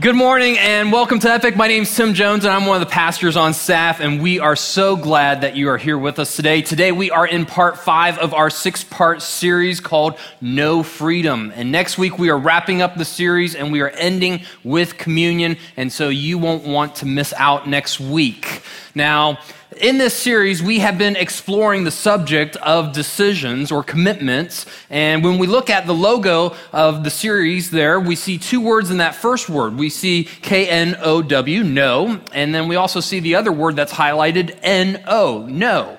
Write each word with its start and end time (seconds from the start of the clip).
Good 0.00 0.16
morning 0.16 0.56
and 0.56 0.90
welcome 0.90 1.18
to 1.18 1.30
Epic. 1.30 1.56
My 1.56 1.68
name's 1.68 1.94
Tim 1.94 2.14
Jones 2.14 2.46
and 2.46 2.54
I'm 2.54 2.64
one 2.64 2.80
of 2.80 2.88
the 2.88 2.90
pastors 2.90 3.36
on 3.36 3.52
staff, 3.52 4.00
and 4.00 4.22
we 4.22 4.40
are 4.40 4.56
so 4.56 4.96
glad 4.96 5.42
that 5.42 5.56
you 5.56 5.68
are 5.68 5.76
here 5.76 5.98
with 5.98 6.18
us 6.18 6.36
today. 6.36 6.62
Today 6.62 6.90
we 6.90 7.10
are 7.10 7.26
in 7.26 7.44
part 7.44 7.76
five 7.78 8.16
of 8.16 8.32
our 8.32 8.48
six 8.48 8.82
part 8.82 9.20
series 9.20 9.78
called 9.78 10.18
No 10.40 10.82
Freedom. 10.82 11.52
And 11.54 11.70
next 11.70 11.98
week 11.98 12.18
we 12.18 12.30
are 12.30 12.38
wrapping 12.38 12.80
up 12.80 12.96
the 12.96 13.04
series 13.04 13.54
and 13.54 13.70
we 13.70 13.82
are 13.82 13.90
ending 13.90 14.44
with 14.64 14.96
communion, 14.96 15.58
and 15.76 15.92
so 15.92 16.08
you 16.08 16.38
won't 16.38 16.64
want 16.64 16.94
to 16.96 17.06
miss 17.06 17.34
out 17.34 17.68
next 17.68 18.00
week. 18.00 18.62
Now, 18.94 19.38
in 19.76 19.98
this 19.98 20.14
series, 20.14 20.62
we 20.62 20.80
have 20.80 20.98
been 20.98 21.16
exploring 21.16 21.84
the 21.84 21.90
subject 21.90 22.56
of 22.56 22.92
decisions 22.92 23.70
or 23.70 23.84
commitments. 23.84 24.66
And 24.90 25.22
when 25.22 25.38
we 25.38 25.46
look 25.46 25.70
at 25.70 25.86
the 25.86 25.94
logo 25.94 26.56
of 26.72 27.04
the 27.04 27.10
series 27.10 27.70
there, 27.70 28.00
we 28.00 28.16
see 28.16 28.38
two 28.38 28.60
words 28.60 28.90
in 28.90 28.96
that 28.96 29.14
first 29.14 29.48
word. 29.48 29.76
We 29.76 29.88
see 29.88 30.24
K 30.24 30.68
N 30.68 30.96
O 31.00 31.22
W, 31.22 31.62
no. 31.62 32.20
And 32.32 32.54
then 32.54 32.66
we 32.66 32.76
also 32.76 33.00
see 33.00 33.20
the 33.20 33.36
other 33.36 33.52
word 33.52 33.76
that's 33.76 33.92
highlighted 33.92 34.58
N 34.62 35.04
O, 35.06 35.46
no. 35.48 35.98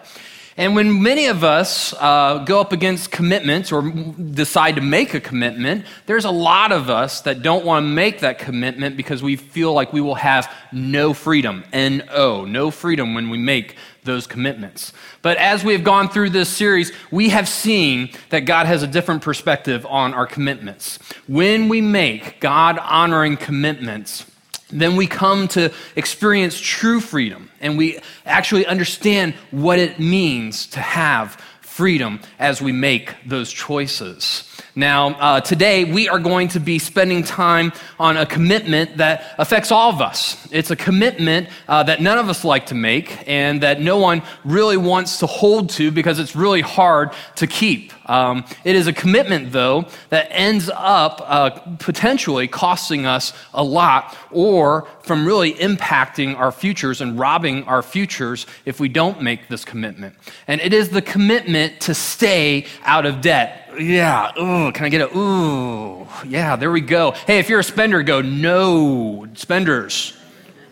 And 0.57 0.75
when 0.75 1.01
many 1.01 1.27
of 1.27 1.43
us 1.43 1.93
uh, 1.93 2.43
go 2.45 2.59
up 2.59 2.73
against 2.73 3.09
commitments 3.09 3.71
or 3.71 3.89
decide 3.89 4.75
to 4.75 4.81
make 4.81 5.13
a 5.13 5.21
commitment, 5.21 5.85
there's 6.07 6.25
a 6.25 6.31
lot 6.31 6.73
of 6.73 6.89
us 6.89 7.21
that 7.21 7.41
don't 7.41 7.63
want 7.63 7.85
to 7.85 7.87
make 7.87 8.19
that 8.19 8.37
commitment 8.37 8.97
because 8.97 9.23
we 9.23 9.37
feel 9.37 9.73
like 9.73 9.93
we 9.93 10.01
will 10.01 10.15
have 10.15 10.53
no 10.73 11.13
freedom. 11.13 11.63
N 11.71 12.03
O, 12.11 12.43
no 12.43 12.69
freedom 12.69 13.13
when 13.13 13.29
we 13.29 13.37
make 13.37 13.75
those 14.03 14.27
commitments. 14.27 14.91
But 15.21 15.37
as 15.37 15.63
we 15.63 15.73
have 15.73 15.83
gone 15.83 16.09
through 16.09 16.31
this 16.31 16.49
series, 16.49 16.91
we 17.11 17.29
have 17.29 17.47
seen 17.47 18.09
that 18.29 18.41
God 18.41 18.65
has 18.65 18.83
a 18.83 18.87
different 18.87 19.21
perspective 19.21 19.85
on 19.85 20.13
our 20.13 20.25
commitments. 20.25 20.97
When 21.27 21.69
we 21.69 21.81
make 21.81 22.39
God 22.41 22.77
honoring 22.79 23.37
commitments, 23.37 24.25
then 24.69 24.95
we 24.95 25.07
come 25.07 25.47
to 25.49 25.71
experience 25.95 26.59
true 26.59 26.99
freedom 26.99 27.50
and 27.61 27.77
we 27.77 27.99
actually 28.25 28.65
understand 28.65 29.33
what 29.51 29.79
it 29.79 29.99
means 29.99 30.67
to 30.67 30.79
have 30.79 31.39
freedom 31.61 32.19
as 32.37 32.61
we 32.61 32.71
make 32.71 33.15
those 33.25 33.51
choices. 33.51 34.47
Now, 34.75 35.09
uh, 35.09 35.41
today 35.41 35.83
we 35.83 36.07
are 36.09 36.19
going 36.19 36.49
to 36.49 36.59
be 36.59 36.79
spending 36.79 37.23
time 37.23 37.73
on 37.99 38.17
a 38.17 38.25
commitment 38.25 38.97
that 38.97 39.35
affects 39.37 39.71
all 39.71 39.89
of 39.91 40.01
us. 40.01 40.47
It's 40.51 40.69
a 40.71 40.75
commitment 40.75 41.49
uh, 41.67 41.83
that 41.83 42.01
none 42.01 42.17
of 42.17 42.29
us 42.29 42.43
like 42.43 42.67
to 42.67 42.75
make 42.75 43.27
and 43.27 43.61
that 43.63 43.81
no 43.81 43.97
one 43.97 44.21
really 44.45 44.77
wants 44.77 45.19
to 45.19 45.27
hold 45.27 45.69
to 45.71 45.91
because 45.91 46.19
it's 46.19 46.35
really 46.35 46.61
hard 46.61 47.11
to 47.37 47.47
keep. 47.47 47.93
Um, 48.11 48.43
it 48.65 48.75
is 48.75 48.87
a 48.87 48.93
commitment, 48.93 49.53
though, 49.53 49.85
that 50.09 50.27
ends 50.31 50.69
up 50.73 51.23
uh, 51.25 51.51
potentially 51.79 52.49
costing 52.49 53.05
us 53.05 53.31
a 53.53 53.63
lot 53.63 54.17
or 54.31 54.85
from 55.03 55.25
really 55.25 55.53
impacting 55.53 56.37
our 56.37 56.51
futures 56.51 56.99
and 56.99 57.17
robbing 57.17 57.63
our 57.63 57.81
futures 57.81 58.47
if 58.65 58.81
we 58.81 58.89
don't 58.89 59.21
make 59.21 59.47
this 59.47 59.63
commitment. 59.63 60.13
And 60.45 60.59
it 60.59 60.73
is 60.73 60.89
the 60.89 61.01
commitment 61.01 61.79
to 61.81 61.93
stay 61.93 62.65
out 62.83 63.05
of 63.05 63.21
debt 63.21 63.59
yeah, 63.79 64.37
ooh, 64.37 64.73
can 64.73 64.83
I 64.85 64.89
get 64.89 64.99
a 64.99 65.17
ooh? 65.17 66.05
Yeah, 66.27 66.57
there 66.57 66.71
we 66.71 66.81
go. 66.81 67.11
Hey, 67.11 67.39
if 67.39 67.47
you're 67.47 67.61
a 67.61 67.63
spender, 67.63 68.03
go 68.03 68.21
no 68.21 69.27
spenders. 69.35 70.17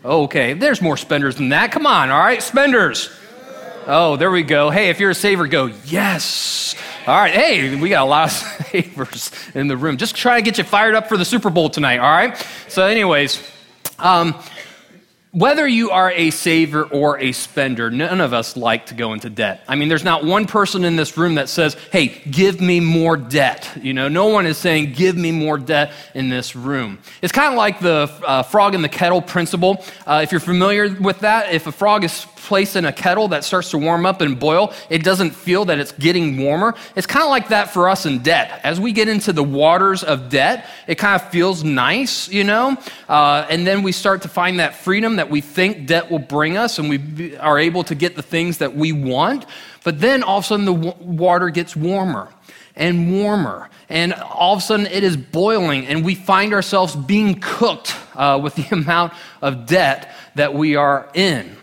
Okay, 0.04 0.54
there's 0.54 0.82
more 0.82 0.98
spenders 0.98 1.38
than 1.38 1.50
that. 1.50 1.72
Come 1.72 1.86
on, 1.86 2.10
all 2.10 2.20
right, 2.20 2.44
spenders. 2.44 3.10
Oh, 3.88 4.16
there 4.18 4.30
we 4.30 4.44
go. 4.44 4.70
Hey, 4.70 4.90
if 4.90 5.00
you're 5.00 5.10
a 5.10 5.16
saver, 5.16 5.48
go 5.48 5.68
yes. 5.86 6.76
All 7.08 7.16
right, 7.16 7.34
hey, 7.34 7.76
we 7.76 7.90
got 7.90 8.04
a 8.04 8.10
lot 8.10 8.26
of 8.26 8.32
savers 8.68 9.32
in 9.56 9.68
the 9.68 9.78
room. 9.78 9.98
Just 9.98 10.16
try 10.16 10.36
to 10.36 10.42
get 10.42 10.58
you 10.58 10.64
fired 10.64 10.96
up 10.96 11.08
for 11.08 11.18
the 11.18 11.26
Super 11.26 11.50
Bowl 11.50 11.70
tonight, 11.70 11.98
all 11.98 12.12
right? 12.12 12.38
So, 12.68 12.86
anyways, 12.86 13.42
um, 13.98 14.36
whether 15.32 15.68
you 15.68 15.92
are 15.92 16.12
a 16.12 16.32
saver 16.32 16.84
or 16.84 17.20
a 17.20 17.32
spender, 17.32 17.92
none 17.92 18.20
of 18.20 18.34
us 18.34 18.58
like 18.58 18.88
to 18.88 18.96
go 18.96 19.14
into 19.14 19.30
debt. 19.30 19.64
I 19.68 19.76
mean, 19.76 19.88
there's 19.88 20.04
not 20.04 20.24
one 20.26 20.48
person 20.48 20.84
in 20.84 20.96
this 20.96 21.18
room 21.18 21.36
that 21.36 21.50
says, 21.50 21.76
hey, 21.92 22.08
give 22.30 22.60
me 22.60 22.80
more 22.80 23.16
debt. 23.16 23.70
You 23.80 23.94
know, 23.94 24.08
no 24.08 24.28
one 24.28 24.48
is 24.48 24.58
saying, 24.58 24.94
give 24.94 25.16
me 25.16 25.32
more 25.32 25.60
debt 25.60 25.94
in 26.16 26.30
this 26.30 26.56
room. 26.56 26.98
It's 27.22 27.32
kind 27.32 27.54
of 27.54 27.58
like 27.58 27.80
the 27.80 28.12
uh, 28.26 28.42
frog 28.42 28.74
in 28.74 28.82
the 28.82 28.90
kettle 28.90 29.22
principle. 29.22 29.86
Uh, 30.06 30.22
if 30.24 30.32
you're 30.32 30.42
familiar 30.42 30.92
with 31.00 31.20
that, 31.20 31.54
if 31.54 31.68
a 31.68 31.72
frog 31.72 32.04
is 32.04 32.26
placed 32.48 32.76
in 32.76 32.86
a 32.86 32.92
kettle 32.92 33.28
that 33.30 33.44
starts 33.44 33.72
to 33.72 33.78
warm 33.78 34.06
up 34.06 34.22
and 34.22 34.40
boil, 34.40 34.74
it 34.90 35.04
doesn't 35.04 35.32
feel 35.32 35.66
that 35.66 35.80
it's 35.80 35.92
getting 35.94 36.38
warmer. 36.38 36.76
It's 36.96 37.08
kind 37.08 37.24
of 37.24 37.30
like 37.30 37.50
that 37.50 37.72
for 37.72 37.90
us 37.90 38.06
in 38.06 38.20
debt. 38.20 38.62
As 38.64 38.80
we 38.80 38.92
get 38.92 39.08
into 39.08 39.34
the 39.34 39.44
waters 39.44 40.04
of 40.04 40.30
debt, 40.30 40.68
it 40.88 40.96
kind 40.96 41.22
of 41.22 41.30
feels 41.30 41.64
nice, 41.64 42.30
you 42.30 42.44
know? 42.44 42.78
Uh, 43.08 43.46
and 43.50 43.68
then 43.68 43.84
we 43.84 43.92
start 43.92 44.22
to 44.24 44.28
find 44.28 44.60
that 44.60 44.76
freedom 44.76 45.18
that 45.18 45.30
we 45.30 45.42
think 45.42 45.88
debt 45.88 46.10
will 46.10 46.20
bring 46.20 46.58
us, 46.58 46.80
and 46.80 46.90
we 46.90 47.38
are 47.38 47.60
able 47.60 47.84
to 47.84 47.96
get 47.96 48.16
the 48.16 48.24
things 48.24 48.60
that 48.60 48.76
we 48.76 48.92
want. 48.92 49.46
But 49.84 50.00
then 50.00 50.24
all 50.24 50.40
of 50.40 50.44
a 50.44 50.48
sudden 50.48 50.66
the 50.66 50.74
w- 50.74 50.96
water 51.00 51.50
gets 51.50 51.76
warmer 51.76 52.30
and 52.76 53.12
warmer. 53.12 53.70
And 53.90 54.14
all 54.14 54.54
of 54.54 54.60
a 54.60 54.62
sudden 54.62 54.86
it 54.86 55.04
is 55.04 55.18
boiling, 55.18 55.88
and 55.88 56.06
we 56.06 56.16
find 56.16 56.54
ourselves 56.54 56.96
being 56.96 57.40
cooked 57.40 57.96
uh, 58.16 58.40
with 58.42 58.56
the 58.56 58.68
amount 58.72 59.14
of 59.42 59.66
debt 59.66 60.14
that 60.36 60.54
we 60.54 60.76
are 60.76 61.10
in. 61.14 61.59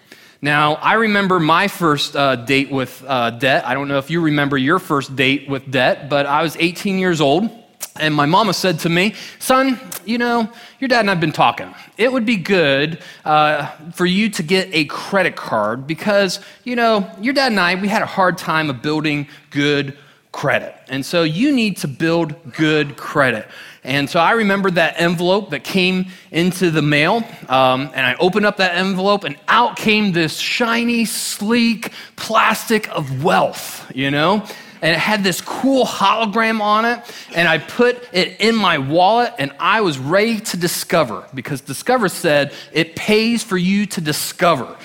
Now, 0.46 0.74
I 0.76 0.92
remember 0.92 1.40
my 1.40 1.66
first 1.66 2.14
uh, 2.14 2.36
date 2.36 2.70
with 2.70 3.04
uh, 3.04 3.30
debt. 3.30 3.66
I 3.66 3.74
don't 3.74 3.88
know 3.88 3.98
if 3.98 4.10
you 4.10 4.20
remember 4.20 4.56
your 4.56 4.78
first 4.78 5.16
date 5.16 5.48
with 5.48 5.68
debt, 5.68 6.08
but 6.08 6.24
I 6.24 6.44
was 6.44 6.56
18 6.60 7.00
years 7.00 7.20
old. 7.20 7.50
And 7.96 8.14
my 8.14 8.26
mama 8.26 8.54
said 8.54 8.78
to 8.80 8.88
me, 8.88 9.14
Son, 9.40 9.80
you 10.04 10.18
know, 10.18 10.48
your 10.78 10.86
dad 10.86 11.00
and 11.00 11.10
I've 11.10 11.18
been 11.18 11.32
talking. 11.32 11.74
It 11.98 12.12
would 12.12 12.24
be 12.24 12.36
good 12.36 13.02
uh, 13.24 13.66
for 13.92 14.06
you 14.06 14.28
to 14.28 14.44
get 14.44 14.68
a 14.72 14.84
credit 14.84 15.34
card 15.34 15.84
because, 15.84 16.38
you 16.62 16.76
know, 16.76 17.10
your 17.20 17.34
dad 17.34 17.50
and 17.50 17.58
I, 17.58 17.74
we 17.74 17.88
had 17.88 18.02
a 18.02 18.06
hard 18.06 18.38
time 18.38 18.70
of 18.70 18.82
building 18.82 19.26
good 19.50 19.98
credit. 20.30 20.76
And 20.88 21.04
so 21.04 21.24
you 21.24 21.50
need 21.50 21.78
to 21.78 21.88
build 21.88 22.52
good 22.52 22.96
credit. 22.96 23.48
And 23.86 24.10
so 24.10 24.18
I 24.18 24.32
remember 24.32 24.68
that 24.72 25.00
envelope 25.00 25.50
that 25.50 25.62
came 25.62 26.06
into 26.32 26.72
the 26.72 26.82
mail, 26.82 27.22
um, 27.48 27.88
and 27.94 28.04
I 28.04 28.16
opened 28.18 28.44
up 28.44 28.56
that 28.56 28.74
envelope, 28.74 29.22
and 29.22 29.38
out 29.46 29.76
came 29.76 30.10
this 30.10 30.36
shiny, 30.38 31.04
sleek 31.04 31.92
plastic 32.16 32.88
of 32.90 33.22
wealth, 33.22 33.88
you 33.94 34.10
know? 34.10 34.44
And 34.82 34.90
it 34.90 34.98
had 34.98 35.22
this 35.22 35.40
cool 35.40 35.86
hologram 35.86 36.60
on 36.60 36.84
it, 36.84 37.00
and 37.32 37.46
I 37.46 37.58
put 37.58 38.08
it 38.12 38.40
in 38.40 38.56
my 38.56 38.78
wallet, 38.78 39.32
and 39.38 39.52
I 39.60 39.82
was 39.82 40.00
ready 40.00 40.40
to 40.40 40.56
discover 40.56 41.24
because 41.32 41.60
Discover 41.60 42.08
said 42.08 42.52
it 42.72 42.96
pays 42.96 43.44
for 43.44 43.56
you 43.56 43.86
to 43.86 44.00
discover. 44.00 44.76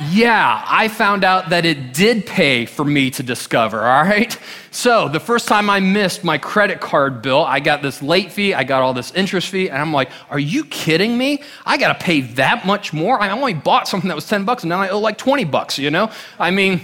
Yeah, 0.00 0.64
I 0.64 0.86
found 0.86 1.24
out 1.24 1.50
that 1.50 1.64
it 1.64 1.92
did 1.92 2.24
pay 2.24 2.66
for 2.66 2.84
me 2.84 3.10
to 3.10 3.24
discover, 3.24 3.80
all 3.80 4.04
right? 4.04 4.38
So, 4.70 5.08
the 5.08 5.18
first 5.18 5.48
time 5.48 5.68
I 5.68 5.80
missed 5.80 6.22
my 6.22 6.38
credit 6.38 6.80
card 6.80 7.20
bill, 7.20 7.42
I 7.42 7.58
got 7.58 7.82
this 7.82 8.00
late 8.00 8.30
fee, 8.30 8.54
I 8.54 8.62
got 8.62 8.82
all 8.82 8.94
this 8.94 9.10
interest 9.12 9.48
fee, 9.48 9.68
and 9.68 9.76
I'm 9.76 9.92
like, 9.92 10.10
are 10.30 10.38
you 10.38 10.64
kidding 10.66 11.18
me? 11.18 11.42
I 11.66 11.78
gotta 11.78 11.98
pay 11.98 12.20
that 12.20 12.64
much 12.64 12.92
more? 12.92 13.20
I 13.20 13.30
only 13.30 13.54
bought 13.54 13.88
something 13.88 14.06
that 14.06 14.14
was 14.14 14.28
10 14.28 14.44
bucks, 14.44 14.62
and 14.62 14.70
now 14.70 14.80
I 14.80 14.88
owe 14.90 15.00
like 15.00 15.18
20 15.18 15.44
bucks, 15.44 15.80
you 15.80 15.90
know? 15.90 16.12
I 16.38 16.52
mean, 16.52 16.80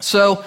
so, 0.00 0.44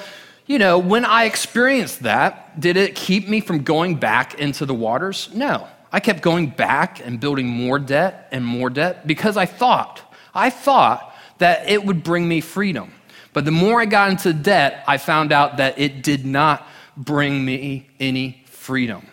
you 0.47 0.59
know, 0.59 0.79
when 0.79 1.05
I 1.05 1.23
experienced 1.23 2.03
that, 2.03 2.59
did 2.59 2.75
it 2.75 2.93
keep 2.93 3.29
me 3.29 3.39
from 3.39 3.63
going 3.63 3.95
back 3.95 4.33
into 4.33 4.65
the 4.65 4.73
waters? 4.73 5.29
No. 5.33 5.65
I 5.93 6.01
kept 6.01 6.21
going 6.21 6.47
back 6.47 7.05
and 7.05 7.21
building 7.21 7.47
more 7.47 7.79
debt 7.79 8.27
and 8.31 8.45
more 8.45 8.69
debt 8.69 9.07
because 9.07 9.37
I 9.37 9.45
thought, 9.45 10.01
I 10.33 10.49
thought 10.49 11.10
that 11.41 11.69
it 11.69 11.85
would 11.85 12.03
bring 12.03 12.27
me 12.27 12.41
freedom. 12.41 12.91
But 13.33 13.45
the 13.45 13.51
more 13.51 13.81
I 13.81 13.85
got 13.85 14.09
into 14.09 14.33
debt, 14.33 14.83
I 14.87 14.97
found 14.97 15.31
out 15.31 15.57
that 15.57 15.77
it 15.77 16.01
did 16.01 16.25
not 16.25 16.67
bring 16.97 17.43
me 17.45 17.89
any 17.99 18.43
freedom. 18.45 19.05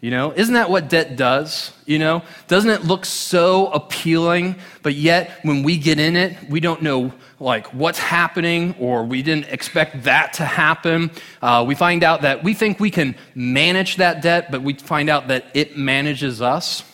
You 0.00 0.10
know, 0.10 0.32
isn't 0.32 0.52
that 0.52 0.68
what 0.68 0.90
debt 0.90 1.16
does? 1.16 1.72
You 1.86 1.98
know, 1.98 2.22
doesn't 2.46 2.68
it 2.68 2.84
look 2.84 3.06
so 3.06 3.68
appealing, 3.68 4.56
but 4.82 4.94
yet 4.94 5.30
when 5.44 5.62
we 5.62 5.78
get 5.78 5.98
in 5.98 6.14
it, 6.14 6.36
we 6.50 6.60
don't 6.60 6.82
know 6.82 7.10
like 7.40 7.68
what's 7.72 7.98
happening 7.98 8.74
or 8.78 9.04
we 9.04 9.22
didn't 9.22 9.46
expect 9.46 10.02
that 10.04 10.34
to 10.34 10.44
happen. 10.44 11.10
Uh, 11.40 11.64
we 11.66 11.74
find 11.74 12.04
out 12.04 12.20
that 12.20 12.44
we 12.44 12.52
think 12.52 12.80
we 12.80 12.90
can 12.90 13.14
manage 13.34 13.96
that 13.96 14.20
debt, 14.20 14.50
but 14.50 14.60
we 14.60 14.74
find 14.74 15.08
out 15.08 15.28
that 15.28 15.46
it 15.54 15.78
manages 15.78 16.42
us. 16.42 16.84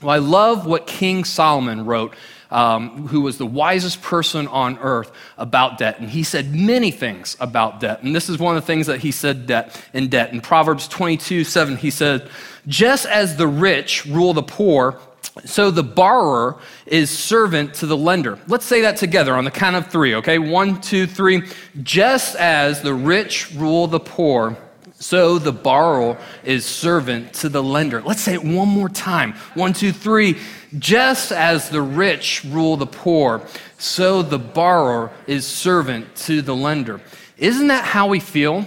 Well, 0.00 0.10
I 0.10 0.18
love 0.18 0.64
what 0.64 0.86
King 0.86 1.24
Solomon 1.24 1.84
wrote 1.84 2.14
um, 2.50 3.08
who 3.08 3.20
was 3.20 3.38
the 3.38 3.46
wisest 3.46 4.02
person 4.02 4.46
on 4.48 4.78
earth 4.78 5.12
about 5.38 5.78
debt. 5.78 6.00
And 6.00 6.10
he 6.10 6.22
said 6.22 6.54
many 6.54 6.90
things 6.90 7.36
about 7.40 7.80
debt. 7.80 8.02
And 8.02 8.14
this 8.14 8.28
is 8.28 8.38
one 8.38 8.56
of 8.56 8.62
the 8.62 8.66
things 8.66 8.86
that 8.86 9.00
he 9.00 9.12
said 9.12 9.46
debt, 9.46 9.80
in 9.92 10.08
debt. 10.08 10.32
In 10.32 10.40
Proverbs 10.40 10.88
22 10.88 11.44
7, 11.44 11.76
he 11.76 11.90
said, 11.90 12.28
Just 12.66 13.06
as 13.06 13.36
the 13.36 13.46
rich 13.46 14.06
rule 14.06 14.32
the 14.32 14.42
poor, 14.42 14.98
so 15.44 15.70
the 15.70 15.84
borrower 15.84 16.58
is 16.86 17.10
servant 17.10 17.74
to 17.74 17.86
the 17.86 17.96
lender. 17.96 18.38
Let's 18.48 18.64
say 18.64 18.80
that 18.82 18.96
together 18.96 19.34
on 19.34 19.44
the 19.44 19.50
count 19.50 19.76
of 19.76 19.86
three, 19.88 20.14
okay? 20.16 20.38
One, 20.38 20.80
two, 20.80 21.06
three. 21.06 21.42
Just 21.82 22.36
as 22.36 22.82
the 22.82 22.94
rich 22.94 23.52
rule 23.54 23.86
the 23.86 24.00
poor, 24.00 24.56
So 25.00 25.38
the 25.38 25.52
borrower 25.52 26.18
is 26.44 26.66
servant 26.66 27.32
to 27.34 27.48
the 27.48 27.62
lender. 27.62 28.02
Let's 28.02 28.20
say 28.20 28.34
it 28.34 28.44
one 28.44 28.68
more 28.68 28.90
time. 28.90 29.32
One, 29.54 29.72
two, 29.72 29.92
three. 29.92 30.36
Just 30.78 31.32
as 31.32 31.70
the 31.70 31.80
rich 31.80 32.44
rule 32.44 32.76
the 32.76 32.86
poor, 32.86 33.40
so 33.78 34.22
the 34.22 34.38
borrower 34.38 35.10
is 35.26 35.46
servant 35.46 36.14
to 36.16 36.42
the 36.42 36.54
lender. 36.54 37.00
Isn't 37.38 37.68
that 37.68 37.84
how 37.84 38.08
we 38.08 38.20
feel? 38.20 38.66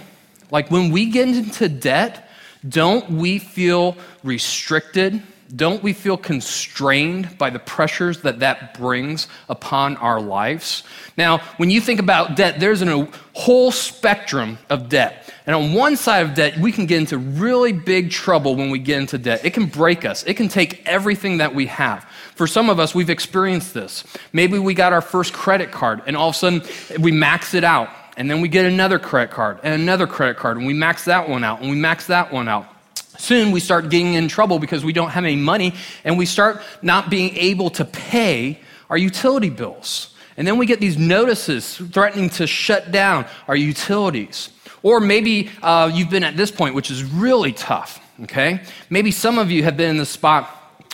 Like 0.50 0.72
when 0.72 0.90
we 0.90 1.06
get 1.06 1.28
into 1.28 1.70
debt, 1.70 2.28
don't 2.68 3.12
we 3.12 3.38
feel 3.38 3.96
restricted? 4.24 5.22
Don't 5.56 5.84
we 5.84 5.94
feel 5.94 6.18
constrained 6.18 7.38
by 7.38 7.52
the 7.52 7.60
pressures 7.60 8.22
that 8.22 8.40
that 8.40 8.74
brings 8.76 9.28
upon 9.50 9.98
our 9.98 10.20
lives? 10.20 10.82
Now, 11.16 11.40
when 11.58 11.70
you 11.70 11.80
think 11.80 12.00
about 12.00 12.36
debt, 12.36 12.60
there's 12.60 12.82
a 12.82 13.08
whole 13.34 13.72
spectrum 13.72 14.58
of 14.72 14.90
debt. 14.90 15.32
And 15.46 15.56
on 15.56 15.74
one 15.74 15.96
side 15.96 16.26
of 16.26 16.34
debt, 16.34 16.58
we 16.58 16.72
can 16.72 16.88
get 16.88 16.98
into 16.98 17.20
really 17.20 17.72
big 17.72 18.10
trouble 18.10 18.56
when 18.56 18.72
we 18.72 18.80
get 18.80 19.00
into 19.00 19.20
debt. 19.20 19.46
It 19.46 19.54
can 19.54 19.68
break 19.68 20.06
us, 20.06 20.24
it 20.24 20.36
can 20.36 20.48
take 20.48 20.88
everything 20.88 21.38
that 21.38 21.54
we 21.54 21.68
have. 21.68 22.04
For 22.34 22.48
some 22.48 22.70
of 22.70 22.80
us, 22.80 22.96
we've 22.96 23.12
experienced 23.12 23.76
this. 23.76 24.04
Maybe 24.32 24.58
we 24.58 24.74
got 24.74 24.92
our 24.92 25.02
first 25.02 25.34
credit 25.34 25.72
card, 25.72 26.02
and 26.08 26.18
all 26.18 26.30
of 26.30 26.36
a 26.36 26.38
sudden 26.38 26.64
we 27.00 27.12
max 27.12 27.54
it 27.54 27.64
out. 27.64 27.90
And 28.16 28.30
then 28.30 28.42
we 28.42 28.48
get 28.48 28.66
another 28.66 29.00
credit 29.00 29.32
card 29.32 29.60
and 29.64 29.80
another 29.82 30.06
credit 30.06 30.38
card, 30.38 30.58
and 30.58 30.68
we 30.68 30.74
max 30.74 31.06
that 31.06 31.30
one 31.30 31.44
out, 31.44 31.62
and 31.62 31.70
we 31.70 31.76
max 31.76 32.08
that 32.08 32.32
one 32.32 32.48
out 32.48 32.73
soon 33.18 33.52
we 33.52 33.60
start 33.60 33.90
getting 33.90 34.14
in 34.16 34.28
trouble 34.28 34.60
because 34.60 34.84
we 34.84 34.94
don't 34.94 35.10
have 35.10 35.24
any 35.24 35.36
money 35.36 35.74
and 36.04 36.18
we 36.18 36.26
start 36.26 36.62
not 36.82 37.10
being 37.10 37.36
able 37.38 37.70
to 37.72 37.86
pay 37.86 38.60
our 38.90 38.98
utility 38.98 39.50
bills. 39.50 40.14
And 40.38 40.48
then 40.48 40.58
we 40.58 40.66
get 40.66 40.80
these 40.80 40.98
notices 40.98 41.78
threatening 41.78 42.30
to 42.32 42.48
shut 42.48 42.92
down 42.92 43.26
our 43.48 43.56
utilities. 43.56 44.50
Or 44.82 45.00
maybe 45.00 45.50
uh, 45.62 45.92
you've 45.94 46.10
been 46.10 46.24
at 46.24 46.36
this 46.36 46.52
point, 46.52 46.76
which 46.76 46.92
is 46.92 47.04
really 47.04 47.54
tough, 47.54 48.00
okay? 48.24 48.62
Maybe 48.90 49.12
some 49.12 49.38
of 49.38 49.52
you 49.52 49.64
have 49.64 49.78
been 49.78 49.92
in 49.92 49.98
the 49.98 50.06
spot 50.06 50.50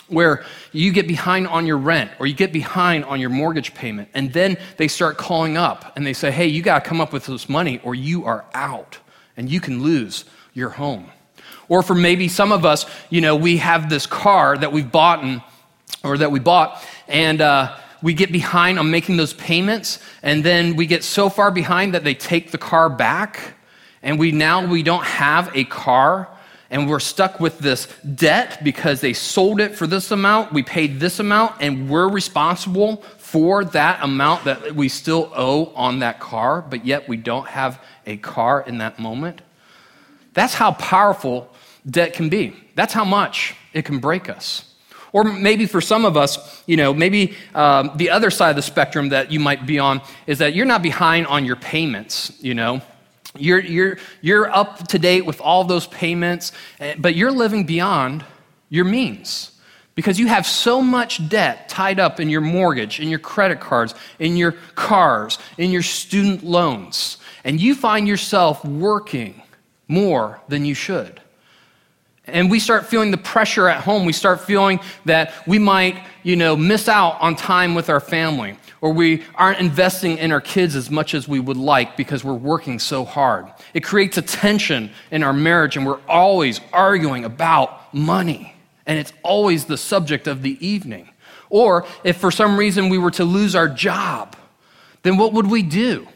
where 0.08 0.44
you 0.72 0.92
get 0.92 1.08
behind 1.08 1.46
on 1.46 1.66
your 1.66 1.78
rent 1.78 2.10
or 2.18 2.26
you 2.26 2.34
get 2.34 2.52
behind 2.52 3.04
on 3.04 3.20
your 3.20 3.30
mortgage 3.30 3.74
payment, 3.74 4.08
and 4.12 4.32
then 4.32 4.56
they 4.76 4.88
start 4.88 5.16
calling 5.16 5.56
up 5.56 5.92
and 5.96 6.06
they 6.06 6.12
say, 6.12 6.30
hey, 6.30 6.46
you 6.46 6.62
got 6.62 6.82
to 6.82 6.88
come 6.88 7.00
up 7.00 7.12
with 7.12 7.26
this 7.26 7.48
money 7.48 7.80
or 7.82 7.94
you 7.94 8.24
are 8.24 8.44
out 8.54 8.98
and 9.36 9.50
you 9.50 9.60
can 9.60 9.82
lose 9.82 10.24
your 10.52 10.70
home. 10.70 11.10
Or 11.70 11.82
for 11.82 11.94
maybe 11.94 12.28
some 12.28 12.52
of 12.52 12.66
us, 12.66 12.84
you 13.08 13.22
know, 13.22 13.34
we 13.34 13.56
have 13.56 13.88
this 13.88 14.04
car 14.04 14.58
that 14.58 14.72
we've 14.72 14.92
bought 14.92 15.24
and, 15.24 15.40
or 16.04 16.18
that 16.18 16.30
we 16.30 16.38
bought, 16.38 16.84
and 17.08 17.40
uh, 17.40 17.74
we 18.02 18.12
get 18.12 18.30
behind 18.30 18.78
on 18.78 18.90
making 18.90 19.16
those 19.16 19.32
payments, 19.32 19.98
and 20.22 20.44
then 20.44 20.76
we 20.76 20.84
get 20.84 21.02
so 21.02 21.30
far 21.30 21.50
behind 21.50 21.94
that 21.94 22.04
they 22.04 22.14
take 22.14 22.50
the 22.50 22.58
car 22.58 22.90
back, 22.90 23.54
and 24.02 24.18
we 24.18 24.32
now 24.32 24.66
we 24.66 24.82
don't 24.82 25.04
have 25.04 25.50
a 25.56 25.64
car 25.64 26.28
and 26.70 26.88
we're 26.88 27.00
stuck 27.00 27.40
with 27.40 27.58
this 27.58 27.86
debt 28.14 28.62
because 28.62 29.00
they 29.00 29.12
sold 29.12 29.60
it 29.60 29.74
for 29.74 29.86
this 29.86 30.12
amount, 30.12 30.52
we 30.52 30.62
paid 30.62 31.00
this 31.00 31.18
amount, 31.18 31.56
and 31.60 31.90
we're 31.90 32.08
responsible 32.08 32.98
for 33.18 33.64
that 33.64 34.02
amount 34.02 34.44
that 34.44 34.74
we 34.74 34.88
still 34.88 35.32
owe 35.34 35.66
on 35.74 35.98
that 35.98 36.20
car, 36.20 36.62
but 36.62 36.86
yet 36.86 37.08
we 37.08 37.16
don't 37.16 37.48
have 37.48 37.82
a 38.06 38.16
car 38.18 38.62
in 38.66 38.78
that 38.78 39.00
moment. 39.00 39.42
That's 40.32 40.54
how 40.54 40.72
powerful 40.72 41.49
debt 41.88 42.12
can 42.12 42.28
be. 42.28 42.54
That's 42.74 42.92
how 42.92 43.04
much 43.04 43.54
it 43.72 43.84
can 43.84 43.98
break 43.98 44.28
us. 44.28 44.66
Or 45.12 45.24
maybe 45.24 45.66
for 45.66 45.80
some 45.80 46.04
of 46.04 46.16
us, 46.16 46.62
you 46.66 46.76
know, 46.76 46.94
maybe 46.94 47.34
um, 47.54 47.90
the 47.96 48.10
other 48.10 48.30
side 48.30 48.50
of 48.50 48.56
the 48.56 48.62
spectrum 48.62 49.08
that 49.08 49.32
you 49.32 49.40
might 49.40 49.66
be 49.66 49.78
on 49.78 50.00
is 50.26 50.38
that 50.38 50.54
you're 50.54 50.66
not 50.66 50.82
behind 50.82 51.26
on 51.26 51.44
your 51.44 51.56
payments, 51.56 52.32
you 52.40 52.54
know. 52.54 52.80
You're, 53.36 53.60
you're, 53.60 53.98
you're 54.20 54.50
up 54.50 54.88
to 54.88 54.98
date 54.98 55.24
with 55.24 55.40
all 55.40 55.64
those 55.64 55.86
payments, 55.86 56.52
eh, 56.80 56.94
but 56.98 57.14
you're 57.14 57.30
living 57.30 57.64
beyond 57.64 58.24
your 58.68 58.84
means 58.84 59.52
because 59.94 60.18
you 60.18 60.26
have 60.28 60.46
so 60.46 60.80
much 60.80 61.28
debt 61.28 61.68
tied 61.68 62.00
up 62.00 62.20
in 62.20 62.28
your 62.30 62.40
mortgage, 62.40 63.00
in 63.00 63.08
your 63.08 63.18
credit 63.18 63.60
cards, 63.60 63.94
in 64.18 64.36
your 64.36 64.52
cars, 64.74 65.38
in 65.58 65.70
your 65.70 65.82
student 65.82 66.42
loans, 66.42 67.18
and 67.44 67.60
you 67.60 67.74
find 67.74 68.08
yourself 68.08 68.64
working 68.64 69.42
more 69.88 70.40
than 70.48 70.64
you 70.64 70.74
should. 70.74 71.20
And 72.32 72.50
we 72.50 72.60
start 72.60 72.86
feeling 72.86 73.10
the 73.10 73.16
pressure 73.16 73.68
at 73.68 73.82
home. 73.82 74.04
We 74.04 74.12
start 74.12 74.40
feeling 74.40 74.80
that 75.04 75.32
we 75.46 75.58
might, 75.58 76.02
you 76.22 76.36
know, 76.36 76.56
miss 76.56 76.88
out 76.88 77.20
on 77.20 77.36
time 77.36 77.74
with 77.74 77.90
our 77.90 78.00
family, 78.00 78.56
or 78.80 78.92
we 78.92 79.24
aren't 79.34 79.58
investing 79.58 80.18
in 80.18 80.32
our 80.32 80.40
kids 80.40 80.76
as 80.76 80.90
much 80.90 81.14
as 81.14 81.28
we 81.28 81.40
would 81.40 81.56
like 81.56 81.96
because 81.96 82.24
we're 82.24 82.34
working 82.34 82.78
so 82.78 83.04
hard. 83.04 83.46
It 83.74 83.84
creates 83.84 84.16
a 84.18 84.22
tension 84.22 84.90
in 85.10 85.22
our 85.22 85.32
marriage, 85.32 85.76
and 85.76 85.86
we're 85.86 86.00
always 86.08 86.60
arguing 86.72 87.24
about 87.24 87.92
money. 87.94 88.54
And 88.86 88.98
it's 88.98 89.12
always 89.22 89.66
the 89.66 89.76
subject 89.76 90.26
of 90.26 90.42
the 90.42 90.64
evening. 90.66 91.10
Or 91.48 91.84
if 92.04 92.16
for 92.16 92.30
some 92.30 92.56
reason 92.56 92.88
we 92.88 92.98
were 92.98 93.10
to 93.12 93.24
lose 93.24 93.54
our 93.54 93.68
job, 93.68 94.36
then 95.02 95.16
what 95.16 95.32
would 95.32 95.50
we 95.50 95.62
do? 95.62 96.06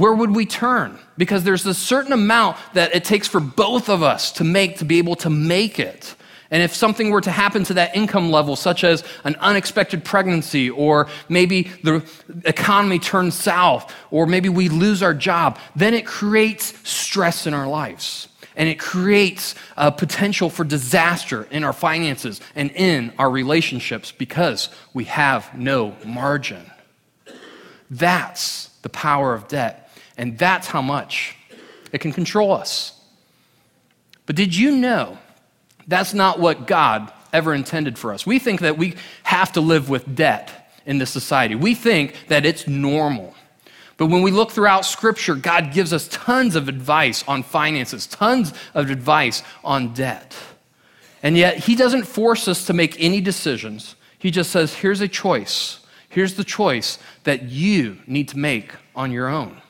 Where 0.00 0.14
would 0.14 0.34
we 0.34 0.46
turn? 0.46 0.98
Because 1.18 1.44
there's 1.44 1.66
a 1.66 1.74
certain 1.74 2.14
amount 2.14 2.56
that 2.72 2.94
it 2.94 3.04
takes 3.04 3.28
for 3.28 3.38
both 3.38 3.90
of 3.90 4.02
us 4.02 4.32
to 4.32 4.44
make 4.44 4.78
to 4.78 4.86
be 4.86 4.96
able 4.96 5.14
to 5.16 5.28
make 5.28 5.78
it. 5.78 6.16
And 6.50 6.62
if 6.62 6.74
something 6.74 7.10
were 7.10 7.20
to 7.20 7.30
happen 7.30 7.64
to 7.64 7.74
that 7.74 7.94
income 7.94 8.30
level, 8.30 8.56
such 8.56 8.82
as 8.82 9.04
an 9.24 9.36
unexpected 9.36 10.02
pregnancy, 10.02 10.70
or 10.70 11.06
maybe 11.28 11.64
the 11.82 12.02
economy 12.46 12.98
turns 12.98 13.34
south, 13.34 13.94
or 14.10 14.26
maybe 14.26 14.48
we 14.48 14.70
lose 14.70 15.02
our 15.02 15.12
job, 15.12 15.58
then 15.76 15.92
it 15.92 16.06
creates 16.06 16.72
stress 16.88 17.46
in 17.46 17.52
our 17.52 17.68
lives. 17.68 18.28
And 18.56 18.70
it 18.70 18.78
creates 18.78 19.54
a 19.76 19.92
potential 19.92 20.48
for 20.48 20.64
disaster 20.64 21.46
in 21.50 21.62
our 21.62 21.74
finances 21.74 22.40
and 22.54 22.70
in 22.70 23.12
our 23.18 23.30
relationships 23.30 24.12
because 24.12 24.70
we 24.94 25.04
have 25.04 25.54
no 25.54 25.94
margin. 26.06 26.64
That's 27.90 28.70
the 28.82 28.88
power 28.88 29.34
of 29.34 29.46
debt. 29.48 29.79
And 30.20 30.36
that's 30.36 30.66
how 30.66 30.82
much 30.82 31.34
it 31.92 32.02
can 32.02 32.12
control 32.12 32.52
us. 32.52 32.92
But 34.26 34.36
did 34.36 34.54
you 34.54 34.76
know 34.76 35.16
that's 35.88 36.12
not 36.12 36.38
what 36.38 36.66
God 36.66 37.10
ever 37.32 37.54
intended 37.54 37.98
for 37.98 38.12
us? 38.12 38.26
We 38.26 38.38
think 38.38 38.60
that 38.60 38.76
we 38.76 38.96
have 39.22 39.50
to 39.52 39.62
live 39.62 39.88
with 39.88 40.14
debt 40.14 40.70
in 40.84 40.98
this 40.98 41.10
society, 41.10 41.54
we 41.54 41.74
think 41.74 42.16
that 42.28 42.44
it's 42.44 42.68
normal. 42.68 43.34
But 43.96 44.06
when 44.06 44.20
we 44.20 44.30
look 44.30 44.50
throughout 44.50 44.84
Scripture, 44.84 45.34
God 45.34 45.72
gives 45.72 45.92
us 45.92 46.06
tons 46.08 46.54
of 46.54 46.68
advice 46.68 47.24
on 47.26 47.42
finances, 47.42 48.06
tons 48.06 48.52
of 48.74 48.90
advice 48.90 49.42
on 49.64 49.94
debt. 49.94 50.36
And 51.22 51.36
yet, 51.36 51.58
He 51.58 51.74
doesn't 51.74 52.04
force 52.04 52.46
us 52.46 52.66
to 52.66 52.72
make 52.74 52.96
any 52.98 53.22
decisions. 53.22 53.94
He 54.18 54.30
just 54.30 54.50
says, 54.50 54.74
here's 54.74 55.00
a 55.00 55.08
choice. 55.08 55.80
Here's 56.10 56.34
the 56.34 56.44
choice 56.44 56.98
that 57.24 57.44
you 57.44 57.98
need 58.06 58.28
to 58.28 58.38
make 58.38 58.72
on 58.94 59.12
your 59.12 59.28
own. 59.28 59.60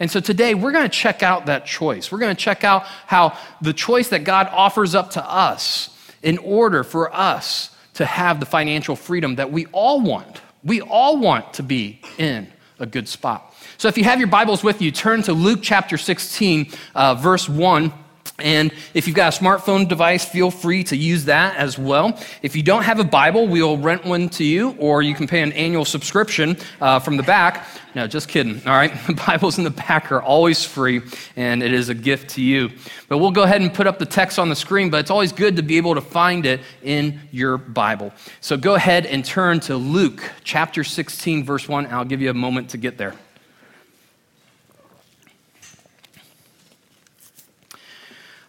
And 0.00 0.10
so 0.10 0.18
today 0.18 0.54
we're 0.54 0.72
going 0.72 0.88
to 0.88 0.88
check 0.88 1.22
out 1.22 1.46
that 1.46 1.66
choice. 1.66 2.10
We're 2.10 2.18
going 2.18 2.34
to 2.34 2.42
check 2.42 2.64
out 2.64 2.84
how 3.06 3.36
the 3.60 3.74
choice 3.74 4.08
that 4.08 4.24
God 4.24 4.48
offers 4.50 4.94
up 4.94 5.10
to 5.12 5.24
us 5.24 5.96
in 6.22 6.38
order 6.38 6.82
for 6.82 7.14
us 7.14 7.76
to 7.94 8.06
have 8.06 8.40
the 8.40 8.46
financial 8.46 8.96
freedom 8.96 9.36
that 9.36 9.52
we 9.52 9.66
all 9.66 10.00
want. 10.00 10.40
We 10.64 10.80
all 10.80 11.18
want 11.18 11.54
to 11.54 11.62
be 11.62 12.00
in 12.18 12.48
a 12.78 12.86
good 12.86 13.08
spot. 13.08 13.54
So 13.76 13.88
if 13.88 13.98
you 13.98 14.04
have 14.04 14.18
your 14.18 14.28
Bibles 14.28 14.64
with 14.64 14.80
you, 14.80 14.90
turn 14.90 15.22
to 15.22 15.34
Luke 15.34 15.60
chapter 15.62 15.98
16, 15.98 16.72
uh, 16.94 17.14
verse 17.14 17.48
1. 17.48 17.92
And 18.40 18.72
if 18.94 19.06
you've 19.06 19.16
got 19.16 19.34
a 19.34 19.42
smartphone 19.42 19.88
device, 19.88 20.24
feel 20.24 20.50
free 20.50 20.84
to 20.84 20.96
use 20.96 21.24
that 21.26 21.56
as 21.56 21.78
well. 21.78 22.18
If 22.42 22.56
you 22.56 22.62
don't 22.62 22.82
have 22.82 22.98
a 22.98 23.04
Bible, 23.04 23.46
we'll 23.46 23.78
rent 23.78 24.04
one 24.04 24.28
to 24.30 24.44
you, 24.44 24.76
or 24.78 25.02
you 25.02 25.14
can 25.14 25.26
pay 25.26 25.42
an 25.42 25.52
annual 25.52 25.84
subscription 25.84 26.56
uh, 26.80 26.98
from 26.98 27.16
the 27.16 27.22
back. 27.22 27.66
No, 27.94 28.06
just 28.06 28.28
kidding. 28.28 28.62
All 28.66 28.74
right. 28.74 28.92
The 29.10 29.14
Bibles 29.14 29.58
in 29.58 29.64
the 29.64 29.70
back 29.70 30.12
are 30.12 30.22
always 30.22 30.64
free, 30.64 31.02
and 31.34 31.62
it 31.62 31.72
is 31.72 31.88
a 31.88 31.94
gift 31.94 32.30
to 32.30 32.42
you. 32.42 32.70
But 33.08 33.18
we'll 33.18 33.32
go 33.32 33.42
ahead 33.42 33.60
and 33.60 33.72
put 33.72 33.86
up 33.88 33.98
the 33.98 34.06
text 34.06 34.38
on 34.38 34.48
the 34.48 34.54
screen, 34.54 34.88
but 34.88 35.00
it's 35.00 35.10
always 35.10 35.32
good 35.32 35.56
to 35.56 35.62
be 35.62 35.76
able 35.76 35.94
to 35.96 36.00
find 36.00 36.46
it 36.46 36.60
in 36.82 37.20
your 37.32 37.58
Bible. 37.58 38.12
So 38.40 38.56
go 38.56 38.76
ahead 38.76 39.06
and 39.06 39.24
turn 39.24 39.58
to 39.60 39.76
Luke 39.76 40.22
chapter 40.44 40.84
16, 40.84 41.44
verse 41.44 41.68
1. 41.68 41.86
I'll 41.86 42.04
give 42.04 42.20
you 42.20 42.30
a 42.30 42.34
moment 42.34 42.70
to 42.70 42.78
get 42.78 42.98
there. 42.98 43.14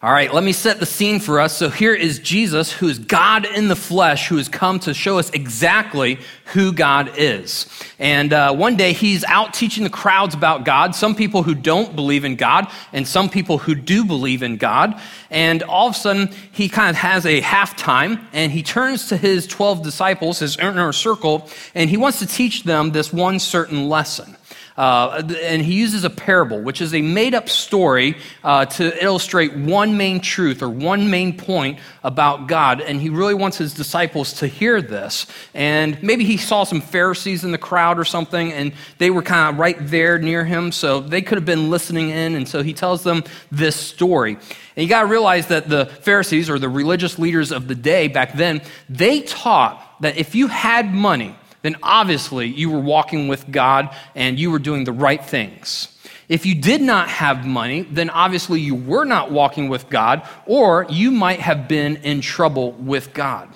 All 0.03 0.11
right, 0.11 0.33
let 0.33 0.43
me 0.43 0.51
set 0.51 0.79
the 0.79 0.87
scene 0.87 1.19
for 1.19 1.39
us. 1.39 1.55
So 1.55 1.69
here 1.69 1.93
is 1.93 2.17
Jesus, 2.17 2.71
who 2.71 2.87
is 2.87 2.97
God 2.97 3.45
in 3.45 3.67
the 3.67 3.75
flesh, 3.75 4.29
who 4.29 4.37
has 4.37 4.49
come 4.49 4.79
to 4.79 4.95
show 4.95 5.19
us 5.19 5.29
exactly 5.29 6.17
who 6.53 6.73
God 6.73 7.11
is. 7.17 7.67
And 7.99 8.33
uh, 8.33 8.51
one 8.55 8.77
day 8.77 8.93
he's 8.93 9.23
out 9.25 9.53
teaching 9.53 9.83
the 9.83 9.91
crowds 9.91 10.33
about 10.33 10.65
God, 10.65 10.95
some 10.95 11.13
people 11.13 11.43
who 11.43 11.53
don't 11.53 11.95
believe 11.95 12.25
in 12.25 12.35
God, 12.35 12.65
and 12.91 13.07
some 13.07 13.29
people 13.29 13.59
who 13.59 13.75
do 13.75 14.03
believe 14.03 14.41
in 14.41 14.57
God. 14.57 14.99
And 15.29 15.61
all 15.61 15.89
of 15.89 15.93
a 15.93 15.99
sudden, 15.99 16.29
he 16.51 16.67
kind 16.67 16.89
of 16.89 16.95
has 16.95 17.27
a 17.27 17.39
halftime, 17.39 18.25
and 18.33 18.51
he 18.51 18.63
turns 18.63 19.09
to 19.09 19.17
his 19.17 19.45
12 19.45 19.83
disciples, 19.83 20.39
his 20.39 20.57
inner 20.57 20.91
circle, 20.93 21.47
and 21.75 21.91
he 21.91 21.97
wants 21.97 22.17
to 22.17 22.25
teach 22.25 22.63
them 22.63 22.89
this 22.89 23.13
one 23.13 23.37
certain 23.37 23.87
lesson. 23.87 24.35
Uh, 24.81 25.21
and 25.43 25.61
he 25.61 25.75
uses 25.75 26.03
a 26.03 26.09
parable, 26.09 26.59
which 26.59 26.81
is 26.81 26.95
a 26.95 27.03
made 27.03 27.35
up 27.35 27.47
story 27.47 28.17
uh, 28.43 28.65
to 28.65 29.03
illustrate 29.03 29.55
one 29.55 29.95
main 29.95 30.19
truth 30.19 30.63
or 30.63 30.69
one 30.69 31.07
main 31.11 31.37
point 31.37 31.77
about 32.03 32.47
God. 32.47 32.81
And 32.81 32.99
he 32.99 33.11
really 33.11 33.35
wants 33.35 33.59
his 33.59 33.75
disciples 33.75 34.33
to 34.39 34.47
hear 34.47 34.81
this. 34.81 35.27
And 35.53 36.01
maybe 36.01 36.23
he 36.23 36.37
saw 36.37 36.63
some 36.63 36.81
Pharisees 36.81 37.43
in 37.43 37.51
the 37.51 37.59
crowd 37.59 37.99
or 37.99 38.05
something, 38.05 38.51
and 38.51 38.73
they 38.97 39.11
were 39.11 39.21
kind 39.21 39.53
of 39.53 39.59
right 39.59 39.77
there 39.79 40.17
near 40.17 40.43
him, 40.43 40.71
so 40.71 40.99
they 40.99 41.21
could 41.21 41.37
have 41.37 41.45
been 41.45 41.69
listening 41.69 42.09
in. 42.09 42.33
And 42.33 42.47
so 42.47 42.63
he 42.63 42.73
tells 42.73 43.03
them 43.03 43.23
this 43.51 43.75
story. 43.75 44.33
And 44.33 44.83
you 44.83 44.87
got 44.87 45.01
to 45.01 45.07
realize 45.07 45.45
that 45.49 45.69
the 45.69 45.85
Pharisees 45.85 46.49
or 46.49 46.57
the 46.57 46.69
religious 46.69 47.19
leaders 47.19 47.51
of 47.51 47.67
the 47.67 47.75
day 47.75 48.07
back 48.07 48.33
then, 48.33 48.63
they 48.89 49.21
taught 49.21 50.01
that 50.01 50.17
if 50.17 50.33
you 50.33 50.47
had 50.47 50.91
money, 50.91 51.35
then 51.61 51.77
obviously 51.83 52.47
you 52.47 52.69
were 52.69 52.79
walking 52.79 53.27
with 53.27 53.49
God 53.51 53.95
and 54.15 54.39
you 54.39 54.51
were 54.51 54.59
doing 54.59 54.83
the 54.83 54.91
right 54.91 55.23
things. 55.23 55.87
If 56.29 56.45
you 56.45 56.55
did 56.55 56.81
not 56.81 57.09
have 57.09 57.45
money, 57.45 57.81
then 57.81 58.09
obviously 58.09 58.61
you 58.61 58.73
were 58.73 59.03
not 59.03 59.31
walking 59.31 59.67
with 59.67 59.89
God, 59.89 60.25
or 60.45 60.85
you 60.89 61.11
might 61.11 61.41
have 61.41 61.67
been 61.67 61.97
in 61.97 62.21
trouble 62.21 62.71
with 62.71 63.13
God. 63.13 63.49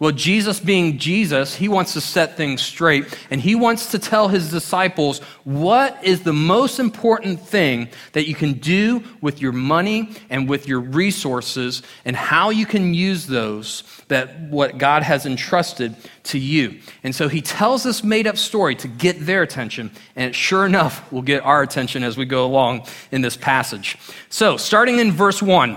Well, 0.00 0.12
Jesus 0.12 0.60
being 0.60 0.98
Jesus, 0.98 1.56
he 1.56 1.68
wants 1.68 1.94
to 1.94 2.00
set 2.00 2.36
things 2.36 2.62
straight 2.62 3.04
and 3.30 3.40
he 3.40 3.56
wants 3.56 3.90
to 3.90 3.98
tell 3.98 4.28
his 4.28 4.48
disciples 4.48 5.18
what 5.42 5.98
is 6.04 6.22
the 6.22 6.32
most 6.32 6.78
important 6.78 7.40
thing 7.40 7.88
that 8.12 8.28
you 8.28 8.34
can 8.36 8.54
do 8.54 9.02
with 9.20 9.40
your 9.40 9.50
money 9.50 10.12
and 10.30 10.48
with 10.48 10.68
your 10.68 10.78
resources 10.78 11.82
and 12.04 12.14
how 12.14 12.50
you 12.50 12.64
can 12.64 12.94
use 12.94 13.26
those 13.26 13.82
that 14.06 14.40
what 14.42 14.78
God 14.78 15.02
has 15.02 15.26
entrusted 15.26 15.96
to 16.24 16.38
you. 16.38 16.78
And 17.02 17.12
so 17.12 17.26
he 17.26 17.42
tells 17.42 17.82
this 17.82 18.04
made 18.04 18.28
up 18.28 18.36
story 18.36 18.76
to 18.76 18.86
get 18.86 19.26
their 19.26 19.42
attention 19.42 19.90
and 20.14 20.32
sure 20.32 20.64
enough 20.64 21.10
will 21.10 21.22
get 21.22 21.42
our 21.42 21.62
attention 21.62 22.04
as 22.04 22.16
we 22.16 22.24
go 22.24 22.46
along 22.46 22.86
in 23.10 23.20
this 23.20 23.36
passage. 23.36 23.96
So, 24.28 24.56
starting 24.56 25.00
in 25.00 25.10
verse 25.10 25.42
1 25.42 25.76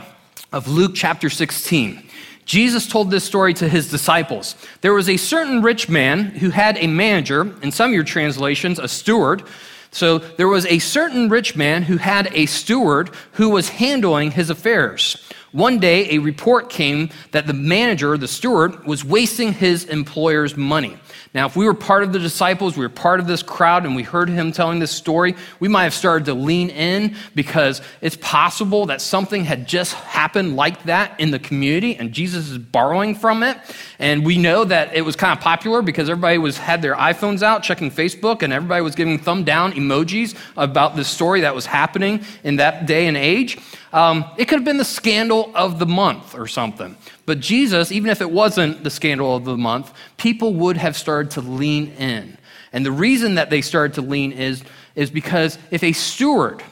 of 0.53 0.67
Luke 0.67 0.91
chapter 0.93 1.29
16, 1.29 2.09
Jesus 2.45 2.87
told 2.87 3.11
this 3.11 3.23
story 3.23 3.53
to 3.55 3.69
his 3.69 3.89
disciples. 3.89 4.55
There 4.81 4.93
was 4.93 5.09
a 5.09 5.17
certain 5.17 5.61
rich 5.61 5.89
man 5.89 6.25
who 6.25 6.49
had 6.49 6.77
a 6.77 6.87
manager, 6.87 7.53
in 7.61 7.71
some 7.71 7.91
of 7.91 7.93
your 7.93 8.03
translations, 8.03 8.79
a 8.79 8.87
steward. 8.87 9.43
So 9.91 10.17
there 10.17 10.47
was 10.47 10.65
a 10.65 10.79
certain 10.79 11.29
rich 11.29 11.55
man 11.55 11.83
who 11.83 11.97
had 11.97 12.29
a 12.33 12.45
steward 12.45 13.11
who 13.33 13.49
was 13.49 13.69
handling 13.69 14.31
his 14.31 14.49
affairs. 14.49 15.17
One 15.51 15.79
day, 15.79 16.11
a 16.11 16.19
report 16.19 16.69
came 16.69 17.09
that 17.31 17.45
the 17.45 17.53
manager, 17.53 18.17
the 18.17 18.27
steward, 18.27 18.85
was 18.85 19.03
wasting 19.03 19.51
his 19.51 19.83
employer's 19.83 20.55
money. 20.55 20.97
Now, 21.33 21.45
if 21.45 21.55
we 21.55 21.65
were 21.65 21.73
part 21.73 22.03
of 22.03 22.11
the 22.11 22.19
disciples, 22.19 22.75
we 22.75 22.83
were 22.83 22.89
part 22.89 23.21
of 23.21 23.27
this 23.27 23.41
crowd, 23.41 23.85
and 23.85 23.95
we 23.95 24.03
heard 24.03 24.27
him 24.27 24.51
telling 24.51 24.79
this 24.79 24.91
story, 24.91 25.35
we 25.61 25.69
might 25.69 25.85
have 25.85 25.93
started 25.93 26.25
to 26.25 26.33
lean 26.33 26.69
in 26.69 27.15
because 27.35 27.81
it's 28.01 28.17
possible 28.17 28.87
that 28.87 28.99
something 28.99 29.45
had 29.45 29.65
just 29.65 29.93
happened 29.93 30.57
like 30.57 30.83
that 30.83 31.17
in 31.21 31.31
the 31.31 31.39
community, 31.39 31.95
and 31.95 32.11
Jesus 32.11 32.49
is 32.49 32.57
borrowing 32.57 33.15
from 33.15 33.43
it. 33.43 33.57
And 33.97 34.25
we 34.25 34.37
know 34.37 34.65
that 34.65 34.93
it 34.93 35.03
was 35.03 35.15
kind 35.15 35.31
of 35.31 35.41
popular 35.41 35.81
because 35.81 36.09
everybody 36.09 36.37
was 36.37 36.57
had 36.57 36.81
their 36.81 36.95
iPhones 36.95 37.41
out 37.41 37.63
checking 37.63 37.91
Facebook, 37.91 38.43
and 38.43 38.51
everybody 38.51 38.81
was 38.81 38.95
giving 38.95 39.17
thumb 39.17 39.45
down 39.45 39.71
emojis 39.71 40.37
about 40.57 40.97
this 40.97 41.07
story 41.07 41.41
that 41.41 41.55
was 41.55 41.65
happening 41.65 42.25
in 42.43 42.57
that 42.57 42.85
day 42.85 43.07
and 43.07 43.15
age. 43.15 43.57
Um, 43.93 44.25
it 44.37 44.45
could 44.45 44.59
have 44.59 44.65
been 44.65 44.77
the 44.77 44.85
scandal 44.85 45.51
of 45.55 45.79
the 45.79 45.85
month 45.85 46.35
or 46.35 46.47
something. 46.47 46.97
But 47.25 47.39
Jesus, 47.39 47.91
even 47.91 48.09
if 48.09 48.21
it 48.21 48.31
wasn't 48.31 48.83
the 48.83 48.89
scandal 48.89 49.35
of 49.35 49.45
the 49.45 49.57
month, 49.57 49.93
people 50.17 50.53
would 50.55 50.77
have 50.77 50.97
started 50.97 51.31
to 51.31 51.41
lean 51.41 51.91
in. 51.93 52.37
And 52.73 52.85
the 52.85 52.91
reason 52.91 53.35
that 53.35 53.49
they 53.49 53.61
started 53.61 53.95
to 53.95 54.01
lean 54.01 54.31
is, 54.31 54.63
is 54.95 55.09
because 55.09 55.57
if 55.71 55.83
a 55.83 55.93
steward 55.93 56.63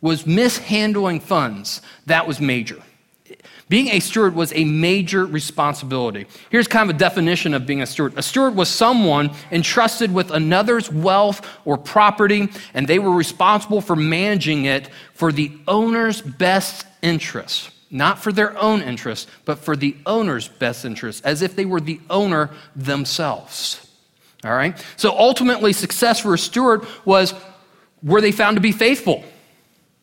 was 0.00 0.26
mishandling 0.26 1.20
funds, 1.20 1.82
that 2.06 2.26
was 2.26 2.40
major. 2.40 2.82
Being 3.68 3.88
a 3.88 4.00
steward 4.00 4.34
was 4.34 4.52
a 4.54 4.64
major 4.64 5.24
responsibility. 5.24 6.26
Here's 6.50 6.66
kind 6.66 6.90
of 6.90 6.96
a 6.96 6.98
definition 6.98 7.54
of 7.54 7.66
being 7.66 7.82
a 7.82 7.86
steward 7.86 8.18
a 8.18 8.22
steward 8.22 8.56
was 8.56 8.68
someone 8.68 9.30
entrusted 9.52 10.12
with 10.12 10.32
another's 10.32 10.90
wealth 10.90 11.46
or 11.64 11.78
property, 11.78 12.48
and 12.74 12.88
they 12.88 12.98
were 12.98 13.12
responsible 13.12 13.80
for 13.80 13.94
managing 13.94 14.64
it 14.64 14.90
for 15.14 15.30
the 15.30 15.52
owner's 15.68 16.20
best 16.20 16.84
interests. 17.00 17.70
Not 17.90 18.20
for 18.20 18.30
their 18.30 18.56
own 18.58 18.82
interest, 18.82 19.28
but 19.44 19.58
for 19.58 19.74
the 19.74 19.96
owner's 20.06 20.46
best 20.46 20.84
interest, 20.84 21.24
as 21.24 21.42
if 21.42 21.56
they 21.56 21.64
were 21.64 21.80
the 21.80 22.00
owner 22.08 22.50
themselves. 22.76 23.86
All 24.44 24.52
right? 24.52 24.82
So 24.96 25.10
ultimately, 25.10 25.72
success 25.72 26.20
for 26.20 26.34
a 26.34 26.38
steward 26.38 26.86
was 27.04 27.34
were 28.02 28.20
they 28.20 28.32
found 28.32 28.56
to 28.56 28.60
be 28.60 28.72
faithful? 28.72 29.24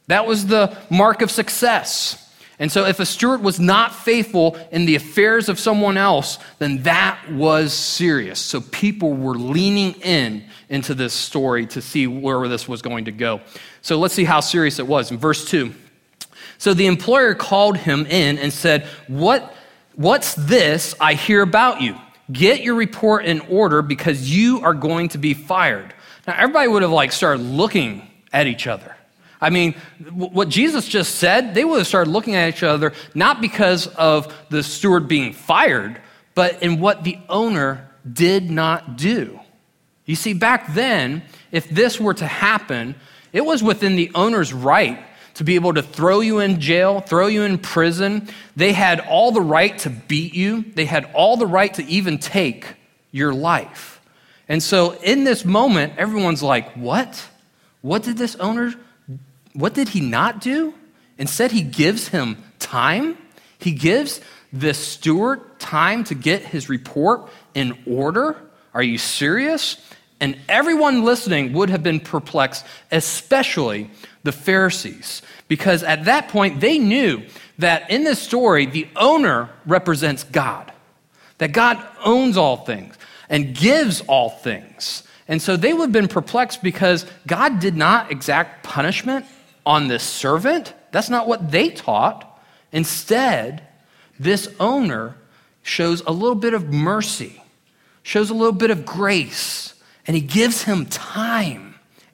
That 0.08 0.26
was 0.26 0.48
the 0.48 0.78
mark 0.90 1.22
of 1.22 1.32
success. 1.32 2.24
And 2.60 2.72
so, 2.72 2.86
if 2.86 3.00
a 3.00 3.06
steward 3.06 3.44
was 3.44 3.60
not 3.60 3.94
faithful 3.94 4.58
in 4.72 4.86
the 4.86 4.96
affairs 4.96 5.48
of 5.48 5.60
someone 5.60 5.96
else, 5.96 6.40
then 6.58 6.82
that 6.84 7.20
was 7.32 7.72
serious. 7.72 8.40
So, 8.40 8.62
people 8.62 9.14
were 9.14 9.36
leaning 9.36 9.94
in 10.02 10.44
into 10.68 10.96
this 10.96 11.14
story 11.14 11.68
to 11.68 11.82
see 11.84 12.08
where 12.08 12.48
this 12.48 12.68
was 12.68 12.82
going 12.82 13.06
to 13.06 13.12
go. 13.12 13.42
So, 13.84 14.00
let's 14.00 14.16
see 14.16 14.24
how 14.24 14.40
serious 14.40 14.80
it 14.80 14.88
was. 14.88 15.12
In 15.12 15.20
verse 15.20 15.46
2, 15.46 15.72
so 16.58 16.74
the 16.74 16.88
employer 16.88 17.36
called 17.36 17.78
him 17.78 18.06
in 18.06 18.38
and 18.38 18.52
said, 18.52 18.88
what, 19.08 19.54
What's 19.98 20.36
this 20.36 20.94
I 21.00 21.16
hear 21.16 21.42
about 21.42 21.82
you? 21.82 21.98
Get 22.32 22.62
your 22.62 22.76
report 22.76 23.26
in 23.26 23.40
order 23.40 23.82
because 23.82 24.32
you 24.32 24.62
are 24.62 24.76
going 24.76 25.10
to 25.10 25.18
be 25.18 25.34
fired. 25.34 25.92
Now, 26.28 26.36
everybody 26.38 26.68
would 26.68 26.84
have 26.84 26.92
like 26.92 27.12
started 27.12 27.42
looking 27.42 28.08
at 28.32 28.46
each 28.46 28.68
other. 28.68 28.96
I 29.42 29.50
mean, 29.50 29.74
what 30.12 30.50
Jesus 30.50 30.88
just 30.88 31.16
said, 31.16 31.56
they 31.56 31.66
would 31.66 31.80
have 31.80 31.88
started 31.88 32.12
looking 32.12 32.36
at 32.36 32.50
each 32.50 32.62
other 32.62 32.94
not 33.16 33.42
because 33.42 33.88
of 33.88 34.32
the 34.50 34.62
steward 34.62 35.08
being 35.08 35.34
fired, 35.34 36.00
but 36.36 36.62
in 36.62 36.80
what 36.80 37.04
the 37.04 37.18
owner 37.28 37.90
did 38.12 38.52
not 38.52 38.98
do. 38.98 39.40
You 40.06 40.16
see, 40.16 40.34
back 40.34 40.76
then, 40.76 41.24
if 41.52 41.68
this 41.70 42.00
were 42.00 42.14
to 42.14 42.28
happen, 42.28 42.94
it 43.34 43.42
was 43.44 43.64
within 43.64 43.96
the 43.96 44.12
owner's 44.14 44.54
right 44.54 45.00
to 45.38 45.44
be 45.44 45.56
able 45.56 45.74
to 45.74 45.82
throw 45.82 46.20
you 46.20 46.40
in 46.40 46.60
jail, 46.60 47.00
throw 47.00 47.28
you 47.28 47.44
in 47.44 47.58
prison. 47.58 48.28
They 48.56 48.74
had 48.74 49.00
all 49.00 49.32
the 49.32 49.42
right 49.42 49.78
to 49.80 49.90
beat 49.90 50.36
you, 50.36 50.64
they 50.76 50.86
had 50.86 51.10
all 51.14 51.38
the 51.38 51.48
right 51.48 51.74
to 51.76 51.86
even 51.86 52.20
take 52.20 52.76
your 53.12 53.34
life. 53.34 54.02
And 54.48 54.62
so 54.62 54.94
in 55.02 55.24
this 55.24 55.44
moment, 55.44 55.94
everyone's 55.98 56.44
like, 56.44 56.74
What? 56.74 57.28
What 57.82 58.04
did 58.04 58.18
this 58.18 58.36
owner 58.36 58.74
what 59.58 59.74
did 59.74 59.90
he 59.90 60.02
not 60.02 60.40
do? 60.40 60.76
Instead, 61.18 61.52
he 61.52 61.64
gives 61.64 62.10
him 62.10 62.38
time. 62.60 63.18
He 63.58 63.72
gives 63.72 64.22
this 64.54 64.78
steward 64.78 65.60
time 65.60 66.04
to 66.06 66.16
get 66.16 66.44
his 66.44 66.70
report 66.70 67.28
in 67.56 67.76
order. 67.88 68.38
Are 68.76 68.84
you 68.84 69.00
serious? 69.00 69.78
And 70.20 70.38
everyone 70.48 71.04
listening 71.04 71.54
would 71.54 71.72
have 71.72 71.82
been 71.82 72.00
perplexed, 72.00 72.66
especially 72.92 73.90
the 74.28 74.32
Pharisees, 74.32 75.24
because 75.48 75.82
at 75.82 76.06
that 76.06 76.28
point 76.28 76.60
they 76.60 76.78
knew 76.78 77.24
that 77.58 77.90
in 77.90 78.04
this 78.04 78.20
story, 78.20 78.68
the 78.68 78.88
owner 78.96 79.50
represents 79.66 80.24
God, 80.24 80.72
that 81.40 81.54
God 81.54 81.84
owns 82.06 82.38
all 82.38 82.58
things 82.58 82.96
and 83.30 83.56
gives 83.56 84.02
all 84.02 84.30
things. 84.30 85.04
And 85.28 85.42
so 85.42 85.58
they 85.58 85.74
would 85.74 85.86
have 85.86 85.92
been 85.92 86.08
perplexed 86.08 86.62
because 86.62 87.06
God 87.26 87.60
did 87.60 87.76
not 87.76 88.12
exact 88.12 88.64
punishment 88.64 89.26
on 89.66 89.88
this 89.88 90.04
servant. 90.04 90.74
That's 90.92 91.10
not 91.10 91.28
what 91.28 91.52
they 91.52 91.70
taught. 91.70 92.40
Instead, 92.72 93.68
this 94.20 94.54
owner 94.60 95.16
shows 95.64 96.02
a 96.06 96.12
little 96.12 96.36
bit 96.36 96.54
of 96.54 96.72
mercy, 96.72 97.42
shows 98.04 98.30
a 98.30 98.34
little 98.34 98.54
bit 98.54 98.72
of 98.72 98.86
grace, 98.86 99.74
and 100.06 100.16
he 100.16 100.22
gives 100.22 100.64
him 100.64 100.86
time. 100.86 101.67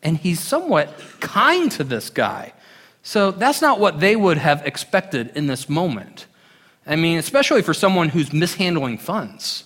And 0.04 0.18
he's 0.18 0.40
somewhat 0.40 1.00
kind 1.20 1.72
to 1.72 1.84
this 1.84 2.10
guy. 2.10 2.54
So 3.02 3.32
that's 3.32 3.62
not 3.62 3.80
what 3.80 4.00
they 4.00 4.16
would 4.16 4.38
have 4.38 4.66
expected 4.66 5.32
in 5.36 5.48
this 5.48 5.68
moment. 5.68 6.28
I 6.86 6.96
mean, 6.96 7.18
especially 7.18 7.62
for 7.62 7.74
someone 7.74 8.10
who's 8.10 8.32
mishandling 8.32 8.98
funds. 8.98 9.66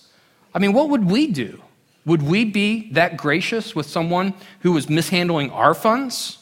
I 0.54 0.58
mean, 0.58 0.72
what 0.72 0.88
would 0.88 1.10
we 1.10 1.26
do? 1.26 1.60
Would 2.06 2.22
we 2.22 2.44
be 2.44 2.90
that 2.92 3.16
gracious 3.16 3.74
with 3.74 3.86
someone 3.86 4.34
who 4.60 4.72
was 4.72 4.88
mishandling 4.88 5.50
our 5.50 5.74
funds? 5.74 6.38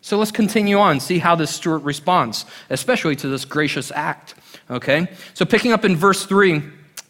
So 0.00 0.18
let's 0.18 0.32
continue 0.32 0.78
on, 0.78 1.00
see 1.00 1.18
how 1.18 1.36
this 1.36 1.54
steward 1.54 1.84
responds, 1.84 2.44
especially 2.70 3.14
to 3.16 3.28
this 3.28 3.44
gracious 3.44 3.92
act. 3.92 4.34
Okay? 4.70 5.06
So 5.34 5.44
picking 5.44 5.72
up 5.72 5.84
in 5.84 5.96
verse 5.96 6.24
3, 6.26 6.62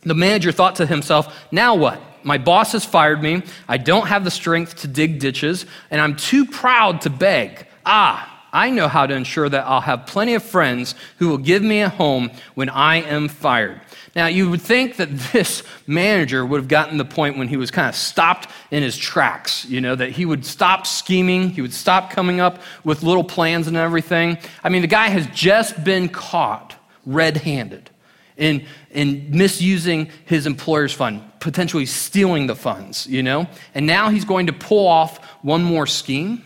the 0.02 0.14
manager 0.14 0.52
thought 0.52 0.76
to 0.76 0.86
himself, 0.86 1.46
now 1.52 1.74
what? 1.74 2.02
My 2.24 2.38
boss 2.38 2.72
has 2.72 2.84
fired 2.84 3.22
me. 3.22 3.42
I 3.68 3.78
don't 3.78 4.06
have 4.06 4.24
the 4.24 4.30
strength 4.30 4.76
to 4.80 4.88
dig 4.88 5.18
ditches, 5.18 5.66
and 5.90 6.00
I'm 6.00 6.16
too 6.16 6.46
proud 6.46 7.00
to 7.02 7.10
beg. 7.10 7.66
Ah, 7.84 8.28
I 8.52 8.68
know 8.70 8.86
how 8.86 9.06
to 9.06 9.14
ensure 9.14 9.48
that 9.48 9.66
I'll 9.66 9.80
have 9.80 10.06
plenty 10.06 10.34
of 10.34 10.42
friends 10.42 10.94
who 11.18 11.28
will 11.28 11.38
give 11.38 11.62
me 11.62 11.80
a 11.80 11.88
home 11.88 12.30
when 12.54 12.68
I 12.68 12.96
am 12.96 13.28
fired. 13.28 13.80
Now, 14.14 14.26
you 14.26 14.50
would 14.50 14.60
think 14.60 14.96
that 14.96 15.08
this 15.32 15.62
manager 15.86 16.44
would 16.44 16.60
have 16.60 16.68
gotten 16.68 16.98
the 16.98 17.04
point 17.04 17.38
when 17.38 17.48
he 17.48 17.56
was 17.56 17.70
kind 17.70 17.88
of 17.88 17.94
stopped 17.94 18.50
in 18.70 18.82
his 18.82 18.98
tracks, 18.98 19.64
you 19.64 19.80
know, 19.80 19.94
that 19.94 20.10
he 20.10 20.26
would 20.26 20.44
stop 20.44 20.86
scheming, 20.86 21.48
he 21.48 21.62
would 21.62 21.72
stop 21.72 22.10
coming 22.10 22.40
up 22.40 22.60
with 22.84 23.02
little 23.02 23.24
plans 23.24 23.68
and 23.68 23.76
everything. 23.76 24.36
I 24.62 24.68
mean, 24.68 24.82
the 24.82 24.88
guy 24.88 25.08
has 25.08 25.26
just 25.28 25.82
been 25.82 26.10
caught 26.10 26.74
red 27.06 27.38
handed 27.38 27.88
in, 28.36 28.66
in 28.90 29.28
misusing 29.30 30.10
his 30.26 30.46
employer's 30.46 30.92
fund, 30.92 31.22
potentially 31.42 31.84
stealing 31.86 32.46
the 32.46 32.54
funds, 32.54 33.06
you 33.06 33.22
know? 33.22 33.48
And 33.74 33.84
now 33.84 34.10
he's 34.10 34.24
going 34.24 34.46
to 34.46 34.52
pull 34.52 34.86
off 34.86 35.18
one 35.42 35.62
more 35.62 35.88
scheme. 35.88 36.42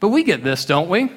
But 0.00 0.08
we 0.08 0.24
get 0.24 0.42
this, 0.42 0.64
don't 0.64 0.88
we? 0.88 1.12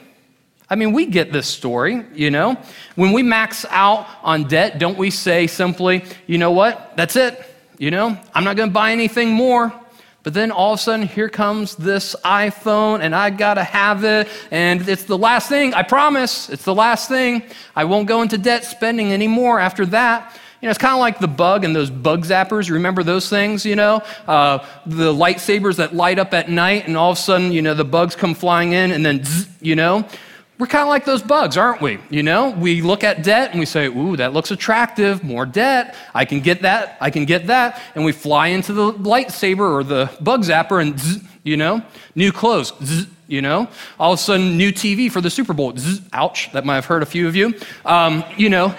I 0.70 0.76
mean, 0.76 0.94
we 0.94 1.08
get 1.08 1.34
this 1.34 1.48
story, 1.48 2.06
you 2.14 2.30
know? 2.30 2.56
When 2.96 3.14
we 3.14 3.24
max 3.24 3.66
out 3.70 4.06
on 4.22 4.44
debt, 4.44 4.78
don't 4.78 4.98
we 4.98 5.10
say 5.10 5.48
simply, 5.48 6.06
you 6.28 6.38
know 6.38 6.52
what? 6.52 6.96
That's 6.96 7.16
it. 7.16 7.44
You 7.80 7.90
know, 7.90 8.16
I'm 8.34 8.44
not 8.44 8.56
going 8.56 8.70
to 8.70 8.74
buy 8.74 8.92
anything 8.92 9.32
more. 9.32 9.74
But 10.22 10.34
then 10.34 10.52
all 10.52 10.74
of 10.74 10.80
a 10.80 10.84
sudden, 10.84 11.08
here 11.08 11.30
comes 11.30 11.76
this 11.78 12.16
iPhone, 12.24 13.00
and 13.00 13.16
I 13.16 13.30
gotta 13.30 13.64
have 13.64 14.04
it, 14.04 14.28
and 14.52 14.88
it's 14.90 15.06
the 15.06 15.18
last 15.18 15.48
thing, 15.48 15.74
I 15.74 15.84
promise, 15.84 16.50
it's 16.50 16.66
the 16.66 16.76
last 16.76 17.08
thing. 17.08 17.44
I 17.78 17.86
won't 17.86 18.10
go 18.10 18.22
into 18.22 18.38
debt 18.38 18.66
spending 18.66 19.14
anymore 19.14 19.58
after 19.58 19.86
that. 19.86 20.38
You 20.62 20.66
know, 20.66 20.72
it's 20.72 20.80
kind 20.80 20.94
of 20.94 21.00
like 21.00 21.20
the 21.20 21.28
bug 21.28 21.64
and 21.64 21.76
those 21.76 21.92
bug 21.92 22.26
zappers. 22.26 22.72
Remember 22.72 23.04
those 23.04 23.30
things, 23.30 23.64
you 23.64 23.76
know? 23.76 24.02
Uh, 24.28 24.66
the 24.88 25.14
lightsabers 25.14 25.76
that 25.76 25.96
light 25.96 26.18
up 26.18 26.34
at 26.34 26.50
night, 26.50 26.88
and 26.88 26.98
all 26.98 27.12
of 27.12 27.18
a 27.18 27.22
sudden, 27.22 27.52
you 27.52 27.62
know, 27.62 27.76
the 27.76 27.86
bugs 27.86 28.16
come 28.16 28.34
flying 28.34 28.74
in, 28.74 28.92
and 28.92 29.06
then, 29.06 29.24
zzz, 29.24 29.48
you 29.62 29.76
know? 29.76 30.04
We're 30.58 30.66
kind 30.66 30.82
of 30.82 30.88
like 30.88 31.06
those 31.06 31.22
bugs, 31.22 31.56
aren't 31.56 31.82
we? 31.82 32.00
You 32.10 32.24
know, 32.24 32.50
we 32.50 32.82
look 32.82 33.04
at 33.04 33.22
debt 33.24 33.52
and 33.52 33.60
we 33.60 33.68
say, 33.68 33.86
ooh, 33.86 34.18
that 34.18 34.34
looks 34.34 34.50
attractive, 34.50 35.24
more 35.24 35.46
debt. 35.46 35.96
I 36.16 36.26
can 36.26 36.40
get 36.40 36.64
that, 36.64 36.98
I 37.00 37.12
can 37.12 37.26
get 37.26 37.46
that. 37.48 37.80
And 37.94 38.04
we 38.04 38.12
fly 38.12 38.48
into 38.48 38.74
the 38.74 38.94
lightsaber 38.94 39.60
or 39.60 39.84
the 39.84 40.10
bug 40.20 40.42
zapper 40.42 40.82
and, 40.82 41.00
zzz, 41.00 41.24
you 41.44 41.58
know, 41.58 41.84
new 42.16 42.32
clothes, 42.32 42.74
zzz, 42.84 43.06
you 43.28 43.44
know, 43.44 43.68
all 44.00 44.14
of 44.14 44.20
a 44.20 44.22
sudden, 44.22 44.58
new 44.58 44.72
TV 44.72 45.12
for 45.12 45.22
the 45.22 45.30
Super 45.30 45.54
Bowl, 45.54 45.78
zzz, 45.78 46.02
ouch, 46.12 46.52
that 46.54 46.66
might 46.66 46.76
have 46.76 46.86
hurt 46.86 47.04
a 47.04 47.06
few 47.06 47.28
of 47.28 47.36
you. 47.36 47.54
Um, 47.86 48.24
you 48.36 48.50
know, 48.50 48.76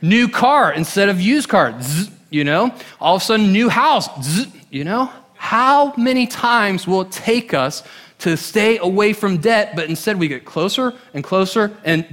new 0.00 0.28
car 0.28 0.72
instead 0.72 1.08
of 1.08 1.20
used 1.20 1.48
car, 1.48 1.74
zzz, 1.80 2.10
you 2.30 2.44
know, 2.44 2.74
all 3.00 3.16
of 3.16 3.22
a 3.22 3.24
sudden, 3.24 3.52
new 3.52 3.68
house, 3.68 4.08
zzz, 4.22 4.46
you 4.70 4.84
know. 4.84 5.10
How 5.34 5.94
many 5.96 6.26
times 6.26 6.86
will 6.86 7.02
it 7.02 7.12
take 7.12 7.54
us 7.54 7.82
to 8.20 8.36
stay 8.36 8.78
away 8.78 9.12
from 9.12 9.38
debt, 9.38 9.74
but 9.76 9.88
instead 9.88 10.18
we 10.18 10.28
get 10.28 10.44
closer 10.44 10.92
and 11.14 11.22
closer 11.22 11.76
and, 11.84 12.06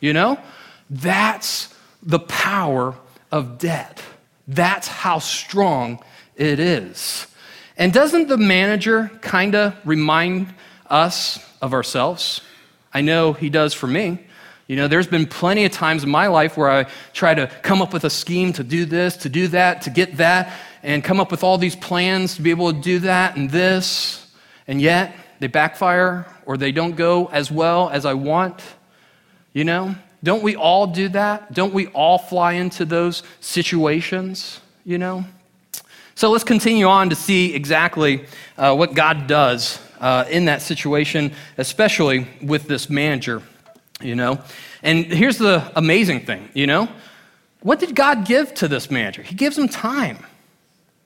you 0.00 0.12
know? 0.12 0.38
That's 0.88 1.74
the 2.02 2.20
power 2.20 2.94
of 3.30 3.58
debt. 3.58 4.02
That's 4.48 4.88
how 4.88 5.18
strong 5.18 6.02
it 6.36 6.58
is. 6.58 7.26
And 7.76 7.92
doesn't 7.92 8.28
the 8.28 8.36
manager 8.36 9.10
kind 9.20 9.54
of 9.54 9.74
remind 9.84 10.52
us 10.88 11.38
of 11.62 11.72
ourselves? 11.72 12.40
I 12.92 13.00
know 13.00 13.32
he 13.32 13.50
does 13.50 13.74
for 13.74 13.86
me. 13.86 14.18
You 14.70 14.76
know, 14.76 14.86
there's 14.86 15.08
been 15.08 15.26
plenty 15.26 15.64
of 15.64 15.72
times 15.72 16.04
in 16.04 16.10
my 16.10 16.28
life 16.28 16.56
where 16.56 16.70
I 16.70 16.86
try 17.12 17.34
to 17.34 17.48
come 17.62 17.82
up 17.82 17.92
with 17.92 18.04
a 18.04 18.08
scheme 18.08 18.52
to 18.52 18.62
do 18.62 18.84
this, 18.84 19.16
to 19.16 19.28
do 19.28 19.48
that, 19.48 19.82
to 19.82 19.90
get 19.90 20.18
that, 20.18 20.52
and 20.84 21.02
come 21.02 21.18
up 21.18 21.32
with 21.32 21.42
all 21.42 21.58
these 21.58 21.74
plans 21.74 22.36
to 22.36 22.42
be 22.42 22.50
able 22.50 22.72
to 22.72 22.78
do 22.78 23.00
that 23.00 23.34
and 23.34 23.50
this. 23.50 24.32
And 24.68 24.80
yet, 24.80 25.12
they 25.40 25.48
backfire 25.48 26.24
or 26.46 26.56
they 26.56 26.70
don't 26.70 26.94
go 26.94 27.26
as 27.32 27.50
well 27.50 27.90
as 27.90 28.06
I 28.06 28.14
want. 28.14 28.62
You 29.54 29.64
know, 29.64 29.96
don't 30.22 30.44
we 30.44 30.54
all 30.54 30.86
do 30.86 31.08
that? 31.08 31.52
Don't 31.52 31.74
we 31.74 31.88
all 31.88 32.18
fly 32.18 32.52
into 32.52 32.84
those 32.84 33.24
situations? 33.40 34.60
You 34.84 34.98
know? 34.98 35.24
So 36.14 36.30
let's 36.30 36.44
continue 36.44 36.86
on 36.86 37.10
to 37.10 37.16
see 37.16 37.56
exactly 37.56 38.24
uh, 38.56 38.76
what 38.76 38.94
God 38.94 39.26
does 39.26 39.80
uh, 39.98 40.26
in 40.30 40.44
that 40.44 40.62
situation, 40.62 41.32
especially 41.58 42.28
with 42.40 42.68
this 42.68 42.88
manager, 42.88 43.42
you 44.00 44.14
know? 44.14 44.40
And 44.82 45.04
here's 45.06 45.38
the 45.38 45.70
amazing 45.76 46.26
thing, 46.26 46.48
you 46.54 46.66
know? 46.66 46.88
What 47.60 47.78
did 47.78 47.94
God 47.94 48.26
give 48.26 48.54
to 48.54 48.68
this 48.68 48.90
manager? 48.90 49.22
He 49.22 49.34
gives 49.34 49.58
him 49.58 49.68
time. 49.68 50.24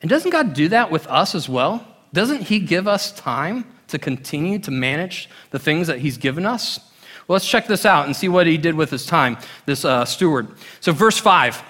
And 0.00 0.08
doesn't 0.08 0.30
God 0.30 0.54
do 0.54 0.68
that 0.68 0.90
with 0.90 1.06
us 1.06 1.34
as 1.34 1.48
well? 1.48 1.86
Doesn't 2.12 2.42
He 2.42 2.60
give 2.60 2.86
us 2.86 3.10
time? 3.12 3.64
to 3.88 3.98
continue 3.98 4.59
to 4.59 4.70
manage 4.70 5.28
the 5.50 5.59
things 5.59 5.87
that 5.87 5.98
he's 5.98 6.16
given 6.16 6.46
us? 6.46 6.80
Well, 7.26 7.35
let's 7.35 7.48
check 7.48 7.66
this 7.66 7.87
out 7.87 8.07
and 8.07 8.14
see 8.14 8.28
what 8.28 8.46
he 8.46 8.59
did 8.59 8.74
with 8.74 8.90
his 8.90 9.07
time, 9.07 9.38
this 9.66 9.85
uh, 9.85 10.04
steward. 10.04 10.48
So, 10.80 10.92
verse 10.92 11.18
5. 11.18 11.62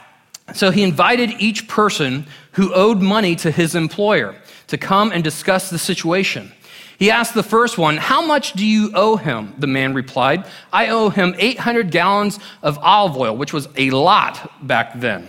So 0.54 0.70
he 0.70 0.82
invited 0.82 1.30
each 1.38 1.68
person 1.68 2.26
who 2.52 2.74
owed 2.74 3.00
money 3.00 3.34
to 3.37 3.50
his 3.50 3.74
employer 3.74 4.34
to 4.66 4.76
come 4.76 5.10
and 5.10 5.24
discuss 5.24 5.70
the 5.70 5.78
situation. 5.78 6.52
He 6.98 7.11
asked 7.11 7.35
the 7.35 7.42
first 7.42 7.76
one, 7.78 7.96
How 7.96 8.24
much 8.24 8.52
do 8.52 8.64
you 8.64 8.90
owe 8.94 9.16
him? 9.16 9.54
The 9.59 9.66
man 9.66 9.94
replied, 9.94 10.46
I 10.72 10.88
owe 10.88 11.09
him 11.11 11.35
800 11.38 11.90
gallons 11.90 12.38
of 12.62 12.78
olive 12.78 13.16
oil, 13.16 13.37
which 13.37 13.52
was 13.52 13.68
a 13.76 13.90
lot 13.90 14.66
back 14.66 15.00
then. 15.00 15.28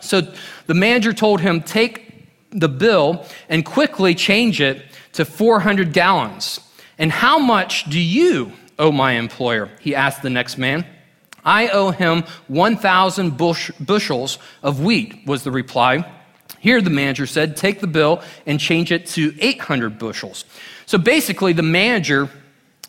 So 0.00 0.22
the 0.66 0.74
manager 0.74 1.12
told 1.12 1.40
him, 1.40 1.62
Take 1.62 2.28
the 2.50 2.68
bill 2.68 3.24
and 3.48 3.64
quickly 3.64 4.14
change 4.14 4.60
it 4.60 4.82
to 5.12 5.24
400 5.24 5.92
gallons. 5.92 6.60
And 6.98 7.10
how 7.10 7.38
much 7.38 7.88
do 7.88 7.98
you 7.98 8.52
owe 8.78 8.92
my 8.92 9.12
employer? 9.12 9.70
He 9.80 9.94
asked 9.94 10.22
the 10.22 10.30
next 10.30 10.58
man. 10.58 10.86
I 11.44 11.68
owe 11.68 11.90
him 11.90 12.24
1,000 12.48 13.36
bush- 13.36 13.70
bushels 13.80 14.38
of 14.62 14.80
wheat, 14.80 15.26
was 15.26 15.42
the 15.42 15.50
reply. 15.50 16.04
Here, 16.58 16.82
the 16.82 16.90
manager 16.90 17.26
said, 17.26 17.56
take 17.56 17.80
the 17.80 17.86
bill 17.86 18.22
and 18.46 18.60
change 18.60 18.92
it 18.92 19.06
to 19.06 19.34
800 19.40 19.98
bushels. 19.98 20.44
So 20.90 20.98
basically, 20.98 21.52
the 21.52 21.62
manager, 21.62 22.28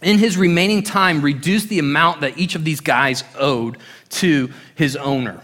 in 0.01 0.17
his 0.17 0.35
remaining 0.35 0.81
time, 0.81 1.21
reduced 1.21 1.69
the 1.69 1.77
amount 1.77 2.21
that 2.21 2.35
each 2.35 2.55
of 2.55 2.63
these 2.63 2.79
guys 2.79 3.23
owed 3.37 3.77
to 4.21 4.49
his 4.73 4.95
owner. 4.95 5.39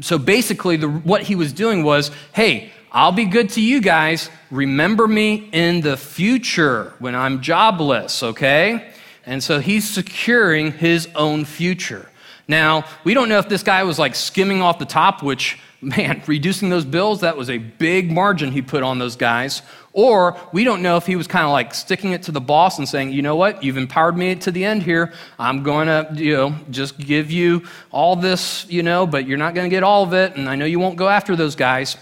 So 0.00 0.16
basically, 0.16 0.78
the, 0.78 0.88
what 0.88 1.20
he 1.24 1.34
was 1.34 1.52
doing 1.52 1.84
was 1.84 2.10
hey, 2.32 2.72
I'll 2.90 3.12
be 3.12 3.26
good 3.26 3.50
to 3.50 3.60
you 3.60 3.82
guys. 3.82 4.30
Remember 4.50 5.06
me 5.06 5.50
in 5.52 5.82
the 5.82 5.98
future 5.98 6.94
when 7.00 7.14
I'm 7.14 7.42
jobless, 7.42 8.22
okay? 8.22 8.90
And 9.26 9.44
so 9.44 9.60
he's 9.60 9.86
securing 9.86 10.72
his 10.72 11.10
own 11.14 11.44
future. 11.44 12.08
Now, 12.48 12.86
we 13.04 13.12
don't 13.12 13.28
know 13.28 13.36
if 13.36 13.50
this 13.50 13.62
guy 13.62 13.82
was 13.82 13.98
like 13.98 14.14
skimming 14.14 14.62
off 14.62 14.78
the 14.78 14.86
top, 14.86 15.22
which, 15.22 15.58
man, 15.84 16.22
reducing 16.26 16.70
those 16.70 16.84
bills, 16.84 17.20
that 17.20 17.36
was 17.36 17.50
a 17.50 17.58
big 17.58 18.10
margin 18.10 18.50
he 18.50 18.62
put 18.62 18.82
on 18.82 18.98
those 18.98 19.16
guys. 19.16 19.62
Or 19.92 20.36
we 20.52 20.64
don't 20.64 20.82
know 20.82 20.96
if 20.96 21.06
he 21.06 21.14
was 21.14 21.28
kind 21.28 21.44
of 21.44 21.52
like 21.52 21.72
sticking 21.72 22.12
it 22.12 22.24
to 22.24 22.32
the 22.32 22.40
boss 22.40 22.78
and 22.78 22.88
saying, 22.88 23.12
you 23.12 23.22
know 23.22 23.36
what, 23.36 23.62
you've 23.62 23.76
empowered 23.76 24.16
me 24.16 24.34
to 24.36 24.50
the 24.50 24.64
end 24.64 24.82
here. 24.82 25.12
I'm 25.38 25.62
going 25.62 25.86
to, 25.86 26.10
you 26.14 26.36
know, 26.36 26.54
just 26.70 26.98
give 26.98 27.30
you 27.30 27.62
all 27.92 28.16
this, 28.16 28.66
you 28.68 28.82
know, 28.82 29.06
but 29.06 29.26
you're 29.28 29.38
not 29.38 29.54
going 29.54 29.70
to 29.70 29.74
get 29.74 29.84
all 29.84 30.02
of 30.02 30.12
it. 30.12 30.36
And 30.36 30.48
I 30.48 30.56
know 30.56 30.64
you 30.64 30.80
won't 30.80 30.96
go 30.96 31.08
after 31.08 31.36
those 31.36 31.54
guys. 31.54 31.96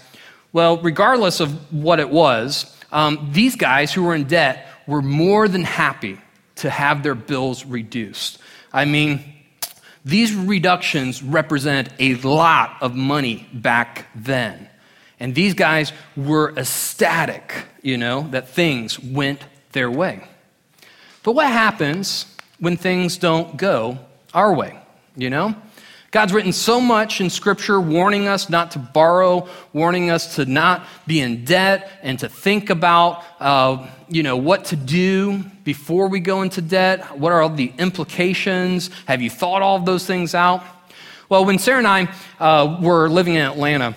Well, 0.53 0.77
regardless 0.77 1.39
of 1.39 1.73
what 1.73 1.99
it 1.99 2.09
was, 2.09 2.75
um, 2.91 3.29
these 3.31 3.55
guys 3.55 3.93
who 3.93 4.03
were 4.03 4.15
in 4.15 4.23
debt 4.23 4.67
were 4.87 5.01
more 5.01 5.47
than 5.47 5.63
happy 5.63 6.19
to 6.55 6.69
have 6.69 7.03
their 7.03 7.15
bills 7.15 7.65
reduced. 7.65 8.39
I 8.71 8.85
mean, 8.85 9.32
these 10.05 10.33
reductions 10.33 11.23
represent 11.23 11.89
a 11.99 12.15
lot 12.15 12.77
of 12.81 12.95
money 12.95 13.47
back 13.53 14.07
then. 14.15 14.69
And 15.19 15.33
these 15.33 15.53
guys 15.53 15.93
were 16.17 16.53
ecstatic, 16.57 17.65
you 17.81 17.97
know, 17.97 18.27
that 18.31 18.49
things 18.49 18.99
went 18.99 19.41
their 19.71 19.89
way. 19.89 20.27
But 21.23 21.33
what 21.33 21.47
happens 21.47 22.25
when 22.59 22.75
things 22.75 23.17
don't 23.17 23.55
go 23.55 23.99
our 24.33 24.53
way, 24.53 24.77
you 25.15 25.29
know? 25.29 25.55
God's 26.13 26.31
written 26.31 26.53
so 26.53 26.79
much 26.79 27.21
in 27.21 27.31
Scripture 27.31 27.81
warning 27.81 28.27
us 28.27 28.47
not 28.47 28.69
to 28.71 28.79
borrow, 28.79 29.47
warning 29.73 30.11
us 30.11 30.35
to 30.35 30.45
not 30.45 30.85
be 31.07 31.19
in 31.19 31.43
debt, 31.43 31.91
and 32.03 32.19
to 32.19 32.29
think 32.29 32.69
about, 32.69 33.23
uh, 33.39 33.87
you 34.07 34.21
know, 34.21 34.37
what 34.37 34.65
to 34.65 34.75
do 34.75 35.39
before 35.63 36.07
we 36.09 36.19
go 36.19 36.43
into 36.43 36.61
debt. 36.61 37.17
What 37.17 37.31
are 37.31 37.49
the 37.49 37.73
implications? 37.79 38.91
Have 39.07 39.23
you 39.23 39.31
thought 39.31 39.63
all 39.63 39.77
of 39.77 39.85
those 39.85 40.05
things 40.05 40.35
out? 40.35 40.63
Well, 41.29 41.45
when 41.45 41.57
Sarah 41.57 41.79
and 41.79 41.87
I 41.87 42.13
uh, 42.39 42.77
were 42.79 43.09
living 43.09 43.33
in 43.33 43.41
Atlanta, 43.41 43.95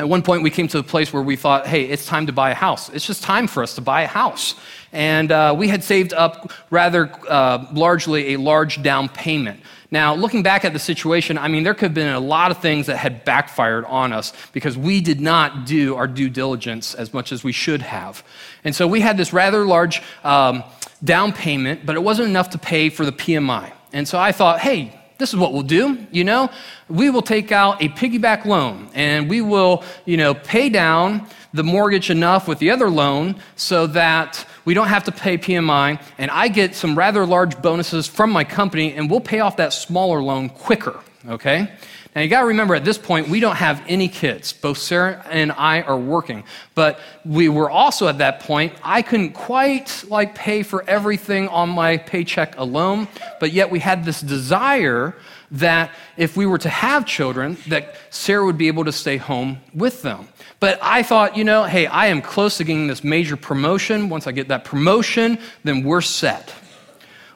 at 0.00 0.08
one 0.08 0.22
point 0.22 0.42
we 0.42 0.50
came 0.50 0.66
to 0.68 0.78
a 0.78 0.82
place 0.82 1.12
where 1.12 1.22
we 1.22 1.36
thought, 1.36 1.66
hey, 1.66 1.84
it's 1.84 2.06
time 2.06 2.26
to 2.26 2.32
buy 2.32 2.50
a 2.50 2.54
house. 2.54 2.88
It's 2.88 3.06
just 3.06 3.22
time 3.22 3.46
for 3.46 3.62
us 3.62 3.74
to 3.74 3.80
buy 3.80 4.02
a 4.02 4.06
house. 4.06 4.54
And 4.92 5.30
uh, 5.30 5.54
we 5.56 5.68
had 5.68 5.84
saved 5.84 6.12
up 6.12 6.50
rather 6.70 7.12
uh, 7.28 7.66
largely 7.72 8.34
a 8.34 8.38
large 8.38 8.82
down 8.82 9.08
payment. 9.08 9.60
Now, 9.92 10.14
looking 10.14 10.42
back 10.42 10.64
at 10.64 10.72
the 10.72 10.78
situation, 10.78 11.36
I 11.36 11.48
mean, 11.48 11.64
there 11.64 11.74
could 11.74 11.86
have 11.86 11.94
been 11.94 12.12
a 12.14 12.20
lot 12.20 12.50
of 12.50 12.58
things 12.58 12.86
that 12.86 12.96
had 12.96 13.24
backfired 13.24 13.84
on 13.86 14.12
us 14.12 14.32
because 14.52 14.78
we 14.78 15.00
did 15.00 15.20
not 15.20 15.66
do 15.66 15.96
our 15.96 16.06
due 16.06 16.30
diligence 16.30 16.94
as 16.94 17.12
much 17.12 17.32
as 17.32 17.42
we 17.42 17.52
should 17.52 17.82
have. 17.82 18.22
And 18.64 18.74
so 18.74 18.86
we 18.86 19.00
had 19.00 19.16
this 19.16 19.32
rather 19.32 19.64
large 19.66 20.00
um, 20.22 20.62
down 21.02 21.32
payment, 21.32 21.84
but 21.84 21.96
it 21.96 22.02
wasn't 22.02 22.28
enough 22.28 22.50
to 22.50 22.58
pay 22.58 22.88
for 22.88 23.04
the 23.04 23.12
PMI. 23.12 23.72
And 23.92 24.06
so 24.06 24.18
I 24.18 24.30
thought, 24.30 24.60
hey, 24.60 24.99
this 25.20 25.28
is 25.28 25.36
what 25.36 25.52
we'll 25.52 25.62
do, 25.62 26.04
you 26.10 26.24
know? 26.24 26.50
We 26.88 27.10
will 27.10 27.22
take 27.22 27.52
out 27.52 27.80
a 27.80 27.88
piggyback 27.90 28.44
loan 28.44 28.90
and 28.94 29.30
we 29.30 29.40
will, 29.40 29.84
you 30.06 30.16
know, 30.16 30.34
pay 30.34 30.68
down 30.68 31.28
the 31.52 31.62
mortgage 31.62 32.10
enough 32.10 32.48
with 32.48 32.58
the 32.58 32.70
other 32.70 32.90
loan 32.90 33.36
so 33.54 33.86
that 33.88 34.44
we 34.64 34.74
don't 34.74 34.88
have 34.88 35.04
to 35.04 35.12
pay 35.12 35.38
PMI 35.38 36.02
and 36.18 36.30
I 36.30 36.48
get 36.48 36.74
some 36.74 36.96
rather 36.96 37.24
large 37.26 37.60
bonuses 37.62 38.08
from 38.08 38.30
my 38.30 38.42
company 38.42 38.94
and 38.94 39.08
we'll 39.10 39.20
pay 39.20 39.40
off 39.40 39.56
that 39.58 39.72
smaller 39.72 40.22
loan 40.22 40.48
quicker, 40.48 40.98
okay? 41.28 41.70
Now 42.14 42.22
you 42.22 42.28
got 42.28 42.40
to 42.40 42.46
remember 42.46 42.74
at 42.74 42.84
this 42.84 42.98
point 42.98 43.28
we 43.28 43.38
don't 43.38 43.56
have 43.56 43.82
any 43.86 44.08
kids. 44.08 44.52
Both 44.52 44.78
Sarah 44.78 45.24
and 45.30 45.52
I 45.52 45.82
are 45.82 45.98
working, 45.98 46.42
but 46.74 46.98
we 47.24 47.48
were 47.48 47.70
also 47.70 48.08
at 48.08 48.18
that 48.18 48.40
point 48.40 48.72
I 48.82 49.02
couldn't 49.02 49.32
quite 49.32 50.04
like 50.08 50.34
pay 50.34 50.64
for 50.64 50.82
everything 50.88 51.46
on 51.48 51.68
my 51.68 51.98
paycheck 51.98 52.58
alone, 52.58 53.06
but 53.38 53.52
yet 53.52 53.70
we 53.70 53.78
had 53.78 54.04
this 54.04 54.20
desire 54.20 55.14
that 55.52 55.90
if 56.16 56.36
we 56.36 56.46
were 56.46 56.58
to 56.58 56.68
have 56.68 57.06
children 57.06 57.56
that 57.68 57.94
Sarah 58.10 58.44
would 58.44 58.58
be 58.58 58.68
able 58.68 58.84
to 58.84 58.92
stay 58.92 59.16
home 59.16 59.58
with 59.74 60.02
them. 60.02 60.28
But 60.58 60.78
I 60.82 61.02
thought, 61.02 61.36
you 61.36 61.44
know, 61.44 61.64
hey, 61.64 61.86
I 61.86 62.06
am 62.06 62.22
close 62.22 62.58
to 62.58 62.64
getting 62.64 62.86
this 62.86 63.02
major 63.02 63.36
promotion. 63.36 64.08
Once 64.08 64.26
I 64.26 64.32
get 64.32 64.48
that 64.48 64.64
promotion, 64.64 65.38
then 65.64 65.82
we're 65.82 66.02
set. 66.02 66.52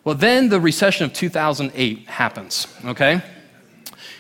Well, 0.05 0.15
then 0.15 0.49
the 0.49 0.61
recession 0.61 1.07
of 1.07 1.13
2008 1.13 2.09
happens, 2.09 2.67
okay? 2.85 3.23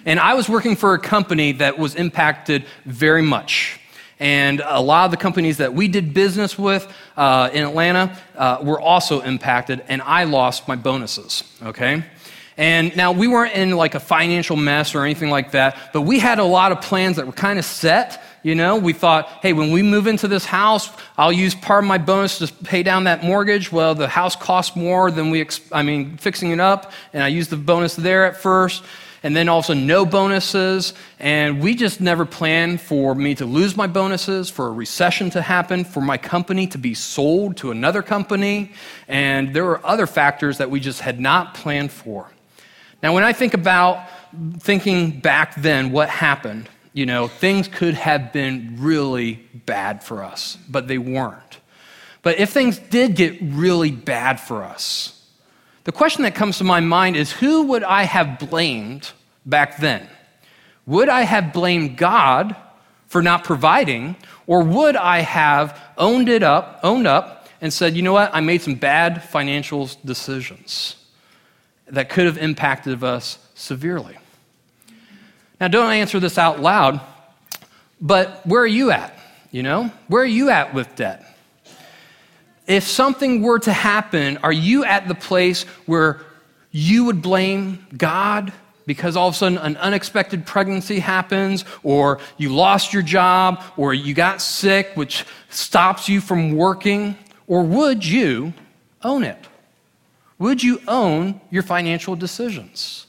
And 0.07 0.21
I 0.21 0.35
was 0.35 0.49
working 0.49 0.77
for 0.77 0.95
a 0.95 0.99
company 0.99 1.53
that 1.53 1.79
was 1.79 1.95
impacted 1.95 2.65
very 2.85 3.23
much. 3.23 3.81
And 4.21 4.63
a 4.65 4.81
lot 4.81 5.07
of 5.07 5.11
the 5.11 5.17
companies 5.17 5.59
that 5.59 5.75
we 5.75 5.89
did 5.89 6.15
business 6.15 6.59
with 6.59 6.87
uh, 7.17 7.51
in 7.53 7.65
Atlanta 7.65 8.17
uh, 8.37 8.59
were 8.63 8.81
also 8.81 9.21
impacted, 9.21 9.83
and 9.89 10.01
I 10.03 10.25
lost 10.25 10.69
my 10.69 10.77
bonuses, 10.77 11.43
okay? 11.63 12.05
And 12.57 12.97
now 12.97 13.11
we 13.11 13.27
weren't 13.27 13.55
in 13.55 13.73
like 13.73 13.97
a 13.97 14.01
financial 14.01 14.57
mess 14.57 14.95
or 14.95 15.05
anything 15.05 15.31
like 15.31 15.51
that, 15.51 15.77
but 15.93 16.03
we 16.03 16.21
had 16.21 16.39
a 16.39 16.45
lot 16.45 16.71
of 16.71 16.81
plans 16.81 17.17
that 17.17 17.27
were 17.27 17.33
kind 17.33 17.59
of 17.59 17.65
set. 17.65 18.23
You 18.45 18.55
know, 18.55 18.77
we 18.77 18.93
thought, 18.93 19.27
hey, 19.43 19.53
when 19.53 19.73
we 19.73 19.83
move 19.83 20.07
into 20.07 20.29
this 20.29 20.45
house, 20.45 20.89
I'll 21.19 21.33
use 21.33 21.55
part 21.55 21.83
of 21.83 21.89
my 21.89 21.99
bonus 21.99 22.39
to 22.39 22.53
pay 22.65 22.85
down 22.85 23.05
that 23.05 23.25
mortgage. 23.25 23.73
Well, 23.73 23.95
the 23.97 24.07
house 24.07 24.37
costs 24.37 24.77
more 24.77 25.11
than 25.11 25.31
we, 25.31 25.41
ex- 25.41 25.61
I 25.73 25.83
mean, 25.83 26.19
fixing 26.19 26.51
it 26.51 26.61
up, 26.61 26.93
and 27.13 27.23
I 27.25 27.29
used 27.29 27.51
the 27.51 27.57
bonus 27.57 27.97
there 27.97 28.27
at 28.27 28.37
first 28.37 28.85
and 29.25 29.35
then 29.35 29.49
also 29.49 29.75
no 29.75 30.07
bonuses. 30.07 30.93
And 31.19 31.61
we 31.61 31.75
just 31.75 32.01
never 32.01 32.25
planned 32.25 32.81
for 32.81 33.15
me 33.15 33.35
to 33.37 33.47
lose 33.47 33.77
my 33.77 33.89
bonuses, 33.89 34.51
for 34.51 34.69
a 34.69 34.71
recession 34.71 35.31
to 35.31 35.43
happen, 35.43 35.85
for 35.85 36.03
my 36.03 36.19
company 36.19 36.69
to 36.69 36.79
be 36.79 36.95
sold 36.95 37.57
to 37.57 37.73
another 37.73 38.03
company. 38.03 38.71
And 39.09 39.55
there 39.55 39.65
were 39.65 39.85
other 39.85 40.07
factors 40.07 40.59
that 40.59 40.71
we 40.71 40.79
just 40.79 41.01
had 41.01 41.19
not 41.19 41.55
planned 41.55 41.91
for. 41.91 42.31
Now, 43.03 43.15
when 43.15 43.25
I 43.25 43.33
think 43.33 43.55
about 43.55 44.07
thinking 44.59 45.21
back 45.21 45.55
then, 45.57 45.91
what 45.91 46.11
happened, 46.11 46.69
you 46.93 47.07
know, 47.07 47.27
things 47.27 47.67
could 47.67 47.95
have 47.95 48.33
been 48.33 48.77
really 48.79 49.35
bad 49.67 50.05
for 50.05 50.23
us, 50.23 50.59
but 50.69 50.87
they 50.87 50.99
weren't. 50.99 51.59
But 52.23 52.39
if 52.39 52.51
things 52.51 52.79
did 52.79 53.17
get 53.17 53.39
really 53.41 53.91
bad 53.91 54.39
for 54.39 54.65
us, 54.65 55.14
the 55.85 55.93
question 55.93 56.23
that 56.23 56.35
comes 56.35 56.59
to 56.59 56.65
my 56.65 56.81
mind 56.81 57.17
is 57.17 57.31
who 57.31 57.65
would 57.65 57.85
I 57.85 58.05
have 58.05 58.39
blamed 58.39 59.13
back 59.45 59.79
then? 59.79 60.09
Would 60.87 61.09
I 61.09 61.23
have 61.23 61.53
blamed 61.53 61.97
God 61.97 62.57
for 63.07 63.23
not 63.23 63.45
providing, 63.45 64.17
or 64.47 64.63
would 64.63 64.97
I 64.97 65.21
have 65.21 65.81
owned 65.97 66.29
it 66.29 66.43
up, 66.43 66.81
owned 66.83 67.07
up, 67.07 67.49
and 67.61 67.73
said, 67.73 67.97
you 67.97 68.03
know 68.03 68.13
what, 68.13 68.35
I 68.35 68.41
made 68.41 68.61
some 68.61 68.75
bad 68.75 69.23
financial 69.25 69.89
decisions 70.05 70.97
that 71.87 72.09
could 72.09 72.27
have 72.27 72.39
impacted 72.39 73.05
us 73.05 73.39
severely? 73.55 74.17
Now, 75.61 75.69
don't 75.69 75.93
answer 75.93 76.19
this 76.19 76.39
out 76.39 76.61
loud, 76.61 77.01
but 78.01 78.45
where 78.47 78.63
are 78.63 78.67
you 78.67 78.91
at? 78.91 79.17
You 79.51 79.63
know, 79.63 79.93
where 80.09 80.23
are 80.23 80.27
you 80.27 80.51
at 80.51 80.75
with 80.75 80.97
debt? 80.97 81.25
If 82.67 82.85
something 82.85 83.43
were 83.43 83.59
to 83.61 83.73
happen, 83.73 84.39
are 84.39 84.53
you 84.53 84.85
at 84.85 85.09
the 85.09 85.15
place 85.15 85.65
where 85.87 86.21
you 86.71 87.05
would 87.05 87.23
blame 87.23 87.87
God 87.97 88.53
because 88.87 89.17
all 89.17 89.29
of 89.29 89.35
a 89.35 89.37
sudden 89.37 89.59
an 89.59 89.77
unexpected 89.79 90.47
pregnancy 90.47 90.99
happens, 90.99 91.65
or 91.83 92.21
you 92.37 92.55
lost 92.55 92.93
your 92.93 93.03
job, 93.03 93.63
or 93.77 93.95
you 93.95 94.15
got 94.15 94.43
sick, 94.43 94.91
which 94.95 95.25
stops 95.49 96.09
you 96.09 96.21
from 96.21 96.55
working? 96.55 97.17
Or 97.47 97.63
would 97.63 98.05
you 98.05 98.53
own 99.03 99.23
it? 99.23 99.39
Would 100.39 100.63
you 100.63 100.81
own 100.89 101.41
your 101.51 101.63
financial 101.63 102.17
decisions? 102.17 103.07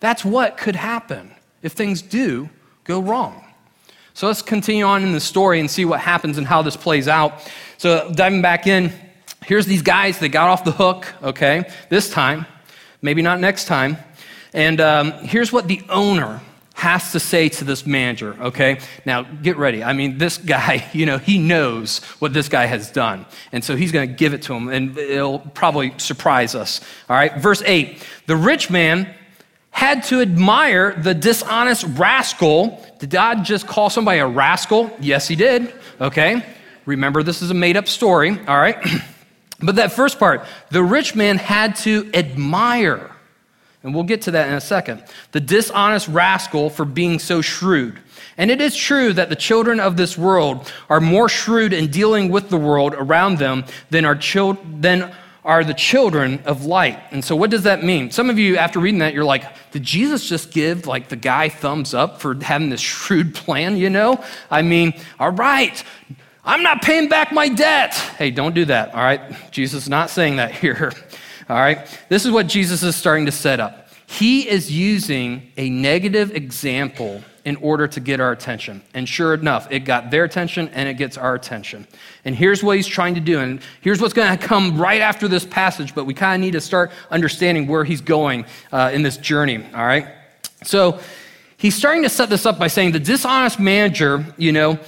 That's 0.00 0.24
what 0.24 0.56
could 0.56 0.76
happen 0.76 1.30
if 1.62 1.72
things 1.72 2.02
do 2.02 2.48
go 2.84 3.00
wrong. 3.00 3.44
So 4.14 4.26
let's 4.26 4.42
continue 4.42 4.84
on 4.84 5.02
in 5.02 5.12
the 5.12 5.20
story 5.20 5.60
and 5.60 5.70
see 5.70 5.84
what 5.84 6.00
happens 6.00 6.36
and 6.36 6.46
how 6.46 6.62
this 6.62 6.76
plays 6.76 7.08
out. 7.08 7.50
So, 7.80 8.12
diving 8.12 8.42
back 8.42 8.66
in, 8.66 8.92
here's 9.46 9.64
these 9.64 9.80
guys 9.80 10.18
that 10.18 10.28
got 10.28 10.50
off 10.50 10.64
the 10.64 10.70
hook, 10.70 11.14
okay, 11.22 11.64
this 11.88 12.10
time, 12.10 12.44
maybe 13.00 13.22
not 13.22 13.40
next 13.40 13.64
time. 13.64 13.96
And 14.52 14.82
um, 14.82 15.12
here's 15.12 15.50
what 15.50 15.66
the 15.66 15.80
owner 15.88 16.42
has 16.74 17.12
to 17.12 17.18
say 17.18 17.48
to 17.48 17.64
this 17.64 17.86
manager, 17.86 18.36
okay? 18.38 18.80
Now, 19.06 19.22
get 19.22 19.56
ready. 19.56 19.82
I 19.82 19.94
mean, 19.94 20.18
this 20.18 20.36
guy, 20.36 20.86
you 20.92 21.06
know, 21.06 21.16
he 21.16 21.38
knows 21.38 22.00
what 22.18 22.34
this 22.34 22.50
guy 22.50 22.66
has 22.66 22.90
done. 22.90 23.24
And 23.50 23.64
so 23.64 23.76
he's 23.76 23.92
going 23.92 24.06
to 24.06 24.14
give 24.14 24.34
it 24.34 24.42
to 24.42 24.52
him, 24.52 24.68
and 24.68 24.98
it'll 24.98 25.38
probably 25.38 25.94
surprise 25.96 26.54
us. 26.54 26.82
All 27.08 27.16
right, 27.16 27.34
verse 27.38 27.62
8 27.64 28.06
The 28.26 28.36
rich 28.36 28.68
man 28.68 29.08
had 29.70 30.02
to 30.02 30.20
admire 30.20 30.92
the 30.92 31.14
dishonest 31.14 31.84
rascal. 31.96 32.86
Did 32.98 33.08
God 33.08 33.42
just 33.42 33.66
call 33.66 33.88
somebody 33.88 34.18
a 34.18 34.26
rascal? 34.26 34.94
Yes, 35.00 35.26
he 35.26 35.34
did. 35.34 35.72
Okay. 35.98 36.44
Remember, 36.86 37.22
this 37.22 37.42
is 37.42 37.50
a 37.50 37.54
made 37.54 37.76
up 37.76 37.88
story. 37.88 38.30
All 38.46 38.58
right. 38.58 38.76
but 39.62 39.76
that 39.76 39.92
first 39.92 40.18
part, 40.18 40.44
the 40.70 40.82
rich 40.82 41.14
man 41.14 41.36
had 41.36 41.76
to 41.76 42.10
admire, 42.14 43.10
and 43.82 43.94
we'll 43.94 44.04
get 44.04 44.22
to 44.22 44.32
that 44.32 44.48
in 44.48 44.54
a 44.54 44.60
second, 44.60 45.04
the 45.32 45.40
dishonest 45.40 46.08
rascal 46.08 46.70
for 46.70 46.84
being 46.84 47.18
so 47.18 47.40
shrewd. 47.40 47.98
And 48.36 48.50
it 48.50 48.60
is 48.60 48.74
true 48.74 49.12
that 49.12 49.28
the 49.28 49.36
children 49.36 49.80
of 49.80 49.96
this 49.96 50.16
world 50.16 50.72
are 50.88 51.00
more 51.00 51.28
shrewd 51.28 51.72
in 51.72 51.90
dealing 51.90 52.30
with 52.30 52.48
the 52.48 52.56
world 52.56 52.94
around 52.94 53.38
them 53.38 53.64
than, 53.90 54.04
our 54.04 54.14
chil- 54.14 54.58
than 54.78 55.12
are 55.44 55.64
the 55.64 55.74
children 55.74 56.40
of 56.44 56.64
light. 56.64 56.98
And 57.10 57.24
so, 57.24 57.34
what 57.34 57.50
does 57.50 57.62
that 57.62 57.82
mean? 57.82 58.10
Some 58.10 58.30
of 58.30 58.38
you, 58.38 58.56
after 58.56 58.78
reading 58.78 59.00
that, 59.00 59.14
you're 59.14 59.24
like, 59.24 59.44
did 59.72 59.82
Jesus 59.82 60.28
just 60.28 60.52
give 60.52 60.86
like 60.86 61.08
the 61.08 61.16
guy 61.16 61.48
thumbs 61.48 61.94
up 61.94 62.20
for 62.20 62.34
having 62.34 62.70
this 62.70 62.80
shrewd 62.92 63.34
plan, 63.34 63.76
you 63.76 63.90
know? 63.90 64.22
I 64.50 64.62
mean, 64.62 64.94
all 65.18 65.30
right, 65.30 65.82
I'm 66.44 66.62
not 66.62 66.82
paying 66.82 67.08
back 67.08 67.32
my 67.32 67.48
debt. 67.48 67.94
Hey, 67.94 68.30
don't 68.30 68.54
do 68.54 68.64
that, 68.66 68.94
all 68.94 69.02
right? 69.02 69.20
Jesus 69.50 69.84
is 69.84 69.88
not 69.88 70.10
saying 70.10 70.36
that 70.36 70.52
here, 70.54 70.92
all 71.48 71.56
right? 71.56 71.86
This 72.08 72.24
is 72.24 72.30
what 72.30 72.46
Jesus 72.46 72.82
is 72.82 72.96
starting 72.96 73.26
to 73.26 73.32
set 73.32 73.60
up. 73.60 73.88
He 74.06 74.48
is 74.48 74.72
using 74.72 75.52
a 75.56 75.70
negative 75.70 76.34
example 76.34 77.22
in 77.44 77.56
order 77.56 77.86
to 77.88 78.00
get 78.00 78.20
our 78.20 78.32
attention. 78.32 78.82
And 78.92 79.08
sure 79.08 79.34
enough, 79.34 79.68
it 79.70 79.80
got 79.80 80.10
their 80.10 80.24
attention 80.24 80.68
and 80.68 80.88
it 80.88 80.94
gets 80.94 81.16
our 81.16 81.34
attention. 81.34 81.86
And 82.24 82.34
here's 82.34 82.62
what 82.62 82.76
he's 82.76 82.86
trying 82.86 83.14
to 83.14 83.20
do. 83.20 83.38
And 83.38 83.60
here's 83.80 84.00
what's 84.00 84.12
going 84.12 84.36
to 84.36 84.46
come 84.46 84.80
right 84.80 85.00
after 85.00 85.28
this 85.28 85.46
passage, 85.46 85.94
but 85.94 86.04
we 86.04 86.14
kind 86.14 86.42
of 86.42 86.44
need 86.44 86.52
to 86.52 86.60
start 86.60 86.90
understanding 87.10 87.66
where 87.66 87.84
he's 87.84 88.00
going 88.00 88.44
uh, 88.72 88.90
in 88.92 89.02
this 89.02 89.16
journey, 89.16 89.64
all 89.74 89.86
right? 89.86 90.08
So 90.64 91.00
he's 91.56 91.74
starting 91.74 92.02
to 92.02 92.10
set 92.10 92.28
this 92.28 92.44
up 92.44 92.58
by 92.58 92.66
saying 92.66 92.92
the 92.92 93.00
dishonest 93.00 93.58
manager, 93.58 94.24
you 94.36 94.52
know, 94.52 94.78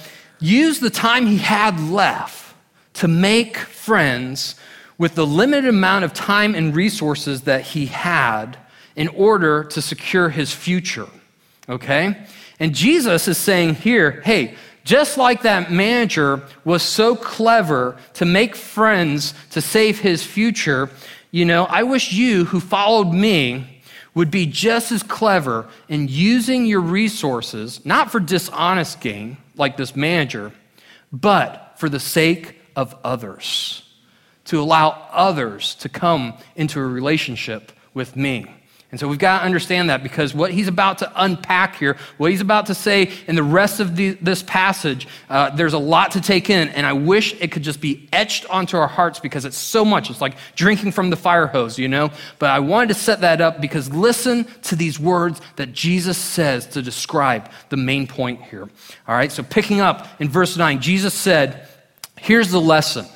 used 0.43 0.81
the 0.81 0.89
time 0.89 1.25
he 1.25 1.37
had 1.37 1.79
left 1.79 2.55
to 2.95 3.07
make 3.07 3.57
friends 3.57 4.55
with 4.97 5.15
the 5.15 5.25
limited 5.25 5.69
amount 5.69 6.05
of 6.05 6.13
time 6.13 6.53
and 6.53 6.75
resources 6.75 7.41
that 7.41 7.61
he 7.61 7.87
had 7.87 8.57
in 8.95 9.07
order 9.09 9.63
to 9.63 9.81
secure 9.81 10.29
his 10.29 10.53
future. 10.53 11.07
Okay? 11.67 12.25
And 12.59 12.75
Jesus 12.75 13.27
is 13.27 13.37
saying 13.37 13.75
here, 13.75 14.21
hey, 14.23 14.55
just 14.83 15.17
like 15.17 15.41
that 15.43 15.71
manager 15.71 16.41
was 16.65 16.83
so 16.83 17.15
clever 17.15 17.97
to 18.15 18.25
make 18.25 18.55
friends 18.55 19.33
to 19.51 19.61
save 19.61 19.99
his 19.99 20.23
future, 20.23 20.89
you 21.31 21.45
know, 21.45 21.65
I 21.65 21.83
wish 21.83 22.11
you 22.11 22.45
who 22.45 22.59
followed 22.59 23.11
me 23.11 23.81
would 24.13 24.29
be 24.29 24.45
just 24.45 24.91
as 24.91 25.01
clever 25.01 25.67
in 25.87 26.07
using 26.07 26.65
your 26.65 26.81
resources, 26.81 27.83
not 27.85 28.11
for 28.11 28.19
dishonest 28.19 29.01
gain, 29.01 29.37
like 29.55 29.77
this 29.77 29.95
manager, 29.95 30.51
but 31.11 31.73
for 31.77 31.89
the 31.89 31.99
sake 31.99 32.59
of 32.75 32.95
others, 33.03 33.83
to 34.45 34.59
allow 34.59 34.89
others 35.11 35.75
to 35.75 35.89
come 35.89 36.33
into 36.55 36.79
a 36.79 36.85
relationship 36.85 37.71
with 37.93 38.15
me. 38.15 38.45
And 38.93 38.99
so 38.99 39.07
we've 39.07 39.17
got 39.17 39.39
to 39.39 39.45
understand 39.45 39.89
that 39.89 40.03
because 40.03 40.35
what 40.35 40.51
he's 40.51 40.67
about 40.67 40.99
to 40.99 41.11
unpack 41.15 41.77
here, 41.77 41.97
what 42.17 42.29
he's 42.29 42.41
about 42.41 42.67
to 42.67 42.75
say 42.75 43.11
in 43.27 43.33
the 43.33 43.41
rest 43.41 43.79
of 43.79 43.95
the, 43.95 44.11
this 44.21 44.43
passage, 44.43 45.07
uh, 45.31 45.49
there's 45.49 45.73
a 45.73 45.79
lot 45.79 46.11
to 46.11 46.21
take 46.21 46.51
in. 46.51 46.67
And 46.69 46.85
I 46.85 46.93
wish 46.93 47.33
it 47.41 47.51
could 47.51 47.63
just 47.63 47.81
be 47.81 48.07
etched 48.13 48.47
onto 48.51 48.77
our 48.77 48.85
hearts 48.85 49.19
because 49.19 49.45
it's 49.45 49.57
so 49.57 49.83
much. 49.83 50.11
It's 50.11 50.21
like 50.21 50.35
drinking 50.55 50.91
from 50.91 51.09
the 51.09 51.15
fire 51.15 51.47
hose, 51.47 51.79
you 51.79 51.87
know? 51.87 52.11
But 52.37 52.51
I 52.51 52.59
wanted 52.59 52.89
to 52.89 52.93
set 52.93 53.21
that 53.21 53.41
up 53.41 53.59
because 53.59 53.91
listen 53.91 54.45
to 54.61 54.75
these 54.75 54.99
words 54.99 55.41
that 55.55 55.73
Jesus 55.73 56.15
says 56.15 56.67
to 56.67 56.83
describe 56.83 57.49
the 57.69 57.77
main 57.77 58.05
point 58.05 58.43
here. 58.43 58.69
All 59.07 59.15
right, 59.15 59.31
so 59.31 59.41
picking 59.41 59.81
up 59.81 60.07
in 60.21 60.29
verse 60.29 60.55
9, 60.55 60.81
Jesus 60.81 61.15
said, 61.15 61.67
Here's 62.19 62.51
the 62.51 62.61
lesson 62.61 63.07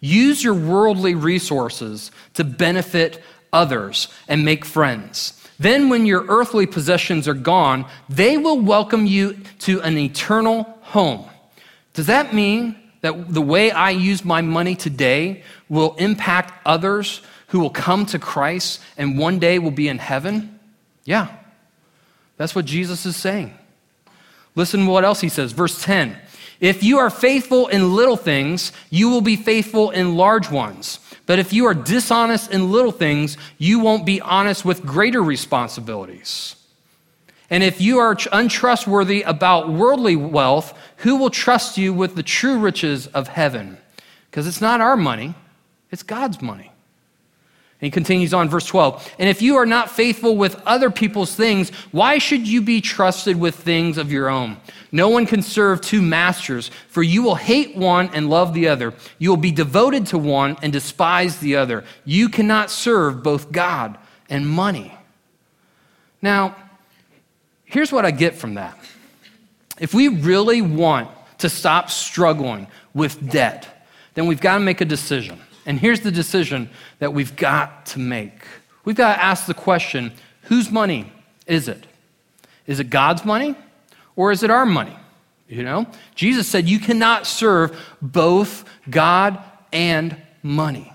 use 0.00 0.44
your 0.44 0.52
worldly 0.52 1.14
resources 1.14 2.10
to 2.34 2.44
benefit 2.44 3.22
others 3.52 4.08
and 4.28 4.44
make 4.44 4.64
friends. 4.64 5.38
Then, 5.58 5.88
when 5.88 6.06
your 6.06 6.24
earthly 6.28 6.66
possessions 6.66 7.28
are 7.28 7.34
gone, 7.34 7.86
they 8.08 8.36
will 8.36 8.58
welcome 8.58 9.06
you 9.06 9.38
to 9.60 9.80
an 9.82 9.96
eternal 9.96 10.64
home. 10.82 11.24
Does 11.94 12.06
that 12.06 12.34
mean 12.34 12.76
that 13.02 13.32
the 13.32 13.42
way 13.42 13.70
I 13.70 13.90
use 13.90 14.24
my 14.24 14.40
money 14.40 14.74
today 14.74 15.42
will 15.68 15.94
impact 15.96 16.52
others 16.66 17.20
who 17.48 17.60
will 17.60 17.70
come 17.70 18.06
to 18.06 18.18
Christ 18.18 18.80
and 18.96 19.18
one 19.18 19.38
day 19.38 19.58
will 19.58 19.70
be 19.70 19.88
in 19.88 19.98
heaven? 19.98 20.58
Yeah, 21.04 21.28
that's 22.36 22.54
what 22.54 22.64
Jesus 22.64 23.06
is 23.06 23.16
saying. 23.16 23.54
Listen 24.54 24.86
to 24.86 24.90
what 24.90 25.04
else 25.04 25.20
he 25.20 25.28
says. 25.28 25.52
Verse 25.52 25.82
10 25.82 26.16
If 26.62 26.84
you 26.84 26.98
are 26.98 27.10
faithful 27.10 27.66
in 27.66 27.96
little 27.96 28.16
things, 28.16 28.70
you 28.88 29.10
will 29.10 29.20
be 29.20 29.34
faithful 29.34 29.90
in 29.90 30.16
large 30.16 30.48
ones. 30.48 31.00
But 31.26 31.40
if 31.40 31.52
you 31.52 31.66
are 31.66 31.74
dishonest 31.74 32.52
in 32.52 32.70
little 32.70 32.92
things, 32.92 33.36
you 33.58 33.80
won't 33.80 34.06
be 34.06 34.20
honest 34.20 34.64
with 34.64 34.86
greater 34.86 35.22
responsibilities. 35.22 36.54
And 37.50 37.64
if 37.64 37.80
you 37.80 37.98
are 37.98 38.16
untrustworthy 38.30 39.22
about 39.22 39.70
worldly 39.70 40.16
wealth, 40.16 40.78
who 40.98 41.16
will 41.16 41.30
trust 41.30 41.78
you 41.78 41.92
with 41.92 42.14
the 42.14 42.22
true 42.22 42.58
riches 42.58 43.08
of 43.08 43.28
heaven? 43.28 43.76
Because 44.30 44.46
it's 44.46 44.60
not 44.60 44.80
our 44.80 44.96
money, 44.96 45.34
it's 45.90 46.02
God's 46.02 46.40
money. 46.40 46.71
He 47.82 47.90
continues 47.90 48.32
on, 48.32 48.48
verse 48.48 48.64
12. 48.66 49.14
And 49.18 49.28
if 49.28 49.42
you 49.42 49.56
are 49.56 49.66
not 49.66 49.90
faithful 49.90 50.36
with 50.36 50.54
other 50.64 50.88
people's 50.88 51.34
things, 51.34 51.70
why 51.90 52.18
should 52.18 52.46
you 52.46 52.62
be 52.62 52.80
trusted 52.80 53.38
with 53.38 53.56
things 53.56 53.98
of 53.98 54.12
your 54.12 54.28
own? 54.28 54.56
No 54.92 55.08
one 55.08 55.26
can 55.26 55.42
serve 55.42 55.80
two 55.80 56.00
masters, 56.00 56.70
for 56.86 57.02
you 57.02 57.24
will 57.24 57.34
hate 57.34 57.76
one 57.76 58.08
and 58.14 58.30
love 58.30 58.54
the 58.54 58.68
other. 58.68 58.94
You 59.18 59.30
will 59.30 59.36
be 59.36 59.50
devoted 59.50 60.06
to 60.06 60.18
one 60.18 60.56
and 60.62 60.72
despise 60.72 61.38
the 61.38 61.56
other. 61.56 61.82
You 62.04 62.28
cannot 62.28 62.70
serve 62.70 63.24
both 63.24 63.50
God 63.50 63.98
and 64.30 64.48
money. 64.48 64.96
Now, 66.22 66.54
here's 67.64 67.90
what 67.90 68.04
I 68.04 68.12
get 68.12 68.36
from 68.36 68.54
that. 68.54 68.78
If 69.80 69.92
we 69.92 70.06
really 70.06 70.62
want 70.62 71.10
to 71.38 71.48
stop 71.48 71.90
struggling 71.90 72.68
with 72.94 73.28
debt, 73.28 73.88
then 74.14 74.28
we've 74.28 74.40
got 74.40 74.54
to 74.54 74.60
make 74.60 74.80
a 74.80 74.84
decision. 74.84 75.40
And 75.66 75.78
here's 75.78 76.00
the 76.00 76.10
decision 76.10 76.70
that 76.98 77.12
we've 77.12 77.36
got 77.36 77.86
to 77.86 77.98
make. 77.98 78.44
We've 78.84 78.96
got 78.96 79.14
to 79.16 79.22
ask 79.22 79.46
the 79.46 79.54
question 79.54 80.12
whose 80.42 80.70
money 80.70 81.12
is 81.46 81.68
it? 81.68 81.86
Is 82.66 82.80
it 82.80 82.90
God's 82.90 83.24
money 83.24 83.54
or 84.16 84.32
is 84.32 84.42
it 84.42 84.50
our 84.50 84.66
money? 84.66 84.96
You 85.48 85.62
know, 85.62 85.86
Jesus 86.14 86.48
said 86.48 86.68
you 86.68 86.78
cannot 86.78 87.26
serve 87.26 87.78
both 88.00 88.64
God 88.88 89.42
and 89.72 90.16
money. 90.42 90.91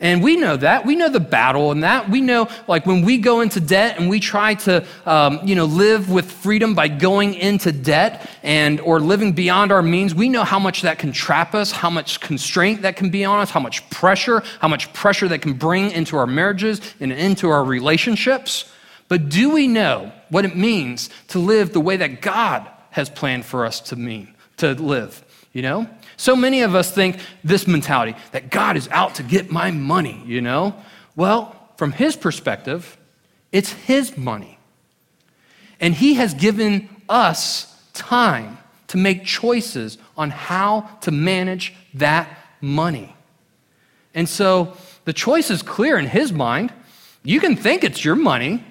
And 0.00 0.22
we 0.22 0.36
know 0.36 0.56
that. 0.56 0.86
We 0.86 0.94
know 0.94 1.08
the 1.08 1.18
battle 1.18 1.72
and 1.72 1.82
that. 1.82 2.08
We 2.08 2.20
know, 2.20 2.48
like, 2.68 2.86
when 2.86 3.02
we 3.02 3.18
go 3.18 3.40
into 3.40 3.58
debt 3.58 3.98
and 3.98 4.08
we 4.08 4.20
try 4.20 4.54
to, 4.54 4.86
um, 5.04 5.40
you 5.42 5.56
know, 5.56 5.64
live 5.64 6.08
with 6.08 6.30
freedom 6.30 6.74
by 6.74 6.86
going 6.86 7.34
into 7.34 7.72
debt 7.72 8.30
and 8.44 8.78
or 8.80 9.00
living 9.00 9.32
beyond 9.32 9.72
our 9.72 9.82
means, 9.82 10.14
we 10.14 10.28
know 10.28 10.44
how 10.44 10.60
much 10.60 10.82
that 10.82 11.00
can 11.00 11.10
trap 11.10 11.52
us, 11.52 11.72
how 11.72 11.90
much 11.90 12.20
constraint 12.20 12.82
that 12.82 12.94
can 12.94 13.10
be 13.10 13.24
on 13.24 13.40
us, 13.40 13.50
how 13.50 13.58
much 13.58 13.88
pressure, 13.90 14.44
how 14.60 14.68
much 14.68 14.92
pressure 14.92 15.26
that 15.26 15.42
can 15.42 15.54
bring 15.54 15.90
into 15.90 16.16
our 16.16 16.28
marriages 16.28 16.80
and 17.00 17.10
into 17.10 17.48
our 17.50 17.64
relationships. 17.64 18.70
But 19.08 19.28
do 19.28 19.50
we 19.50 19.66
know 19.66 20.12
what 20.28 20.44
it 20.44 20.56
means 20.56 21.10
to 21.28 21.40
live 21.40 21.72
the 21.72 21.80
way 21.80 21.96
that 21.96 22.22
God 22.22 22.68
has 22.90 23.10
planned 23.10 23.44
for 23.46 23.66
us 23.66 23.80
to 23.80 23.96
mean, 23.96 24.32
to 24.58 24.74
live? 24.74 25.24
You 25.52 25.62
know? 25.62 25.88
So 26.18 26.36
many 26.36 26.62
of 26.62 26.74
us 26.74 26.90
think 26.90 27.18
this 27.42 27.66
mentality 27.66 28.14
that 28.32 28.50
God 28.50 28.76
is 28.76 28.88
out 28.88 29.14
to 29.14 29.22
get 29.22 29.50
my 29.50 29.70
money, 29.70 30.20
you 30.26 30.40
know? 30.42 30.74
Well, 31.16 31.56
from 31.76 31.92
his 31.92 32.16
perspective, 32.16 32.98
it's 33.52 33.72
his 33.72 34.18
money. 34.18 34.58
And 35.80 35.94
he 35.94 36.14
has 36.14 36.34
given 36.34 36.88
us 37.08 37.72
time 37.94 38.58
to 38.88 38.96
make 38.96 39.24
choices 39.24 39.96
on 40.16 40.30
how 40.30 40.88
to 41.02 41.12
manage 41.12 41.72
that 41.94 42.28
money. 42.60 43.14
And 44.12 44.28
so 44.28 44.76
the 45.04 45.12
choice 45.12 45.50
is 45.50 45.62
clear 45.62 45.98
in 45.98 46.06
his 46.06 46.32
mind. 46.32 46.72
You 47.22 47.38
can 47.38 47.54
think 47.54 47.84
it's 47.84 48.04
your 48.04 48.16
money, 48.16 48.64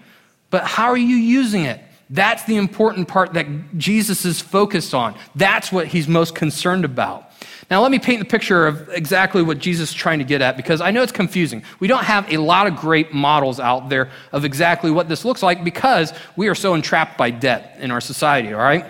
but 0.49 0.65
how 0.65 0.87
are 0.87 0.97
you 0.97 1.15
using 1.15 1.63
it? 1.63 1.79
That's 2.09 2.43
the 2.43 2.57
important 2.57 3.07
part 3.07 3.33
that 3.33 3.77
Jesus 3.77 4.25
is 4.25 4.41
focused 4.41 4.93
on. 4.93 5.15
That's 5.35 5.71
what 5.71 5.87
he's 5.87 6.07
most 6.07 6.35
concerned 6.35 6.83
about. 6.83 7.26
Now, 7.69 7.81
let 7.81 7.91
me 7.91 7.99
paint 7.99 8.19
the 8.19 8.25
picture 8.25 8.65
of 8.65 8.87
exactly 8.89 9.41
what 9.41 9.59
Jesus 9.59 9.89
is 9.89 9.95
trying 9.95 10.19
to 10.19 10.25
get 10.25 10.41
at 10.41 10.55
because 10.55 10.79
I 10.79 10.91
know 10.91 11.03
it's 11.03 11.11
confusing. 11.11 11.63
We 11.81 11.89
don't 11.89 12.05
have 12.05 12.31
a 12.31 12.37
lot 12.37 12.65
of 12.65 12.77
great 12.77 13.13
models 13.13 13.59
out 13.59 13.89
there 13.89 14.09
of 14.31 14.45
exactly 14.45 14.89
what 14.89 15.09
this 15.09 15.25
looks 15.25 15.43
like 15.43 15.65
because 15.65 16.13
we 16.37 16.47
are 16.47 16.55
so 16.55 16.75
entrapped 16.75 17.17
by 17.17 17.29
debt 17.29 17.77
in 17.79 17.91
our 17.91 17.99
society, 17.99 18.53
all 18.53 18.61
right? 18.61 18.85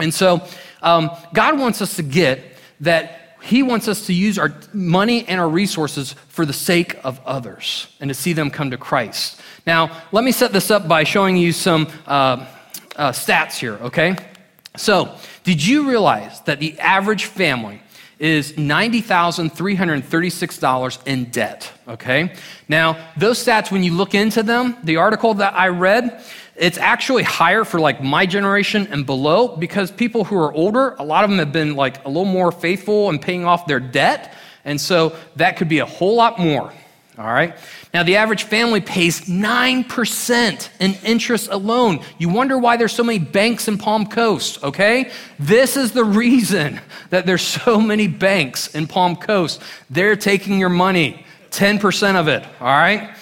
And 0.00 0.12
so, 0.12 0.42
um, 0.82 1.10
God 1.32 1.58
wants 1.58 1.80
us 1.80 1.96
to 1.96 2.02
get 2.02 2.42
that 2.80 3.36
He 3.42 3.62
wants 3.62 3.86
us 3.86 4.06
to 4.06 4.12
use 4.12 4.38
our 4.38 4.52
money 4.72 5.26
and 5.28 5.40
our 5.40 5.48
resources 5.48 6.14
for 6.28 6.44
the 6.44 6.52
sake 6.52 6.96
of 7.04 7.20
others 7.24 7.86
and 8.00 8.08
to 8.08 8.14
see 8.14 8.32
them 8.32 8.50
come 8.50 8.72
to 8.72 8.76
Christ. 8.76 9.40
Now, 9.66 10.02
let 10.10 10.24
me 10.24 10.32
set 10.32 10.52
this 10.52 10.70
up 10.72 10.88
by 10.88 11.04
showing 11.04 11.36
you 11.36 11.52
some 11.52 11.86
uh, 12.06 12.44
uh, 12.96 13.12
stats 13.12 13.58
here, 13.58 13.74
okay? 13.74 14.16
So, 14.76 15.16
did 15.44 15.64
you 15.64 15.88
realize 15.88 16.40
that 16.42 16.58
the 16.58 16.78
average 16.80 17.26
family 17.26 17.80
is 18.18 18.52
$90,336 18.52 21.06
in 21.06 21.24
debt, 21.26 21.70
okay? 21.86 22.32
Now, 22.68 22.96
those 23.16 23.44
stats, 23.44 23.70
when 23.70 23.82
you 23.82 23.92
look 23.92 24.14
into 24.14 24.42
them, 24.42 24.78
the 24.84 24.96
article 24.96 25.34
that 25.34 25.52
I 25.54 25.68
read, 25.68 26.24
it's 26.56 26.78
actually 26.78 27.24
higher 27.24 27.64
for 27.64 27.78
like 27.78 28.02
my 28.02 28.24
generation 28.24 28.88
and 28.90 29.04
below 29.04 29.54
because 29.56 29.90
people 29.90 30.24
who 30.24 30.38
are 30.38 30.50
older, 30.54 30.94
a 30.98 31.04
lot 31.04 31.24
of 31.24 31.30
them 31.30 31.38
have 31.38 31.52
been 31.52 31.76
like 31.76 32.02
a 32.06 32.08
little 32.08 32.24
more 32.24 32.50
faithful 32.50 33.10
in 33.10 33.18
paying 33.18 33.44
off 33.44 33.66
their 33.66 33.80
debt. 33.80 34.32
And 34.64 34.80
so 34.80 35.14
that 35.36 35.58
could 35.58 35.68
be 35.68 35.80
a 35.80 35.86
whole 35.86 36.16
lot 36.16 36.38
more. 36.38 36.72
All 37.18 37.26
right. 37.26 37.54
Now, 37.94 38.02
the 38.02 38.16
average 38.16 38.42
family 38.42 38.80
pays 38.80 39.22
9% 39.22 40.68
in 40.80 40.94
interest 41.04 41.48
alone. 41.50 42.00
You 42.18 42.28
wonder 42.28 42.58
why 42.58 42.76
there's 42.76 42.92
so 42.92 43.04
many 43.04 43.18
banks 43.18 43.68
in 43.68 43.78
Palm 43.78 44.06
Coast, 44.06 44.62
okay? 44.62 45.10
This 45.38 45.76
is 45.76 45.92
the 45.92 46.04
reason 46.04 46.80
that 47.10 47.26
there's 47.26 47.42
so 47.42 47.80
many 47.80 48.06
banks 48.08 48.74
in 48.74 48.86
Palm 48.86 49.16
Coast. 49.16 49.62
They're 49.88 50.16
taking 50.16 50.58
your 50.58 50.68
money, 50.68 51.24
10% 51.50 52.16
of 52.16 52.28
it, 52.28 52.44
all 52.60 52.66
right? 52.66 53.16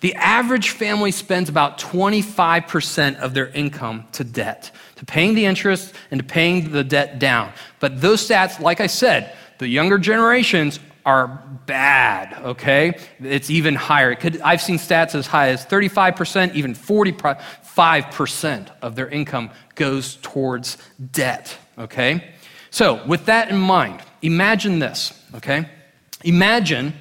The 0.00 0.14
average 0.14 0.70
family 0.70 1.10
spends 1.10 1.48
about 1.48 1.78
25% 1.78 3.18
of 3.18 3.34
their 3.34 3.48
income 3.48 4.06
to 4.12 4.24
debt, 4.24 4.70
to 4.96 5.06
paying 5.06 5.34
the 5.34 5.46
interest 5.46 5.94
and 6.10 6.20
to 6.20 6.26
paying 6.26 6.70
the 6.70 6.84
debt 6.84 7.18
down. 7.18 7.52
But 7.80 8.00
those 8.00 8.26
stats, 8.26 8.60
like 8.60 8.80
I 8.80 8.86
said, 8.86 9.34
the 9.58 9.68
younger 9.68 9.98
generations 9.98 10.78
are 11.08 11.26
bad, 11.64 12.34
okay? 12.42 12.98
It's 13.18 13.48
even 13.48 13.74
higher. 13.74 14.10
It 14.10 14.20
could, 14.20 14.42
I've 14.42 14.60
seen 14.60 14.76
stats 14.76 15.14
as 15.14 15.26
high 15.26 15.48
as 15.48 15.64
35%, 15.64 16.54
even 16.54 16.74
45% 16.74 18.70
of 18.82 18.94
their 18.94 19.08
income 19.08 19.48
goes 19.74 20.16
towards 20.16 20.76
debt, 21.12 21.56
okay? 21.78 22.34
So, 22.68 23.02
with 23.06 23.24
that 23.24 23.48
in 23.48 23.56
mind, 23.56 24.02
imagine 24.20 24.80
this, 24.80 25.18
okay? 25.36 25.70
Imagine 26.24 26.92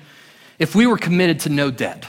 if 0.57 0.73
we 0.73 0.87
were 0.87 0.97
committed 0.97 1.41
to 1.41 1.49
no 1.49 1.69
debt, 1.69 2.05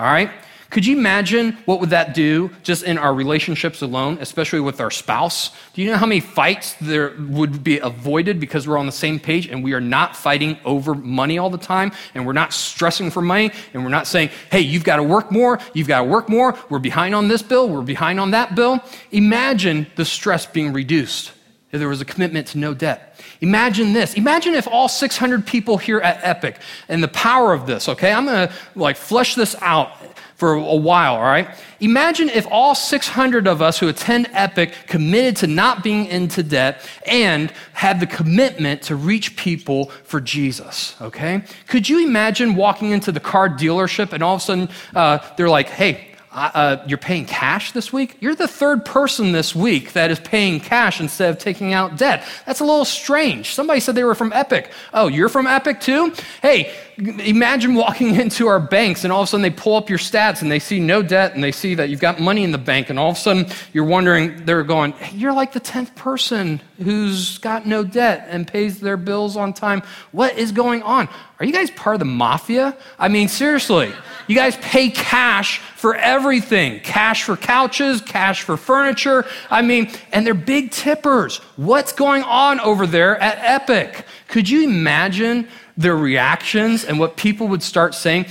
all 0.00 0.06
right? 0.06 0.32
Could 0.70 0.84
you 0.84 0.98
imagine 0.98 1.56
what 1.64 1.80
would 1.80 1.90
that 1.90 2.12
do 2.12 2.50
just 2.62 2.82
in 2.82 2.98
our 2.98 3.14
relationships 3.14 3.80
alone, 3.80 4.18
especially 4.20 4.60
with 4.60 4.82
our 4.82 4.90
spouse? 4.90 5.50
Do 5.72 5.80
you 5.80 5.90
know 5.90 5.96
how 5.96 6.04
many 6.04 6.20
fights 6.20 6.74
there 6.78 7.14
would 7.18 7.64
be 7.64 7.78
avoided 7.78 8.38
because 8.38 8.68
we're 8.68 8.76
on 8.76 8.84
the 8.84 8.92
same 8.92 9.18
page 9.18 9.46
and 9.46 9.64
we 9.64 9.72
are 9.72 9.80
not 9.80 10.14
fighting 10.14 10.58
over 10.66 10.94
money 10.94 11.38
all 11.38 11.48
the 11.48 11.56
time 11.56 11.92
and 12.14 12.26
we're 12.26 12.34
not 12.34 12.52
stressing 12.52 13.10
for 13.10 13.22
money 13.22 13.50
and 13.72 13.82
we're 13.82 13.88
not 13.88 14.06
saying, 14.06 14.28
"Hey, 14.50 14.60
you've 14.60 14.84
got 14.84 14.96
to 14.96 15.02
work 15.02 15.32
more, 15.32 15.58
you've 15.72 15.88
got 15.88 16.00
to 16.00 16.04
work 16.04 16.28
more, 16.28 16.54
we're 16.68 16.78
behind 16.78 17.14
on 17.14 17.28
this 17.28 17.40
bill, 17.40 17.70
we're 17.70 17.80
behind 17.80 18.20
on 18.20 18.32
that 18.32 18.54
bill." 18.54 18.78
Imagine 19.10 19.86
the 19.96 20.04
stress 20.04 20.44
being 20.44 20.74
reduced 20.74 21.32
if 21.72 21.78
there 21.78 21.88
was 21.88 22.02
a 22.02 22.04
commitment 22.04 22.46
to 22.48 22.58
no 22.58 22.74
debt. 22.74 23.18
Imagine 23.40 23.94
this. 23.94 24.14
Imagine 24.14 24.54
if 24.54 24.68
all 24.68 24.88
600 24.88 25.46
people 25.46 25.78
here 25.78 26.00
at 26.00 26.20
Epic 26.22 26.58
and 26.88 27.02
the 27.02 27.08
power 27.08 27.52
of 27.54 27.66
this, 27.66 27.88
okay? 27.88 28.12
I'm 28.12 28.26
going 28.26 28.48
to 28.48 28.54
like 28.74 28.96
flesh 28.96 29.34
this 29.34 29.54
out 29.60 29.92
for 30.38 30.52
a 30.52 30.76
while, 30.76 31.16
all 31.16 31.22
right? 31.22 31.48
Imagine 31.80 32.28
if 32.28 32.46
all 32.48 32.76
600 32.76 33.48
of 33.48 33.60
us 33.60 33.80
who 33.80 33.88
attend 33.88 34.28
Epic 34.32 34.72
committed 34.86 35.34
to 35.38 35.48
not 35.48 35.82
being 35.82 36.06
into 36.06 36.44
debt 36.44 36.88
and 37.06 37.52
had 37.72 37.98
the 37.98 38.06
commitment 38.06 38.82
to 38.82 38.94
reach 38.94 39.36
people 39.36 39.86
for 40.04 40.20
Jesus, 40.20 40.94
okay? 41.00 41.42
Could 41.66 41.88
you 41.88 42.06
imagine 42.06 42.54
walking 42.54 42.92
into 42.92 43.10
the 43.10 43.18
car 43.18 43.48
dealership 43.48 44.12
and 44.12 44.22
all 44.22 44.36
of 44.36 44.40
a 44.40 44.44
sudden 44.44 44.68
uh, 44.94 45.18
they're 45.36 45.48
like, 45.48 45.68
hey, 45.68 46.07
uh, 46.32 46.84
you're 46.86 46.98
paying 46.98 47.24
cash 47.24 47.72
this 47.72 47.92
week? 47.92 48.16
You're 48.20 48.34
the 48.34 48.48
third 48.48 48.84
person 48.84 49.32
this 49.32 49.54
week 49.54 49.94
that 49.94 50.10
is 50.10 50.20
paying 50.20 50.60
cash 50.60 51.00
instead 51.00 51.30
of 51.30 51.38
taking 51.38 51.72
out 51.72 51.96
debt. 51.96 52.24
That's 52.46 52.60
a 52.60 52.64
little 52.64 52.84
strange. 52.84 53.54
Somebody 53.54 53.80
said 53.80 53.94
they 53.94 54.04
were 54.04 54.14
from 54.14 54.32
Epic. 54.32 54.70
Oh, 54.92 55.08
you're 55.08 55.28
from 55.28 55.46
Epic 55.46 55.80
too? 55.80 56.12
Hey, 56.42 56.74
imagine 56.98 57.74
walking 57.74 58.14
into 58.20 58.46
our 58.46 58.60
banks 58.60 59.04
and 59.04 59.12
all 59.12 59.22
of 59.22 59.28
a 59.28 59.30
sudden 59.30 59.42
they 59.42 59.50
pull 59.50 59.76
up 59.76 59.88
your 59.88 59.98
stats 59.98 60.42
and 60.42 60.50
they 60.50 60.58
see 60.58 60.80
no 60.80 61.02
debt 61.02 61.34
and 61.34 61.42
they 61.42 61.52
see 61.52 61.74
that 61.74 61.88
you've 61.88 62.00
got 62.00 62.20
money 62.20 62.44
in 62.44 62.52
the 62.52 62.58
bank 62.58 62.90
and 62.90 62.98
all 62.98 63.10
of 63.10 63.16
a 63.16 63.20
sudden 63.20 63.46
you're 63.72 63.84
wondering, 63.84 64.44
they're 64.44 64.64
going, 64.64 64.92
hey, 64.92 65.16
you're 65.16 65.32
like 65.32 65.52
the 65.52 65.60
10th 65.60 65.94
person 65.94 66.60
who's 66.82 67.38
got 67.38 67.66
no 67.66 67.84
debt 67.84 68.26
and 68.28 68.46
pays 68.46 68.80
their 68.80 68.96
bills 68.96 69.36
on 69.36 69.52
time. 69.52 69.82
What 70.12 70.36
is 70.38 70.52
going 70.52 70.82
on? 70.82 71.08
Are 71.40 71.46
you 71.46 71.52
guys 71.52 71.70
part 71.70 71.94
of 71.94 72.00
the 72.00 72.04
mafia? 72.04 72.76
I 72.98 73.08
mean, 73.08 73.28
seriously. 73.28 73.92
You 74.26 74.34
guys 74.34 74.56
pay 74.56 74.90
cash 74.90 75.58
for 75.76 75.94
everything 75.94 76.80
cash 76.80 77.22
for 77.22 77.36
couches, 77.36 78.00
cash 78.00 78.42
for 78.42 78.56
furniture. 78.56 79.24
I 79.48 79.62
mean, 79.62 79.90
and 80.12 80.26
they're 80.26 80.34
big 80.34 80.70
tippers. 80.70 81.38
What's 81.56 81.92
going 81.92 82.24
on 82.24 82.60
over 82.60 82.86
there 82.86 83.18
at 83.20 83.38
Epic? 83.38 84.04
Could 84.26 84.50
you 84.50 84.64
imagine 84.64 85.48
their 85.76 85.96
reactions 85.96 86.84
and 86.84 86.98
what 86.98 87.16
people 87.16 87.48
would 87.48 87.62
start 87.62 87.94
saying? 87.94 88.26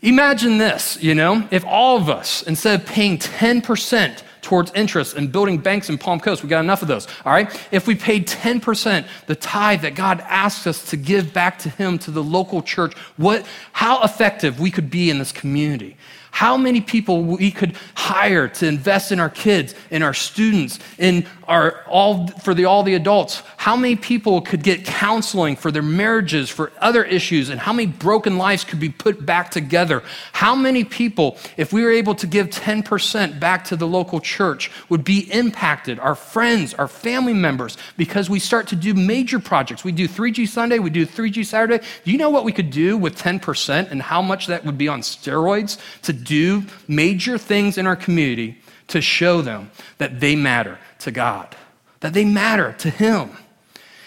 Imagine 0.00 0.58
this, 0.58 1.00
you 1.02 1.14
know, 1.14 1.46
if 1.50 1.64
all 1.66 1.96
of 1.96 2.08
us, 2.08 2.42
instead 2.42 2.80
of 2.80 2.86
paying 2.86 3.18
10%, 3.18 4.22
towards 4.48 4.72
interest 4.72 5.14
and 5.14 5.30
building 5.30 5.58
banks 5.58 5.90
in 5.90 5.98
Palm 5.98 6.18
Coast. 6.18 6.42
We 6.42 6.48
got 6.48 6.64
enough 6.64 6.80
of 6.80 6.88
those. 6.88 7.06
All 7.26 7.32
right? 7.32 7.54
If 7.70 7.86
we 7.86 7.94
paid 7.94 8.26
10%, 8.26 9.06
the 9.26 9.34
tithe 9.34 9.82
that 9.82 9.94
God 9.94 10.22
asks 10.22 10.66
us 10.66 10.88
to 10.88 10.96
give 10.96 11.34
back 11.34 11.58
to 11.60 11.68
Him, 11.68 11.98
to 11.98 12.10
the 12.10 12.22
local 12.22 12.62
church, 12.62 12.96
what, 13.18 13.44
how 13.72 14.02
effective 14.02 14.58
we 14.58 14.70
could 14.70 14.88
be 14.88 15.10
in 15.10 15.18
this 15.18 15.32
community 15.32 15.98
how 16.38 16.56
many 16.56 16.80
people 16.80 17.24
we 17.24 17.50
could 17.50 17.74
hire 17.96 18.46
to 18.46 18.64
invest 18.64 19.10
in 19.10 19.18
our 19.18 19.28
kids, 19.28 19.74
in 19.90 20.04
our 20.04 20.14
students, 20.14 20.78
in 20.96 21.26
our 21.48 21.82
all 21.88 22.28
for 22.28 22.54
the 22.54 22.66
all 22.66 22.84
the 22.84 22.94
adults. 22.94 23.42
How 23.56 23.74
many 23.74 23.96
people 23.96 24.40
could 24.42 24.62
get 24.62 24.84
counseling 24.84 25.56
for 25.56 25.72
their 25.72 25.82
marriages, 25.82 26.48
for 26.48 26.70
other 26.80 27.02
issues, 27.02 27.48
and 27.48 27.58
how 27.58 27.72
many 27.72 27.86
broken 27.86 28.38
lives 28.38 28.62
could 28.62 28.78
be 28.78 28.88
put 28.88 29.26
back 29.26 29.50
together? 29.50 30.04
How 30.32 30.54
many 30.54 30.84
people, 30.84 31.38
if 31.56 31.72
we 31.72 31.82
were 31.82 31.90
able 31.90 32.14
to 32.14 32.26
give 32.26 32.50
10% 32.50 33.40
back 33.40 33.64
to 33.64 33.76
the 33.76 33.86
local 33.86 34.20
church, 34.20 34.70
would 34.90 35.02
be 35.02 35.20
impacted? 35.32 35.98
Our 35.98 36.14
friends, 36.14 36.72
our 36.74 36.86
family 36.86 37.34
members, 37.34 37.76
because 37.96 38.30
we 38.30 38.38
start 38.38 38.68
to 38.68 38.76
do 38.76 38.94
major 38.94 39.40
projects. 39.40 39.82
We 39.82 39.92
do 39.92 40.06
3G 40.06 40.46
Sunday, 40.46 40.78
we 40.78 40.90
do 40.90 41.04
3G 41.04 41.44
Saturday. 41.44 41.84
Do 42.04 42.12
you 42.12 42.18
know 42.18 42.30
what 42.30 42.44
we 42.44 42.52
could 42.52 42.70
do 42.70 42.96
with 42.96 43.18
10% 43.18 43.90
and 43.90 44.02
how 44.02 44.22
much 44.22 44.46
that 44.46 44.64
would 44.64 44.78
be 44.78 44.86
on 44.86 45.00
steroids 45.00 45.78
to 46.02 46.12
do 46.28 46.64
major 46.86 47.38
things 47.38 47.78
in 47.78 47.86
our 47.86 47.96
community 47.96 48.60
to 48.88 49.00
show 49.00 49.40
them 49.40 49.70
that 49.96 50.20
they 50.20 50.36
matter 50.36 50.78
to 51.00 51.10
God, 51.10 51.56
that 52.00 52.12
they 52.12 52.24
matter 52.24 52.74
to 52.78 52.90
Him. 52.90 53.30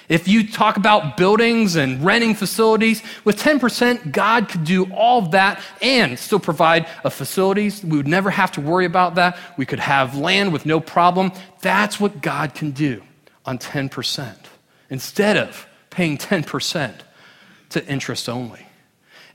If 0.08 0.28
you 0.28 0.48
talk 0.48 0.78
about 0.78 1.16
buildings 1.16 1.78
and 1.78 2.04
renting 2.04 2.36
facilities, 2.36 3.02
with 3.24 3.42
10%, 3.42 4.12
God 4.12 4.50
could 4.50 4.66
do 4.66 4.92
all 4.94 5.20
of 5.20 5.32
that 5.32 5.62
and 5.82 6.20
still 6.20 6.40
provide 6.40 6.88
facilities. 7.10 7.84
We 7.84 7.98
would 7.98 8.10
never 8.10 8.30
have 8.30 8.52
to 8.54 8.62
worry 8.62 8.86
about 8.86 9.16
that. 9.16 9.38
We 9.58 9.66
could 9.66 9.80
have 9.80 10.18
land 10.18 10.52
with 10.52 10.66
no 10.66 10.82
problem. 10.82 11.32
That's 11.62 12.00
what 12.00 12.22
God 12.22 12.54
can 12.54 12.72
do 12.72 13.02
on 13.46 13.58
10% 13.58 14.36
instead 14.90 15.38
of 15.38 15.66
paying 15.90 16.18
10% 16.18 16.94
to 17.70 17.88
interest 17.88 18.28
only 18.28 18.68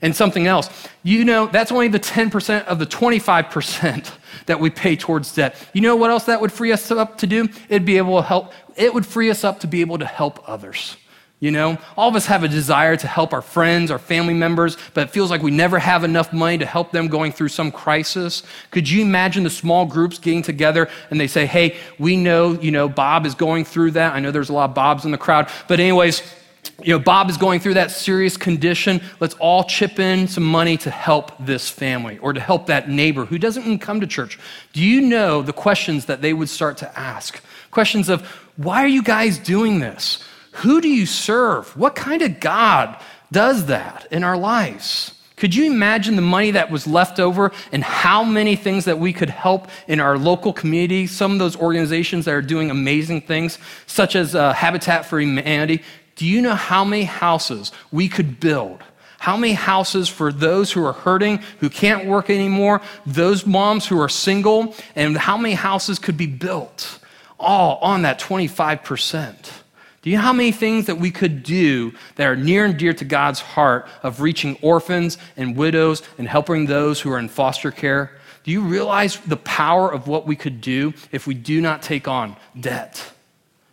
and 0.01 0.15
something 0.15 0.47
else. 0.47 0.69
You 1.03 1.25
know, 1.25 1.47
that's 1.47 1.71
only 1.71 1.87
the 1.87 1.99
10% 1.99 2.65
of 2.65 2.79
the 2.79 2.85
25% 2.85 4.11
that 4.45 4.59
we 4.59 4.69
pay 4.69 4.95
towards 4.95 5.33
debt. 5.33 5.55
You 5.73 5.81
know 5.81 5.95
what 5.95 6.09
else 6.09 6.25
that 6.25 6.41
would 6.41 6.51
free 6.51 6.71
us 6.71 6.89
up 6.91 7.17
to 7.19 7.27
do? 7.27 7.47
It'd 7.69 7.85
be 7.85 7.97
able 7.97 8.17
to 8.17 8.27
help, 8.27 8.53
it 8.75 8.93
would 8.93 9.05
free 9.05 9.29
us 9.29 9.43
up 9.43 9.59
to 9.61 9.67
be 9.67 9.81
able 9.81 9.99
to 9.99 10.05
help 10.05 10.47
others. 10.47 10.97
You 11.39 11.51
know, 11.51 11.77
all 11.95 12.09
of 12.09 12.15
us 12.15 12.25
have 12.25 12.43
a 12.43 12.47
desire 12.47 12.97
to 12.97 13.05
help 13.05 13.31
our 13.31 13.43
friends, 13.43 13.91
our 13.91 13.99
family 13.99 14.33
members, 14.33 14.75
but 14.95 15.07
it 15.07 15.11
feels 15.11 15.29
like 15.29 15.43
we 15.43 15.51
never 15.51 15.77
have 15.77 16.03
enough 16.03 16.33
money 16.33 16.57
to 16.57 16.65
help 16.65 16.91
them 16.91 17.09
going 17.09 17.31
through 17.31 17.49
some 17.49 17.71
crisis. 17.71 18.41
Could 18.71 18.89
you 18.89 19.03
imagine 19.03 19.43
the 19.43 19.51
small 19.51 19.85
groups 19.85 20.17
getting 20.17 20.41
together 20.41 20.89
and 21.11 21.19
they 21.19 21.27
say, 21.27 21.45
hey, 21.45 21.77
we 21.99 22.17
know, 22.17 22.53
you 22.53 22.71
know, 22.71 22.89
Bob 22.89 23.27
is 23.27 23.35
going 23.35 23.65
through 23.65 23.91
that. 23.91 24.15
I 24.15 24.19
know 24.19 24.31
there's 24.31 24.49
a 24.49 24.53
lot 24.53 24.71
of 24.71 24.75
Bobs 24.75 25.05
in 25.05 25.11
the 25.11 25.17
crowd, 25.19 25.47
but, 25.67 25.79
anyways, 25.79 26.23
you 26.83 26.93
know, 26.93 26.99
Bob 26.99 27.29
is 27.29 27.37
going 27.37 27.59
through 27.59 27.75
that 27.75 27.91
serious 27.91 28.37
condition. 28.37 29.01
Let's 29.19 29.35
all 29.35 29.63
chip 29.63 29.99
in 29.99 30.27
some 30.27 30.43
money 30.43 30.77
to 30.77 30.89
help 30.89 31.31
this 31.45 31.69
family 31.69 32.17
or 32.19 32.33
to 32.33 32.39
help 32.39 32.67
that 32.67 32.89
neighbor 32.89 33.25
who 33.25 33.37
doesn't 33.37 33.63
even 33.63 33.79
come 33.79 33.99
to 34.01 34.07
church. 34.07 34.39
Do 34.73 34.83
you 34.83 35.01
know 35.01 35.41
the 35.41 35.53
questions 35.53 36.05
that 36.05 36.21
they 36.21 36.33
would 36.33 36.49
start 36.49 36.77
to 36.77 36.99
ask? 36.99 37.41
Questions 37.71 38.09
of, 38.09 38.25
why 38.55 38.83
are 38.83 38.87
you 38.87 39.03
guys 39.03 39.37
doing 39.37 39.79
this? 39.79 40.23
Who 40.53 40.81
do 40.81 40.89
you 40.89 41.05
serve? 41.05 41.75
What 41.77 41.95
kind 41.95 42.21
of 42.21 42.39
God 42.39 42.99
does 43.31 43.67
that 43.67 44.07
in 44.11 44.23
our 44.23 44.37
lives? 44.37 45.13
Could 45.35 45.53
you 45.53 45.71
imagine 45.71 46.15
the 46.15 46.23
money 46.23 46.49
that 46.51 46.71
was 46.71 46.87
left 46.87 47.19
over 47.19 47.51
and 47.71 47.83
how 47.83 48.23
many 48.23 48.55
things 48.55 48.85
that 48.85 48.97
we 48.97 49.13
could 49.13 49.29
help 49.29 49.67
in 49.87 49.99
our 49.99 50.17
local 50.17 50.51
community? 50.51 51.05
Some 51.05 51.31
of 51.31 51.37
those 51.37 51.55
organizations 51.55 52.25
that 52.25 52.33
are 52.33 52.41
doing 52.41 52.71
amazing 52.71 53.21
things, 53.21 53.59
such 53.85 54.15
as 54.15 54.33
uh, 54.33 54.53
Habitat 54.53 55.05
for 55.05 55.19
Humanity, 55.19 55.83
do 56.17 56.25
you 56.25 56.41
know 56.41 56.55
how 56.55 56.83
many 56.83 57.03
houses 57.03 57.71
we 57.91 58.09
could 58.09 58.39
build? 58.39 58.83
How 59.19 59.37
many 59.37 59.53
houses 59.53 60.09
for 60.09 60.31
those 60.31 60.71
who 60.71 60.83
are 60.85 60.93
hurting, 60.93 61.39
who 61.59 61.69
can't 61.69 62.05
work 62.05 62.29
anymore, 62.29 62.81
those 63.05 63.45
moms 63.45 63.87
who 63.87 63.99
are 63.99 64.09
single, 64.09 64.75
and 64.95 65.17
how 65.17 65.37
many 65.37 65.53
houses 65.53 65.99
could 65.99 66.17
be 66.17 66.27
built? 66.27 66.99
All 67.39 67.77
on 67.81 68.01
that 68.01 68.19
25%. 68.19 69.51
Do 70.01 70.09
you 70.09 70.17
know 70.17 70.23
how 70.23 70.33
many 70.33 70.51
things 70.51 70.85
that 70.85 70.99
we 70.99 71.11
could 71.11 71.43
do 71.43 71.93
that 72.15 72.27
are 72.27 72.35
near 72.35 72.65
and 72.65 72.77
dear 72.77 72.93
to 72.93 73.05
God's 73.05 73.39
heart 73.39 73.87
of 74.03 74.21
reaching 74.21 74.57
orphans 74.61 75.17
and 75.35 75.55
widows 75.55 76.01
and 76.17 76.27
helping 76.27 76.65
those 76.65 77.01
who 77.01 77.11
are 77.11 77.19
in 77.19 77.27
foster 77.27 77.71
care? 77.71 78.11
Do 78.43 78.51
you 78.51 78.61
realize 78.61 79.17
the 79.19 79.37
power 79.37 79.91
of 79.91 80.07
what 80.07 80.25
we 80.25 80.35
could 80.35 80.61
do 80.61 80.93
if 81.11 81.27
we 81.27 81.33
do 81.33 81.59
not 81.59 81.81
take 81.81 82.07
on 82.07 82.37
debt 82.59 83.11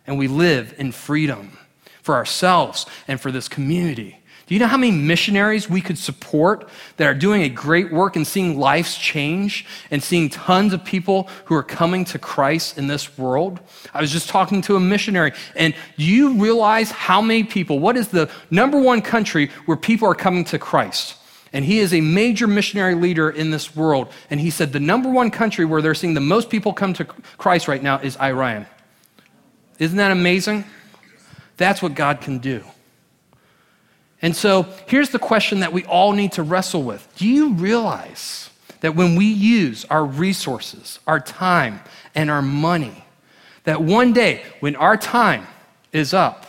and 0.05 0.17
we 0.19 0.27
live 0.27 0.75
in 0.77 0.91
freedom? 0.91 1.57
For 2.05 2.13
ourselves 2.13 2.85
and 3.07 3.19
for 3.19 3.31
this 3.31 3.47
community. 3.47 4.19
Do 4.45 4.53
you 4.53 4.59
know 4.59 4.67
how 4.67 4.77
many 4.77 4.95
missionaries 4.95 5.67
we 5.67 5.81
could 5.81 5.97
support 5.97 6.69
that 6.97 7.07
are 7.07 7.15
doing 7.15 7.41
a 7.41 7.49
great 7.49 7.91
work 7.91 8.15
and 8.15 8.27
seeing 8.27 8.59
lives 8.59 8.95
change 8.95 9.65
and 9.89 10.03
seeing 10.03 10.29
tons 10.29 10.71
of 10.71 10.85
people 10.85 11.27
who 11.45 11.55
are 11.55 11.63
coming 11.63 12.05
to 12.05 12.19
Christ 12.19 12.77
in 12.77 12.85
this 12.85 13.17
world? 13.17 13.59
I 13.91 14.01
was 14.01 14.11
just 14.11 14.29
talking 14.29 14.61
to 14.63 14.75
a 14.75 14.79
missionary, 14.79 15.33
and 15.55 15.73
you 15.95 16.39
realize 16.39 16.91
how 16.91 17.21
many 17.21 17.43
people, 17.43 17.79
what 17.79 17.97
is 17.97 18.09
the 18.09 18.29
number 18.51 18.79
one 18.79 19.01
country 19.01 19.49
where 19.65 19.75
people 19.75 20.07
are 20.07 20.13
coming 20.13 20.43
to 20.45 20.59
Christ? 20.59 21.15
And 21.51 21.65
he 21.65 21.79
is 21.79 21.91
a 21.91 22.01
major 22.01 22.45
missionary 22.45 22.93
leader 22.93 23.31
in 23.31 23.49
this 23.49 23.75
world. 23.75 24.09
And 24.29 24.39
he 24.39 24.51
said 24.51 24.73
the 24.73 24.79
number 24.79 25.09
one 25.09 25.31
country 25.31 25.65
where 25.65 25.81
they're 25.81 25.95
seeing 25.95 26.13
the 26.13 26.21
most 26.21 26.51
people 26.51 26.71
come 26.71 26.93
to 26.93 27.05
Christ 27.05 27.67
right 27.67 27.81
now 27.81 27.97
is 27.97 28.15
Iran. 28.17 28.67
Isn't 29.79 29.97
that 29.97 30.11
amazing? 30.11 30.65
That's 31.57 31.81
what 31.81 31.95
God 31.95 32.21
can 32.21 32.39
do. 32.39 32.63
And 34.21 34.35
so 34.35 34.63
here's 34.87 35.09
the 35.09 35.19
question 35.19 35.59
that 35.59 35.73
we 35.73 35.85
all 35.85 36.13
need 36.13 36.33
to 36.33 36.43
wrestle 36.43 36.83
with 36.83 37.07
Do 37.17 37.27
you 37.27 37.53
realize 37.53 38.49
that 38.81 38.95
when 38.95 39.15
we 39.15 39.25
use 39.25 39.85
our 39.85 40.05
resources, 40.05 40.99
our 41.07 41.19
time, 41.19 41.79
and 42.13 42.29
our 42.29 42.41
money, 42.41 43.05
that 43.63 43.81
one 43.81 44.13
day 44.13 44.43
when 44.59 44.75
our 44.75 44.97
time 44.97 45.47
is 45.91 46.13
up, 46.13 46.45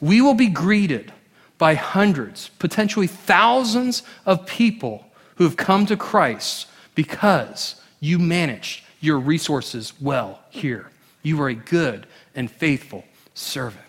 we 0.00 0.20
will 0.20 0.34
be 0.34 0.48
greeted 0.48 1.12
by 1.58 1.74
hundreds, 1.74 2.50
potentially 2.58 3.06
thousands 3.06 4.02
of 4.26 4.46
people 4.46 5.06
who 5.36 5.44
have 5.44 5.56
come 5.56 5.86
to 5.86 5.96
Christ 5.96 6.66
because 6.94 7.80
you 8.00 8.18
managed 8.18 8.84
your 9.00 9.18
resources 9.18 9.92
well 10.00 10.40
here. 10.50 10.90
You 11.22 11.38
were 11.38 11.48
a 11.48 11.54
good 11.54 12.06
and 12.34 12.50
faithful 12.50 13.04
servant. 13.34 13.83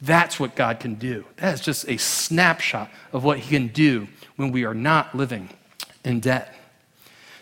That's 0.00 0.38
what 0.38 0.54
God 0.54 0.80
can 0.80 0.94
do. 0.94 1.24
That 1.36 1.54
is 1.54 1.60
just 1.60 1.88
a 1.88 1.96
snapshot 1.96 2.90
of 3.12 3.24
what 3.24 3.38
He 3.38 3.56
can 3.56 3.68
do 3.68 4.08
when 4.36 4.52
we 4.52 4.64
are 4.64 4.74
not 4.74 5.14
living 5.14 5.48
in 6.04 6.20
debt. 6.20 6.54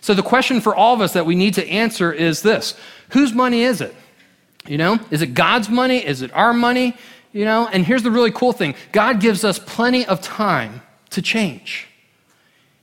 So, 0.01 0.15
the 0.15 0.23
question 0.23 0.61
for 0.61 0.75
all 0.75 0.95
of 0.95 1.01
us 1.01 1.13
that 1.13 1.27
we 1.27 1.35
need 1.35 1.55
to 1.55 1.67
answer 1.67 2.13
is 2.13 2.43
this 2.43 2.75
Whose 3.11 3.33
money 3.33 3.63
is 3.63 3.81
it? 3.81 3.95
You 4.67 4.79
know, 4.79 4.99
is 5.11 5.23
it 5.23 5.35
God's 5.35 5.69
money? 5.69 6.05
Is 6.05 6.23
it 6.23 6.33
our 6.33 6.53
money? 6.53 6.97
You 7.33 7.45
know, 7.45 7.69
and 7.73 7.85
here's 7.85 8.03
the 8.03 8.11
really 8.11 8.31
cool 8.31 8.53
thing 8.53 8.75
God 8.93 9.21
gives 9.21 9.45
us 9.45 9.59
plenty 9.59 10.07
of 10.07 10.21
time 10.21 10.83
to 11.11 11.23
change. 11.23 11.89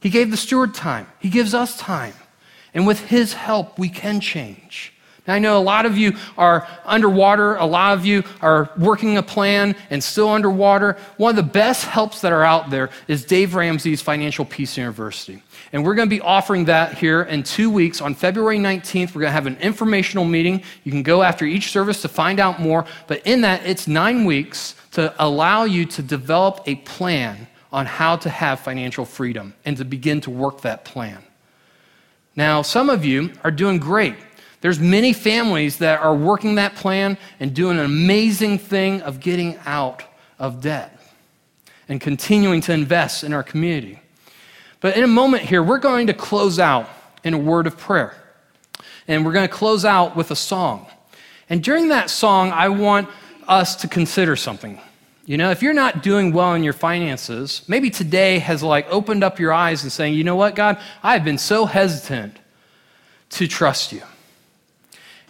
He 0.02 0.10
gave 0.10 0.32
the 0.32 0.38
steward 0.38 0.74
time. 0.74 1.08
He 1.20 1.30
gives 1.30 1.54
us 1.54 1.78
time. 1.78 2.14
And 2.74 2.88
with 2.88 3.00
His 3.00 3.34
help, 3.34 3.78
we 3.78 3.90
can 3.90 4.20
change. 4.20 4.94
Now, 5.28 5.36
I 5.36 5.40
know 5.40 5.58
a 5.58 5.62
lot 5.62 5.86
of 5.86 5.98
you 5.98 6.16
are 6.38 6.68
underwater, 6.86 7.56
a 7.56 7.66
lot 7.66 7.98
of 7.98 8.06
you 8.06 8.24
are 8.42 8.70
working 8.78 9.18
a 9.18 9.24
plan 9.24 9.76
and 9.90 10.04
still 10.04 10.30
underwater. 10.30 10.98
One 11.18 11.32
of 11.32 11.36
the 11.36 11.52
best 11.52 11.86
helps 11.86 12.22
that 12.22 12.32
are 12.32 12.44
out 12.44 12.70
there 12.70 12.90
is 13.08 13.26
Dave 13.26 13.54
Ramsey's 13.54 14.02
Financial 14.02 14.46
Peace 14.46 14.78
University. 14.78 15.44
And 15.72 15.86
we're 15.86 15.96
going 15.96 16.10
to 16.10 16.16
be 16.16 16.22
offering 16.22 16.66
that 16.66 16.98
here 16.98 17.22
in 17.24 17.44
two 17.44 17.70
weeks. 17.70 18.02
On 18.02 18.16
February 18.16 18.58
19th, 18.58 19.14
we're 19.14 19.22
going 19.22 19.30
to 19.30 19.34
have 19.34 19.46
an 19.46 19.58
informational 19.58 20.26
meeting. 20.26 20.64
You 20.84 20.92
can 20.92 21.04
go 21.04 21.22
after 21.22 21.46
each 21.46 21.72
service 21.72 22.02
to 22.02 22.08
find 22.08 22.40
out 22.40 22.60
more. 22.60 22.86
But 23.08 23.26
in 23.26 23.42
that, 23.42 23.66
it's 23.66 23.88
nine 23.88 24.26
weeks 24.26 24.76
to 24.92 25.14
allow 25.24 25.66
you 25.66 25.86
to 25.86 26.02
develop 26.02 26.64
a 26.66 26.76
plan 26.76 27.48
on 27.72 27.86
how 27.86 28.16
to 28.16 28.30
have 28.30 28.60
financial 28.60 29.06
freedom 29.06 29.54
and 29.64 29.78
to 29.78 29.86
begin 29.86 30.22
to 30.22 30.32
work 30.32 30.62
that 30.62 30.86
plan. 30.86 31.24
Now, 32.36 32.62
some 32.62 32.90
of 32.90 33.06
you 33.06 33.32
are 33.44 33.52
doing 33.52 33.80
great. 33.80 34.16
There's 34.62 34.80
many 34.80 35.14
families 35.14 35.78
that 35.78 36.02
are 36.02 36.14
working 36.14 36.56
that 36.56 36.76
plan 36.76 37.18
and 37.40 37.54
doing 37.54 37.80
an 37.80 37.86
amazing 37.86 38.58
thing 38.58 39.02
of 39.02 39.20
getting 39.20 39.58
out 39.66 40.04
of 40.38 40.62
debt 40.62 41.00
and 41.88 42.02
continuing 42.02 42.62
to 42.62 42.74
invest 42.74 43.24
in 43.24 43.34
our 43.34 43.44
community. 43.44 44.00
But 44.82 44.98
in 44.98 45.04
a 45.04 45.08
moment 45.08 45.44
here, 45.44 45.64
we're 45.64 45.80
going 45.80 46.08
to 46.08 46.14
close 46.14 46.60
out 46.60 46.90
in 47.24 47.34
a 47.34 47.38
word 47.38 47.68
of 47.68 47.78
prayer. 47.78 48.16
And 49.08 49.26
we're 49.26 49.34
going 49.34 49.48
to 49.48 49.54
close 49.54 49.86
out 49.86 50.16
with 50.16 50.32
a 50.32 50.36
song. 50.36 50.88
And 51.50 51.64
during 51.64 51.90
that 51.90 52.10
song, 52.10 52.52
I 52.52 52.70
want 52.70 53.10
us 53.48 53.76
to 53.78 53.88
consider 53.88 54.36
something. 54.36 54.80
You 55.26 55.38
know, 55.38 55.52
if 55.52 55.62
you're 55.62 55.74
not 55.74 56.04
doing 56.04 56.32
well 56.32 56.54
in 56.54 56.64
your 56.64 56.74
finances, 56.74 57.64
maybe 57.68 57.90
today 57.90 58.40
has 58.40 58.62
like 58.62 58.88
opened 58.90 59.24
up 59.24 59.40
your 59.40 59.52
eyes 59.52 59.84
and 59.84 59.92
saying, 59.92 60.14
you 60.14 60.24
know 60.24 60.36
what, 60.36 60.56
God, 60.56 60.80
I've 61.04 61.24
been 61.24 61.38
so 61.38 61.66
hesitant 61.66 62.38
to 63.32 63.48
trust 63.48 63.92
you. 63.92 64.02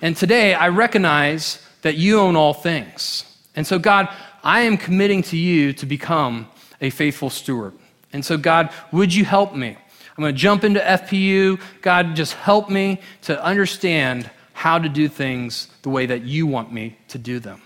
And 0.01 0.15
today 0.15 0.53
I 0.53 0.69
recognize 0.69 1.59
that 1.81 1.95
you 1.95 2.19
own 2.19 2.35
all 2.35 2.53
things. 2.53 3.25
And 3.55 3.65
so, 3.67 3.79
God, 3.79 4.09
I 4.43 4.61
am 4.61 4.77
committing 4.77 5.23
to 5.23 5.37
you 5.37 5.73
to 5.73 5.85
become 5.85 6.47
a 6.79 6.89
faithful 6.89 7.29
steward. 7.29 7.73
And 8.13 8.23
so, 8.23 8.37
God, 8.37 8.71
would 8.91 9.13
you 9.13 9.25
help 9.25 9.53
me? 9.55 9.69
I'm 9.69 10.21
going 10.21 10.33
to 10.33 10.39
jump 10.39 10.63
into 10.63 10.79
FPU. 10.79 11.59
God, 11.81 12.15
just 12.15 12.33
help 12.33 12.69
me 12.69 13.01
to 13.23 13.41
understand 13.43 14.29
how 14.53 14.77
to 14.77 14.89
do 14.89 15.07
things 15.07 15.67
the 15.81 15.89
way 15.89 16.05
that 16.05 16.23
you 16.23 16.47
want 16.47 16.71
me 16.71 16.97
to 17.09 17.17
do 17.17 17.39
them. 17.39 17.61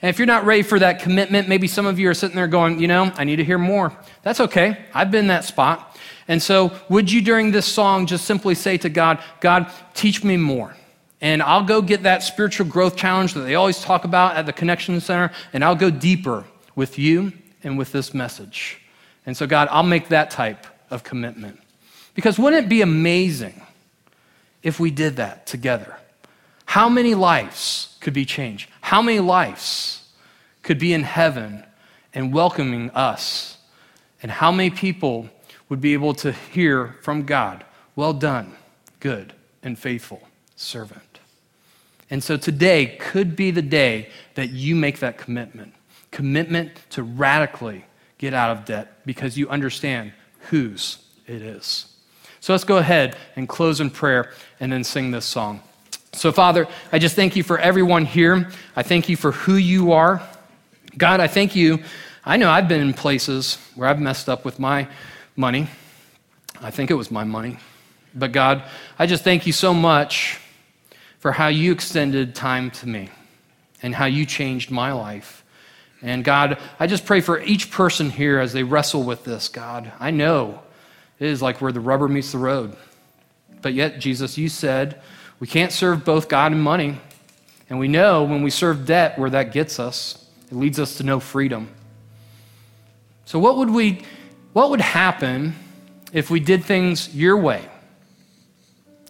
And 0.00 0.08
if 0.08 0.18
you're 0.18 0.26
not 0.26 0.44
ready 0.44 0.62
for 0.62 0.78
that 0.78 1.00
commitment, 1.00 1.48
maybe 1.48 1.66
some 1.66 1.86
of 1.86 1.98
you 1.98 2.08
are 2.08 2.14
sitting 2.14 2.36
there 2.36 2.46
going, 2.46 2.80
you 2.80 2.86
know, 2.86 3.12
I 3.16 3.24
need 3.24 3.36
to 3.36 3.44
hear 3.44 3.58
more. 3.58 3.92
That's 4.22 4.40
okay. 4.40 4.86
I've 4.94 5.10
been 5.10 5.26
that 5.28 5.44
spot. 5.44 5.96
And 6.28 6.42
so, 6.42 6.72
would 6.88 7.10
you 7.10 7.22
during 7.22 7.50
this 7.50 7.66
song 7.66 8.06
just 8.06 8.24
simply 8.24 8.54
say 8.54 8.76
to 8.78 8.88
God, 8.88 9.18
God, 9.40 9.70
teach 9.94 10.22
me 10.22 10.36
more? 10.36 10.76
And 11.20 11.42
I'll 11.42 11.64
go 11.64 11.82
get 11.82 12.04
that 12.04 12.22
spiritual 12.22 12.66
growth 12.66 12.96
challenge 12.96 13.34
that 13.34 13.40
they 13.40 13.56
always 13.56 13.80
talk 13.80 14.04
about 14.04 14.36
at 14.36 14.46
the 14.46 14.52
Connection 14.52 15.00
Center, 15.00 15.32
and 15.52 15.64
I'll 15.64 15.74
go 15.74 15.90
deeper 15.90 16.44
with 16.74 16.98
you 16.98 17.32
and 17.64 17.76
with 17.76 17.90
this 17.90 18.14
message. 18.14 18.80
And 19.26 19.36
so, 19.36 19.46
God, 19.46 19.68
I'll 19.70 19.82
make 19.82 20.08
that 20.08 20.30
type 20.30 20.66
of 20.90 21.02
commitment. 21.02 21.60
Because 22.14 22.38
wouldn't 22.38 22.66
it 22.66 22.68
be 22.68 22.82
amazing 22.82 23.62
if 24.62 24.78
we 24.80 24.90
did 24.90 25.16
that 25.16 25.46
together? 25.46 25.96
How 26.66 26.88
many 26.88 27.14
lives 27.14 27.96
could 28.00 28.14
be 28.14 28.24
changed? 28.24 28.70
How 28.80 29.02
many 29.02 29.20
lives 29.20 30.08
could 30.62 30.78
be 30.78 30.92
in 30.92 31.02
heaven 31.02 31.64
and 32.14 32.32
welcoming 32.32 32.90
us? 32.90 33.58
And 34.22 34.30
how 34.30 34.52
many 34.52 34.70
people 34.70 35.28
would 35.68 35.80
be 35.80 35.94
able 35.94 36.14
to 36.14 36.32
hear 36.32 36.96
from 37.02 37.24
God, 37.24 37.64
well 37.96 38.12
done, 38.12 38.54
good 39.00 39.32
and 39.62 39.78
faithful 39.78 40.22
servant? 40.56 41.07
And 42.10 42.22
so 42.22 42.36
today 42.36 42.96
could 42.98 43.36
be 43.36 43.50
the 43.50 43.62
day 43.62 44.08
that 44.34 44.50
you 44.50 44.74
make 44.74 45.00
that 45.00 45.18
commitment 45.18 45.74
commitment 46.10 46.72
to 46.90 47.02
radically 47.02 47.84
get 48.18 48.34
out 48.34 48.50
of 48.50 48.64
debt 48.64 49.04
because 49.06 49.36
you 49.36 49.48
understand 49.48 50.12
whose 50.50 50.98
it 51.26 51.42
is. 51.42 51.86
So 52.40 52.52
let's 52.52 52.64
go 52.64 52.78
ahead 52.78 53.16
and 53.36 53.48
close 53.48 53.80
in 53.80 53.90
prayer 53.90 54.32
and 54.60 54.72
then 54.72 54.84
sing 54.84 55.10
this 55.10 55.24
song. 55.24 55.60
So, 56.12 56.32
Father, 56.32 56.66
I 56.90 56.98
just 56.98 57.14
thank 57.14 57.36
you 57.36 57.42
for 57.42 57.58
everyone 57.58 58.06
here. 58.06 58.50
I 58.74 58.82
thank 58.82 59.08
you 59.08 59.16
for 59.16 59.32
who 59.32 59.54
you 59.56 59.92
are. 59.92 60.22
God, 60.96 61.20
I 61.20 61.26
thank 61.26 61.54
you. 61.54 61.80
I 62.24 62.36
know 62.36 62.50
I've 62.50 62.68
been 62.68 62.80
in 62.80 62.94
places 62.94 63.58
where 63.74 63.88
I've 63.88 64.00
messed 64.00 64.28
up 64.28 64.44
with 64.44 64.58
my 64.58 64.88
money. 65.36 65.68
I 66.60 66.70
think 66.70 66.90
it 66.90 66.94
was 66.94 67.10
my 67.10 67.24
money. 67.24 67.58
But 68.14 68.32
God, 68.32 68.64
I 68.98 69.06
just 69.06 69.22
thank 69.22 69.46
you 69.46 69.52
so 69.52 69.74
much 69.74 70.40
for 71.18 71.32
how 71.32 71.48
you 71.48 71.72
extended 71.72 72.34
time 72.34 72.70
to 72.70 72.88
me 72.88 73.08
and 73.82 73.94
how 73.94 74.06
you 74.06 74.24
changed 74.24 74.70
my 74.70 74.92
life. 74.92 75.44
And 76.00 76.24
God, 76.24 76.58
I 76.78 76.86
just 76.86 77.04
pray 77.04 77.20
for 77.20 77.40
each 77.40 77.70
person 77.70 78.10
here 78.10 78.38
as 78.38 78.52
they 78.52 78.62
wrestle 78.62 79.02
with 79.02 79.24
this, 79.24 79.48
God. 79.48 79.92
I 79.98 80.10
know 80.10 80.60
it 81.18 81.26
is 81.26 81.42
like 81.42 81.60
where 81.60 81.72
the 81.72 81.80
rubber 81.80 82.08
meets 82.08 82.32
the 82.32 82.38
road. 82.38 82.76
But 83.62 83.74
yet, 83.74 83.98
Jesus, 83.98 84.38
you 84.38 84.48
said 84.48 85.00
we 85.40 85.46
can't 85.46 85.72
serve 85.72 86.04
both 86.04 86.28
God 86.28 86.52
and 86.52 86.62
money. 86.62 87.00
And 87.70 87.78
we 87.78 87.88
know 87.88 88.24
when 88.24 88.42
we 88.42 88.50
serve 88.50 88.86
debt 88.86 89.18
where 89.18 89.30
that 89.30 89.52
gets 89.52 89.78
us, 89.78 90.26
it 90.50 90.54
leads 90.54 90.78
us 90.78 90.96
to 90.98 91.02
no 91.02 91.20
freedom. 91.20 91.68
So, 93.26 93.38
what 93.38 93.56
would, 93.58 93.68
we, 93.68 94.02
what 94.54 94.70
would 94.70 94.80
happen 94.80 95.54
if 96.12 96.30
we 96.30 96.40
did 96.40 96.64
things 96.64 97.14
your 97.14 97.36
way 97.36 97.62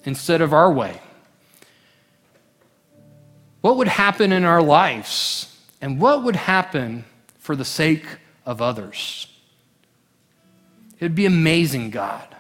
instead 0.04 0.40
of 0.40 0.52
our 0.52 0.72
way? 0.72 1.00
What 3.60 3.76
would 3.76 3.88
happen 3.88 4.32
in 4.32 4.44
our 4.44 4.62
lives? 4.62 5.56
And 5.80 6.00
what 6.00 6.22
would 6.24 6.36
happen 6.36 7.04
for 7.38 7.56
the 7.56 7.64
sake 7.64 8.06
of 8.44 8.62
others? 8.62 9.26
It'd 10.98 11.14
be 11.14 11.26
amazing, 11.26 11.90
God. 11.90 12.36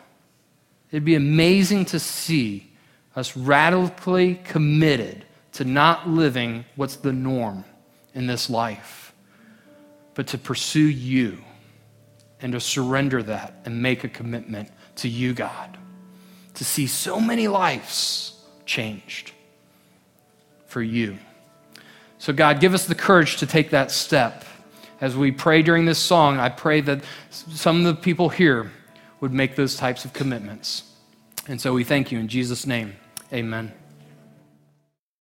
It'd 0.90 1.04
be 1.04 1.14
amazing 1.14 1.84
to 1.86 2.00
see 2.00 2.70
us 3.14 3.36
radically 3.36 4.36
committed 4.44 5.24
to 5.52 5.64
not 5.64 6.08
living 6.08 6.64
what's 6.76 6.96
the 6.96 7.12
norm 7.12 7.64
in 8.14 8.26
this 8.26 8.48
life, 8.48 9.12
but 10.14 10.26
to 10.28 10.38
pursue 10.38 10.88
you 10.88 11.38
and 12.40 12.52
to 12.52 12.60
surrender 12.60 13.22
that 13.24 13.54
and 13.64 13.82
make 13.82 14.04
a 14.04 14.08
commitment 14.08 14.70
to 14.96 15.08
you, 15.08 15.34
God. 15.34 15.76
To 16.54 16.64
see 16.64 16.86
so 16.86 17.20
many 17.20 17.48
lives 17.48 18.40
changed 18.66 19.32
for 20.68 20.80
you. 20.80 21.18
So, 22.18 22.32
God, 22.32 22.60
give 22.60 22.74
us 22.74 22.86
the 22.86 22.94
courage 22.94 23.38
to 23.38 23.46
take 23.46 23.70
that 23.70 23.90
step. 23.90 24.44
As 25.00 25.16
we 25.16 25.30
pray 25.30 25.62
during 25.62 25.84
this 25.84 25.98
song, 25.98 26.38
I 26.38 26.48
pray 26.48 26.80
that 26.82 27.02
some 27.30 27.78
of 27.78 27.96
the 27.96 28.00
people 28.00 28.28
here 28.28 28.70
would 29.20 29.32
make 29.32 29.56
those 29.56 29.76
types 29.76 30.04
of 30.04 30.12
commitments. 30.12 30.84
And 31.48 31.60
so 31.60 31.72
we 31.72 31.84
thank 31.84 32.12
you 32.12 32.18
in 32.18 32.28
Jesus' 32.28 32.66
name. 32.66 32.94
Amen. 33.32 33.72